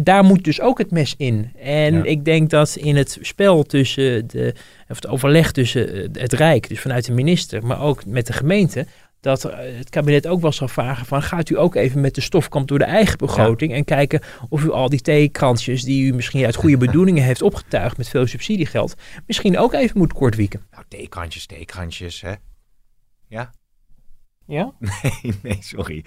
daar 0.00 0.24
moet 0.24 0.44
dus 0.44 0.60
ook 0.60 0.78
het 0.78 0.90
mes 0.90 1.14
in. 1.16 1.52
En 1.62 1.94
Ja. 1.94 2.04
ik 2.04 2.24
denk 2.24 2.50
dat 2.50 2.76
in 2.76 2.96
het 2.96 3.18
spel 3.20 3.62
tussen 3.62 4.26
de, 4.26 4.54
of 4.88 4.96
het 4.96 5.06
overleg 5.06 5.52
tussen 5.52 5.94
eh, 5.94 6.22
het 6.22 6.32
Rijk, 6.32 6.68
dus 6.68 6.80
vanuit 6.80 7.06
de 7.06 7.12
minister, 7.12 7.66
maar 7.66 7.80
ook 7.80 8.06
met 8.06 8.26
de 8.26 8.32
gemeente, 8.32 8.86
dat 9.24 9.44
eh, 9.44 9.56
het 9.78 9.90
kabinet 9.90 10.26
ook 10.26 10.40
wel 10.40 10.52
zal 10.52 10.68
vragen 10.68 11.06
van 11.06 11.22
gaat 11.22 11.50
u 11.50 11.58
ook 11.58 11.74
even 11.74 12.00
met 12.00 12.14
de 12.14 12.20
stofkamp 12.20 12.68
door 12.68 12.78
de 12.78 12.84
eigen 12.84 13.18
begroting 13.18 13.72
en 13.72 13.84
kijken 13.84 14.20
of 14.48 14.64
u 14.64 14.70
al 14.70 14.88
die 14.88 15.00
theekransjes 15.00 15.82
die 15.82 16.04
u 16.06 16.14
misschien 16.14 16.44
uit 16.44 16.54
goede 16.54 16.76
bedoelingen 16.86 17.22
heeft 17.22 17.42
opgetuigd 17.42 17.96
met 17.96 18.08
veel 18.08 18.26
subsidiegeld, 18.26 18.94
misschien 19.26 19.58
ook 19.58 19.72
even 19.72 19.98
moet 19.98 20.12
kortwieken. 20.12 20.60
Nou, 20.70 20.84
theekrantjes, 20.88 21.46
theekrantjes, 21.46 22.20
hè? 22.20 22.32
Ja? 23.28 23.50
Ja? 24.46 24.72
Nee, 25.22 25.34
nee, 25.42 25.56
sorry. 25.60 26.04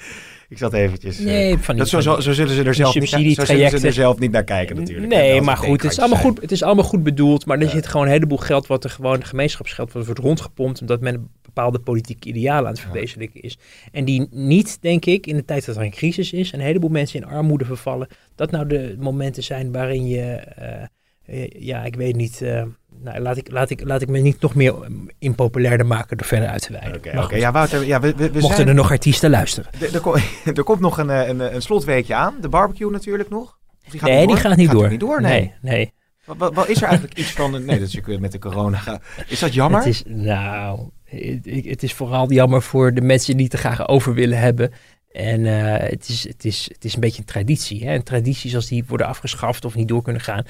Ik 0.49 0.57
zat 0.57 0.73
eventjes... 0.73 1.17
eh, 1.19 1.25
Nee, 1.25 1.57
van 1.57 1.75
die, 1.75 1.83
dat 1.83 1.89
zo, 1.89 1.99
zo, 1.99 2.19
zo 2.19 2.33
zullen 2.33 2.55
ze 2.55 2.63
er 2.63 2.73
zelf 2.75 2.95
niet, 2.95 3.35
zo 3.35 3.45
zullen 3.45 3.69
ze 3.79 3.87
er 3.87 3.93
zelf 3.93 4.19
niet 4.19 4.31
naar 4.31 4.43
kijken 4.43 4.75
natuurlijk. 4.75 5.07
Nee, 5.07 5.41
maar 5.41 5.57
goed, 5.57 5.81
het 5.81 5.91
is, 5.91 5.99
allemaal 5.99 6.17
zijn. 6.19 6.31
goed, 6.31 6.41
het 6.41 6.51
is 6.51 6.63
allemaal 6.63 6.83
goed 6.83 7.03
bedoeld. 7.03 7.45
Maar 7.45 7.57
er 7.57 7.63
Ja. 7.65 7.69
zit 7.69 7.87
gewoon 7.87 8.05
een 8.05 8.11
heleboel 8.11 8.37
geld 8.37 8.67
wat 8.67 8.83
er 8.83 8.89
gewoon 8.89 9.23
gemeenschapsgeld 9.23 9.91
wat 9.91 10.05
wordt 10.05 10.19
rondgepompt. 10.19 10.81
Omdat 10.81 11.01
men 11.01 11.29
bepaalde 11.57 11.79
politieke 11.79 12.27
idealen 12.27 12.65
aan 12.65 12.71
het 12.73 12.79
verwezenlijken 12.81 13.41
is. 13.41 13.57
En 13.91 14.05
die 14.05 14.27
niet, 14.31 14.77
denk 14.81 15.05
ik, 15.05 15.27
in 15.27 15.35
de 15.35 15.45
tijd 15.45 15.65
dat 15.65 15.75
er 15.75 15.81
een 15.81 15.91
crisis 15.91 16.33
is. 16.33 16.51
En 16.51 16.59
een 16.59 16.65
heleboel 16.65 16.89
mensen 16.89 17.21
in 17.21 17.27
armoede 17.27 17.65
vervallen. 17.65 18.07
Dat 18.35 18.51
nou 18.51 18.67
de 18.67 18.95
momenten 18.99 19.43
zijn 19.43 19.71
waarin 19.71 20.07
je, 20.07 20.21
eh, 20.21 20.83
eh, 21.25 21.49
ja, 21.59 21.83
ik 21.83 21.95
weet 21.95 22.15
niet. 22.15 22.41
eh, 22.41 22.63
nou, 23.03 23.19
laat 23.19 23.37
ik, 23.37 23.51
laat, 23.51 23.69
ik, 23.69 23.83
laat 23.83 24.01
ik 24.01 24.07
me 24.09 24.19
niet 24.19 24.41
nog 24.41 24.55
meer 24.55 24.75
impopulairder 25.19 25.85
maken 25.85 26.17
door 26.17 26.27
verder 26.27 26.49
uit 26.49 26.61
te 26.61 26.71
wijden. 26.71 27.23
Oké, 27.23 27.35
Ja, 27.35 27.51
Wouter, 27.51 27.85
ja, 27.85 27.99
we, 27.99 28.13
we, 28.15 28.31
we 28.31 28.39
mochten 28.39 28.55
zijn... 28.55 28.67
er 28.67 28.73
nog 28.73 28.91
artiesten 28.91 29.29
luisteren. 29.29 29.69
Er, 29.79 29.93
er, 29.95 30.01
ko- 30.01 30.15
er 30.55 30.63
komt 30.63 30.79
nog 30.79 30.97
een, 30.97 31.09
een, 31.09 31.55
een 31.55 31.61
slotweekje 31.61 32.15
aan. 32.15 32.35
De 32.41 32.49
barbecue 32.49 32.91
natuurlijk 32.91 33.29
nog. 33.29 33.57
Die 33.89 33.99
gaat 33.99 34.09
nee, 34.09 34.19
niet 34.19 34.27
die 34.29 34.37
gaat 34.37 34.57
niet 34.57 34.71
door. 34.71 34.89
niet 34.89 34.99
door, 34.99 35.21
nee. 35.21 35.39
nee. 35.61 35.75
nee. 35.75 35.93
Wat, 36.25 36.37
wat, 36.37 36.53
wat 36.53 36.67
is 36.67 36.77
er 36.81 36.87
eigenlijk 36.87 37.17
iets 37.17 37.31
van... 37.31 37.51
Nee, 37.51 37.79
dat 37.79 37.87
is 37.87 37.93
natuurlijk 37.93 38.21
met 38.21 38.31
de 38.31 38.39
corona. 38.39 38.99
Is 39.27 39.39
dat 39.39 39.53
jammer? 39.53 39.79
Het 39.79 39.87
is, 39.87 40.03
nou, 40.05 40.89
het, 41.09 41.83
is 41.83 41.93
vooral 41.93 42.31
jammer 42.31 42.61
voor 42.61 42.93
de 42.93 43.01
mensen 43.01 43.35
die 43.35 43.45
het 43.45 43.53
er 43.53 43.59
graag 43.59 43.87
over 43.87 44.13
willen 44.13 44.39
hebben. 44.39 44.71
En 45.11 45.45
eh, 45.45 45.89
het, 45.89 46.09
is, 46.09 46.27
het, 46.27 46.45
is, 46.45 46.69
het 46.73 46.85
is 46.85 46.93
een 46.93 46.99
beetje 46.99 47.19
een 47.19 47.25
traditie. 47.25 47.85
Hè? 47.85 47.93
En 47.93 48.03
tradities 48.03 48.55
als 48.55 48.67
die 48.67 48.83
worden 48.87 49.07
afgeschaft 49.07 49.65
of 49.65 49.75
niet 49.75 49.87
door 49.87 50.01
kunnen 50.01 50.21
gaan, 50.21 50.45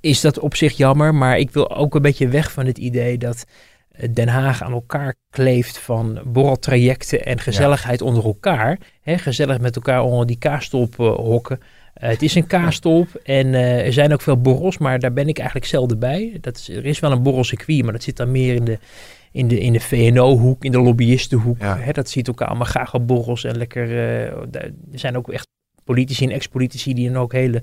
is 0.00 0.20
dat 0.20 0.38
op 0.38 0.56
zich 0.56 0.76
jammer. 0.76 1.14
Maar 1.14 1.38
ik 1.38 1.50
wil 1.50 1.76
ook 1.76 1.94
een 1.94 2.02
beetje 2.02 2.28
weg 2.28 2.52
van 2.52 2.66
het 2.66 2.78
idee 2.78 3.18
dat 3.18 3.44
eh, 3.90 4.08
Den 4.12 4.28
Haag 4.28 4.62
aan 4.62 4.72
elkaar 4.72 5.14
kleeft 5.30 5.78
van 5.78 6.20
borreltrajecten 6.26 7.24
en 7.24 7.38
gezelligheid 7.38 8.02
onder 8.02 8.24
elkaar. 8.24 8.78
Hè? 9.02 9.18
Gezellig 9.18 9.60
met 9.60 9.76
elkaar 9.76 10.02
onder 10.02 10.26
die 10.26 10.38
kaastolp 10.38 11.00
eh, 11.00 11.14
hokken. 11.14 11.60
Eh, 11.94 12.08
het 12.08 12.22
is 12.22 12.34
een 12.34 12.46
kaastolp 12.46 13.08
en 13.22 13.54
eh, 13.54 13.86
er 13.86 13.92
zijn 13.92 14.12
ook 14.12 14.20
veel 14.20 14.40
borrels, 14.40 14.78
maar 14.78 14.98
daar 14.98 15.12
ben 15.12 15.28
ik 15.28 15.38
eigenlijk 15.38 15.66
zelden 15.66 15.98
bij. 15.98 16.38
Dat 16.40 16.56
is, 16.56 16.68
er 16.68 16.86
is 16.86 17.00
wel 17.00 17.12
een 17.12 17.22
borrelcircuit, 17.22 17.82
maar 17.82 17.92
dat 17.92 18.02
zit 18.02 18.16
dan 18.16 18.30
meer 18.30 18.54
in 18.54 18.64
de, 18.64 18.78
in 19.32 19.48
de, 19.48 19.60
in 19.60 19.72
de 19.72 19.80
VNO-hoek, 19.80 20.64
in 20.64 20.72
de 20.72 20.80
lobbyistenhoek. 20.80 21.60
Ja. 21.60 21.78
Hè, 21.78 21.92
dat 21.92 22.10
ziet 22.10 22.28
elkaar 22.28 22.48
allemaal 22.48 22.66
graag 22.66 22.94
op 22.94 23.06
borrels 23.06 23.44
en 23.44 23.56
lekker... 23.56 23.90
eh, 23.90 24.24
er 24.52 24.72
zijn 24.92 25.16
ook 25.16 25.32
echt 25.32 25.46
politici 25.84 26.24
en 26.24 26.30
ex-politici 26.30 26.94
die 26.94 27.10
dan 27.10 27.22
ook 27.22 27.32
hele 27.32 27.62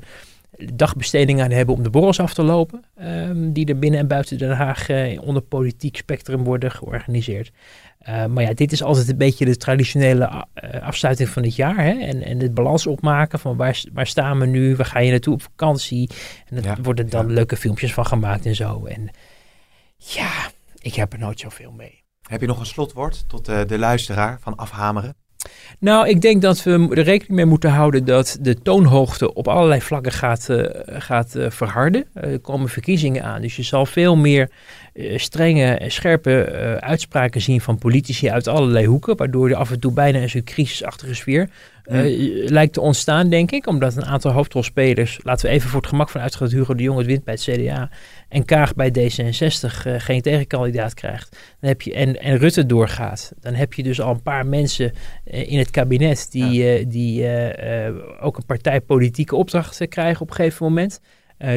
dagbestedingen 0.74 1.44
aan 1.46 1.52
hebben 1.52 1.76
om 1.76 1.84
de 1.84 1.90
borrels 1.90 2.20
af 2.20 2.34
te 2.34 2.44
lopen. 2.44 2.84
ehm, 2.96 3.52
die 3.52 3.66
er 3.66 3.80
binnen 3.80 4.00
en 4.00 4.08
buiten 4.08 4.38
Den 4.38 4.52
Haag 4.52 4.90
eh, 4.90 5.22
onder 5.22 5.42
politiek 5.42 5.98
spectrum 5.98 6.44
worden 6.44 6.72
georganiseerd. 6.72 7.52
Eh, 8.00 8.26
maar 8.26 8.44
ja, 8.44 8.54
dit 8.54 8.72
is 8.72 8.84
altijd 8.84 9.10
een 9.10 9.18
beetje 9.18 9.46
de 9.46 9.58
traditionele 9.58 10.46
eh, 10.54 10.82
afsluiting 10.82 11.30
van 11.30 11.44
het 11.44 11.56
jaar. 11.56 11.84
Hè? 11.84 11.92
En, 11.92 12.24
en 12.24 12.40
het 12.40 12.54
balans 12.54 12.88
opmaken 12.88 13.40
van 13.40 13.58
waar, 13.58 13.84
waar 13.94 14.08
staan 14.08 14.40
we 14.40 14.46
nu, 14.46 14.76
waar 14.76 14.86
ga 14.86 15.00
je 15.00 15.12
naartoe 15.12 15.34
op 15.34 15.42
vakantie. 15.42 16.10
En 16.50 16.62
Ja, 16.64 16.78
worden 16.82 17.10
dan 17.10 17.28
ja. 17.28 17.34
leuke 17.34 17.58
filmpjes 17.58 17.94
van 17.94 18.06
gemaakt 18.06 18.46
en 18.46 18.56
zo. 18.56 18.86
En 18.86 19.10
ja, 19.98 20.32
ik 20.80 20.94
heb 20.94 21.14
er 21.14 21.20
nooit 21.20 21.40
zoveel 21.40 21.72
mee. 21.72 22.04
Heb 22.22 22.42
je 22.42 22.48
nog 22.48 22.60
een 22.60 22.66
slotwoord 22.66 23.30
tot 23.30 23.46
de 23.46 23.78
luisteraar 23.78 24.38
van 24.40 24.56
Afhameren? 24.56 25.16
Nou, 25.80 26.08
ik 26.08 26.22
denk 26.22 26.42
dat 26.42 26.64
we 26.64 26.72
er 26.72 27.04
rekening 27.04 27.36
mee 27.36 27.46
moeten 27.46 27.70
houden 27.70 28.06
dat 28.06 28.38
de 28.42 28.62
toonhoogte 28.62 29.34
op 29.34 29.48
allerlei 29.48 29.82
vlakken 29.82 30.12
gaat, 30.12 30.50
eh, 30.50 30.64
gaat 30.86 31.36
eh, 31.36 31.50
verharden. 31.50 32.06
Eh, 32.14 32.32
er 32.32 32.40
komen 32.40 32.70
verkiezingen 32.70 33.24
aan, 33.24 33.42
dus 33.42 33.56
je 33.56 33.64
zal 33.64 33.86
veel 33.86 34.16
meer 34.16 34.50
strenge 35.16 35.66
en 35.66 35.92
scherpe 35.92 36.78
uitspraken 36.80 37.42
zien 37.42 37.62
van 37.62 37.78
politici 37.78 38.30
uit 38.30 38.48
allerlei 38.48 38.86
hoeken, 38.86 39.18
waardoor 39.18 39.50
er 39.50 39.56
af 39.56 39.72
en 39.72 39.80
toe 39.80 39.92
bijna 39.92 40.20
een 40.20 40.30
soort 40.30 40.44
crisisachtige 40.44 41.14
sfeer 41.14 41.50
eh, 41.88 42.50
lijkt 42.50 42.74
te 42.74 42.82
ontstaan, 42.82 43.30
denk 43.30 43.52
ik. 43.52 43.68
Omdat 43.68 43.96
een 43.96 44.06
aantal 44.06 44.32
hoofdrolspelers, 44.32 45.20
laten 45.24 45.46
we 45.46 45.52
even 45.52 45.70
voor 45.70 45.80
het 45.80 45.90
gemak 45.90 46.10
van 46.10 46.22
uitgaan 46.22 46.48
dat 46.48 46.58
Hugo 46.58 46.76
de 46.76 46.84
Jong 46.84 46.98
het 46.98 47.08
wint 47.08 47.24
bij 47.24 47.34
het 47.34 47.44
CDA 47.44 47.90
en 48.30 48.46
Kaag 48.46 48.76
bij 48.76 48.90
D66 48.90 49.86
eh, 49.86 49.94
geen 49.98 50.22
tegenkandidaat 50.22 50.94
krijgt, 50.94 51.38
dan 51.60 51.70
heb 51.70 51.82
je, 51.82 51.94
en, 51.94 52.22
en 52.22 52.38
Rutte 52.38 52.66
doorgaat, 52.66 53.32
dan 53.40 53.54
heb 53.54 53.74
je 53.74 53.84
dus 53.84 54.02
al 54.02 54.14
een 54.14 54.22
paar 54.22 54.46
mensen 54.46 54.94
eh, 55.24 55.52
in 55.52 55.58
het 55.58 55.72
kabinet 55.72 56.28
die, 56.32 56.88
die 56.88 57.26
ook 58.20 58.38
een 58.38 58.46
partijpolitieke 58.46 59.36
opdracht 59.36 59.88
krijgen 59.88 60.22
op 60.22 60.30
een 60.30 60.36
gegeven 60.36 60.66
moment. 60.66 61.00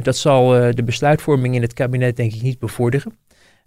Dat 0.02 0.16
zal 0.16 0.48
de 0.48 0.82
besluitvorming 0.84 1.54
in 1.54 1.62
het 1.62 1.72
kabinet 1.72 2.16
denk 2.16 2.32
ik 2.32 2.42
niet 2.42 2.58
bevorderen. 2.58 3.12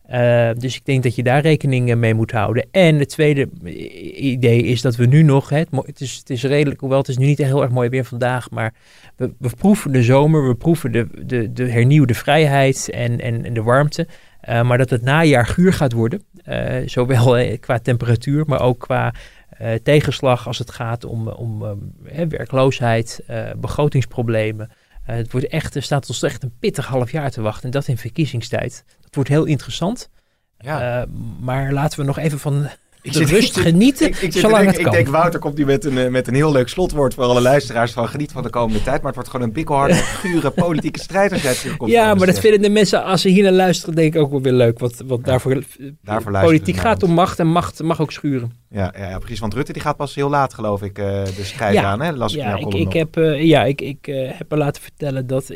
Eh, 0.03 0.49
dus 0.57 0.75
ik 0.75 0.85
denk 0.85 1.03
dat 1.03 1.15
je 1.15 1.23
daar 1.23 1.41
rekening 1.41 1.89
eh, 1.89 1.95
mee 1.95 2.13
moet 2.13 2.31
houden. 2.31 2.67
En 2.71 2.99
het 2.99 3.09
tweede 3.09 3.49
i- 3.65 4.11
idee 4.31 4.63
is 4.63 4.81
dat 4.81 4.95
we 4.95 5.05
nu 5.05 5.23
nog, 5.23 5.49
het, 5.49 6.01
is, 6.01 6.15
het 6.15 6.29
is 6.29 6.43
redelijk, 6.43 6.79
hoewel 6.79 6.97
het 6.97 7.07
is 7.07 7.17
nu 7.17 7.25
niet 7.25 7.37
heel 7.37 7.61
erg 7.61 7.71
mooi 7.71 7.89
weer 7.89 8.05
vandaag, 8.05 8.49
maar 8.49 8.73
we, 9.15 9.33
we 9.39 9.49
proeven 9.57 9.91
de 9.91 10.03
zomer, 10.03 10.47
we 10.47 10.55
proeven 10.55 10.91
de, 10.91 11.07
de, 11.25 11.53
de 11.53 11.69
hernieuwde 11.69 12.13
vrijheid 12.13 12.89
en, 12.89 13.19
en, 13.19 13.53
de 13.53 13.61
warmte. 13.63 14.07
Eh, 14.41 14.61
maar 14.63 14.77
dat 14.77 14.89
het 14.89 15.01
najaar 15.01 15.45
guur 15.47 15.73
gaat 15.73 15.91
worden, 15.91 16.23
eh, 16.43 16.75
zowel 16.85 17.37
eh, 17.37 17.59
qua 17.59 17.79
temperatuur, 17.79 18.43
maar 18.47 18.61
ook 18.61 18.79
qua 18.79 19.13
eh, 19.49 19.73
tegenslag 19.73 20.47
als 20.47 20.57
het 20.59 20.71
gaat 20.71 21.03
om, 21.05 21.27
om 21.27 21.63
eh, 22.05 22.25
werkloosheid, 22.29 23.21
eh, 23.27 23.49
begrotingsproblemen. 23.57 24.69
het 25.03 25.31
wordt 25.31 25.47
echt, 25.47 25.75
er 25.75 25.81
staat 25.83 26.07
ons 26.09 26.23
echt 26.23 26.43
een 26.43 26.53
pittig 26.59 26.85
half 26.87 27.11
jaar 27.11 27.31
te 27.31 27.41
wachten. 27.41 27.63
En 27.63 27.71
dat 27.71 27.87
in 27.87 27.97
verkiezingstijd. 27.97 28.83
Dat 29.13 29.15
wordt 29.15 29.29
heel 29.29 29.45
interessant. 29.45 30.09
Ja. 30.57 31.05
maar 31.39 31.73
laten 31.73 31.99
we 31.99 32.05
nog 32.05 32.17
even 32.17 32.39
van 32.39 32.69
ik 33.03 33.13
zit, 33.13 33.29
rust 33.29 33.59
genieten, 33.59 34.07
ik, 34.07 34.15
ik, 34.15 34.31
zolang 34.33 34.65
het 34.65 34.75
kan. 34.75 34.85
Ik 34.85 34.91
denk, 34.91 35.07
Wouter 35.07 35.39
komt 35.39 35.57
nu 35.57 35.65
met 35.65 35.85
een, 35.85 35.97
eh, 35.97 36.09
met 36.09 36.27
een 36.27 36.33
heel 36.33 36.51
leuk 36.51 36.67
slotwoord 36.69 37.13
voor 37.13 37.23
alle 37.23 37.41
luisteraars 37.41 37.91
van 37.91 38.07
geniet 38.07 38.31
van 38.31 38.43
de 38.43 38.49
komende 38.49 38.83
tijd. 38.83 38.97
Maar 38.97 39.05
het 39.05 39.15
wordt 39.15 39.29
gewoon 39.29 39.45
een 39.45 39.53
bikkelharde, 39.53 39.93
gure 40.23 40.51
politieke 40.51 40.99
strijd 40.99 41.31
als 41.31 41.41
jij 41.41 41.75
komt. 41.77 41.91
Ja, 41.91 42.13
maar 42.13 42.25
dat 42.25 42.39
vinden 42.39 42.61
de 42.61 42.69
mensen, 42.69 43.03
als 43.03 43.21
ze 43.21 43.29
hier 43.29 43.43
naar 43.43 43.51
luisteren, 43.51 43.95
denk 43.95 44.13
ik 44.15 44.21
ook 44.21 44.31
wel 44.31 44.41
weer 44.41 44.53
leuk. 44.53 44.79
Want, 44.79 45.01
want 45.05 45.25
daarvoor, 45.25 45.63
daarvoor 46.01 46.39
politiek 46.39 46.77
gaat 46.77 47.03
om 47.03 47.11
macht 47.11 47.39
en 47.39 47.47
macht 47.47 47.81
mag 47.81 48.01
ook 48.01 48.11
schuren. 48.11 48.51
Ja, 48.69 48.93
ja, 48.97 49.09
ja, 49.09 49.17
precies. 49.17 49.39
Want 49.39 49.53
Rutte 49.53 49.73
die 49.73 49.81
gaat 49.81 49.97
pas 49.97 50.15
heel 50.15 50.29
laat, 50.29 50.53
geloof 50.53 50.81
ik, 50.81 50.99
uh, 50.99 51.05
de 51.05 51.43
strijd 51.43 51.77
aan. 51.77 52.01
Hè? 52.01 52.11
Las 52.11 52.33
ja, 52.33 52.55
ik, 52.55 52.73
ik 52.73 52.93
heb, 52.93 53.17
uh, 53.17 53.43
ja, 53.43 53.63
ik, 53.63 53.81
ik 53.81 54.07
uh, 54.07 54.31
heb 54.33 54.49
me 54.49 54.57
laten 54.57 54.81
vertellen 54.81 55.27
dat 55.27 55.49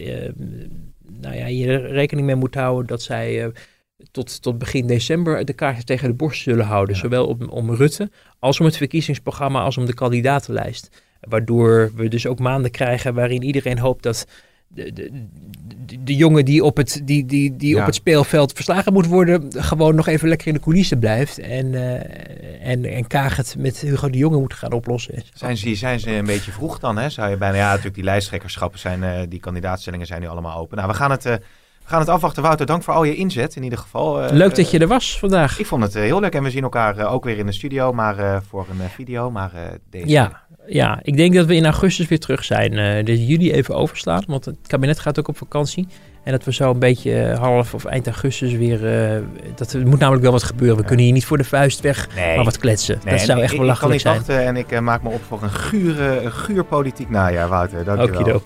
nou 1.22 1.36
ja, 1.36 1.46
je 1.46 1.78
rekening 1.78 2.26
mee 2.28 2.36
moet 2.36 2.56
houden 2.56 2.88
dat 2.88 3.02
zij 3.02 3.52
tot, 4.12 4.42
tot 4.42 4.58
begin 4.58 4.88
december 4.88 5.46
de 5.46 5.54
kaartjes 5.54 5.84
tegen 5.84 6.08
de 6.08 6.14
borst 6.14 6.42
zullen 6.42 6.66
houden. 6.66 6.96
Zowel 6.96 7.28
om, 7.28 7.50
om 7.50 7.74
Rutte 7.74 8.12
als 8.40 8.60
om 8.60 8.66
het 8.66 8.78
verkiezingsprogramma 8.78 9.62
als 9.62 9.78
om 9.78 9.86
de 9.86 9.94
kandidatenlijst. 9.94 11.04
Waardoor 11.20 11.92
we 11.96 12.08
dus 12.08 12.28
ook 12.28 12.40
maanden 12.40 12.72
krijgen 12.72 13.14
waarin 13.14 13.44
iedereen 13.44 13.80
hoopt 13.80 14.04
dat 14.04 14.28
de, 14.68 14.94
de, 14.94 15.28
de, 15.86 16.04
de 16.04 16.16
jongen 16.16 16.46
die, 16.46 16.64
op 16.64 16.78
het, 16.78 17.02
die, 17.04 17.26
die, 17.26 17.56
die 17.56 17.80
op 17.80 17.86
het 17.86 17.96
speelveld 17.96 18.54
verslagen 18.54 18.94
moet 18.94 19.06
worden, 19.06 19.64
gewoon 19.64 19.96
nog 19.96 20.08
even 20.08 20.28
lekker 20.28 20.48
in 20.48 20.54
de 20.54 20.60
coulissen 20.60 21.00
blijft. 21.00 21.40
En, 21.40 21.66
uh, 21.66 22.68
en, 22.68 22.86
en 22.86 23.08
Kaag 23.08 23.36
het 23.36 23.56
met 23.58 23.80
Hugo 23.80 24.10
de 24.10 24.18
Jonge 24.18 24.40
moet 24.40 24.54
gaan 24.54 24.72
oplossen. 24.72 25.24
Zijn 25.34 25.58
ze, 25.58 25.76
zijn 25.76 26.00
ze 26.00 26.12
een 26.12 26.26
beetje 26.26 26.52
vroeg 26.52 26.80
dan? 26.80 26.98
Hè? 26.98 27.10
Zou 27.10 27.30
je 27.30 27.38
bijna, 27.38 27.58
ja, 27.58 27.68
natuurlijk 27.68 27.96
die 27.96 28.04
lijsttrekkerschappen 28.04 28.80
zijn, 28.80 29.02
uh, 29.02 29.20
die 29.30 29.40
kandidaatstellingen 29.40 30.08
zijn 30.08 30.22
nu 30.22 30.28
allemaal 30.28 30.58
open. 30.58 30.78
Nou, 30.78 30.90
we 30.90 30.96
gaan 30.96 31.12
het. 31.12 31.26
Uh, 31.26 31.34
we 31.88 31.94
gaan 31.94 32.02
het 32.02 32.12
afwachten. 32.12 32.44
Wouter, 32.44 32.66
dank 32.66 32.84
voor 32.84 32.94
al 32.94 33.04
je 33.04 33.16
inzet 33.16 33.56
in 33.56 33.64
ieder 33.64 33.80
geval. 33.80 34.24
Uh, 34.24 34.30
leuk 34.32 34.56
dat 34.56 34.72
je 34.72 34.80
er 34.80 34.88
was 34.88 35.20
vandaag. 35.20 35.60
Ik 35.60 35.66
vond 35.66 35.84
het 35.84 35.96
uh, 35.96 36.02
heel 36.02 36.20
leuk 36.20 36.34
en 36.34 36.44
we 36.44 36.50
zien 36.50 36.64
elkaar 36.64 37.08
ook 37.08 37.24
weer 37.24 37.38
in 37.38 37.46
de 37.46 37.52
studio, 37.52 37.94
maar 37.94 38.42
voor 38.50 38.66
een 38.70 38.90
video. 38.90 39.32
Maar 39.32 39.52
deze... 39.90 40.08
Ja, 40.08 40.42
ja, 40.66 41.00
ik 41.02 41.18
denk 41.18 41.34
dat 41.34 41.46
we 41.46 41.56
in 41.56 41.66
augustus 41.66 42.08
weer 42.08 42.20
terug 42.20 42.44
zijn. 42.44 43.06
dus 43.06 43.20
juli 43.20 43.52
even 43.52 43.76
overslaan, 43.76 44.24
want 44.28 44.46
het 44.46 44.58
kabinet 44.68 45.00
gaat 45.00 45.20
ook 45.20 45.28
op 45.28 45.38
vakantie. 45.38 45.88
En 46.24 46.32
dat 46.32 46.44
we 46.44 46.54
zo 46.54 46.72
een 46.72 46.80
beetje 46.80 47.36
half 47.40 47.74
of 47.74 47.86
eind 47.86 48.06
augustus 48.06 48.54
weer... 48.54 48.80
dat, 49.56 49.74
er 49.74 49.88
moet 49.88 50.00
namelijk 50.00 50.24
wel 50.24 50.32
wat 50.32 50.44
gebeuren. 50.44 50.78
We 50.78 50.84
kunnen 50.84 51.06
hier 51.06 51.14
niet 51.14 51.26
voor 51.26 51.38
de 51.38 51.44
vuist 51.44 51.80
weg, 51.80 52.16
nee. 52.16 52.36
maar 52.36 52.46
wat 52.46 52.58
kletsen. 52.58 53.00
Nee, 53.04 53.14
dat 53.14 53.26
zou 53.26 53.42
echt 53.42 53.58
belachelijk 53.58 54.00
zijn. 54.00 54.16
Ik 54.16 54.26
kan 54.26 54.36
niet 54.36 54.46
wachten 54.46 54.72
en 54.72 54.78
ik 54.78 54.82
maak 54.82 55.04
me 55.04 55.10
op 55.10 55.22
voor 55.28 55.44
een, 55.44 55.50
gure, 55.50 56.22
een 56.22 56.32
guur 56.32 56.64
politiek 56.64 57.10
najaar, 57.10 57.48
Wouter. 57.48 57.84
Dank 57.84 58.18
je 58.18 58.24
wel. 58.24 58.42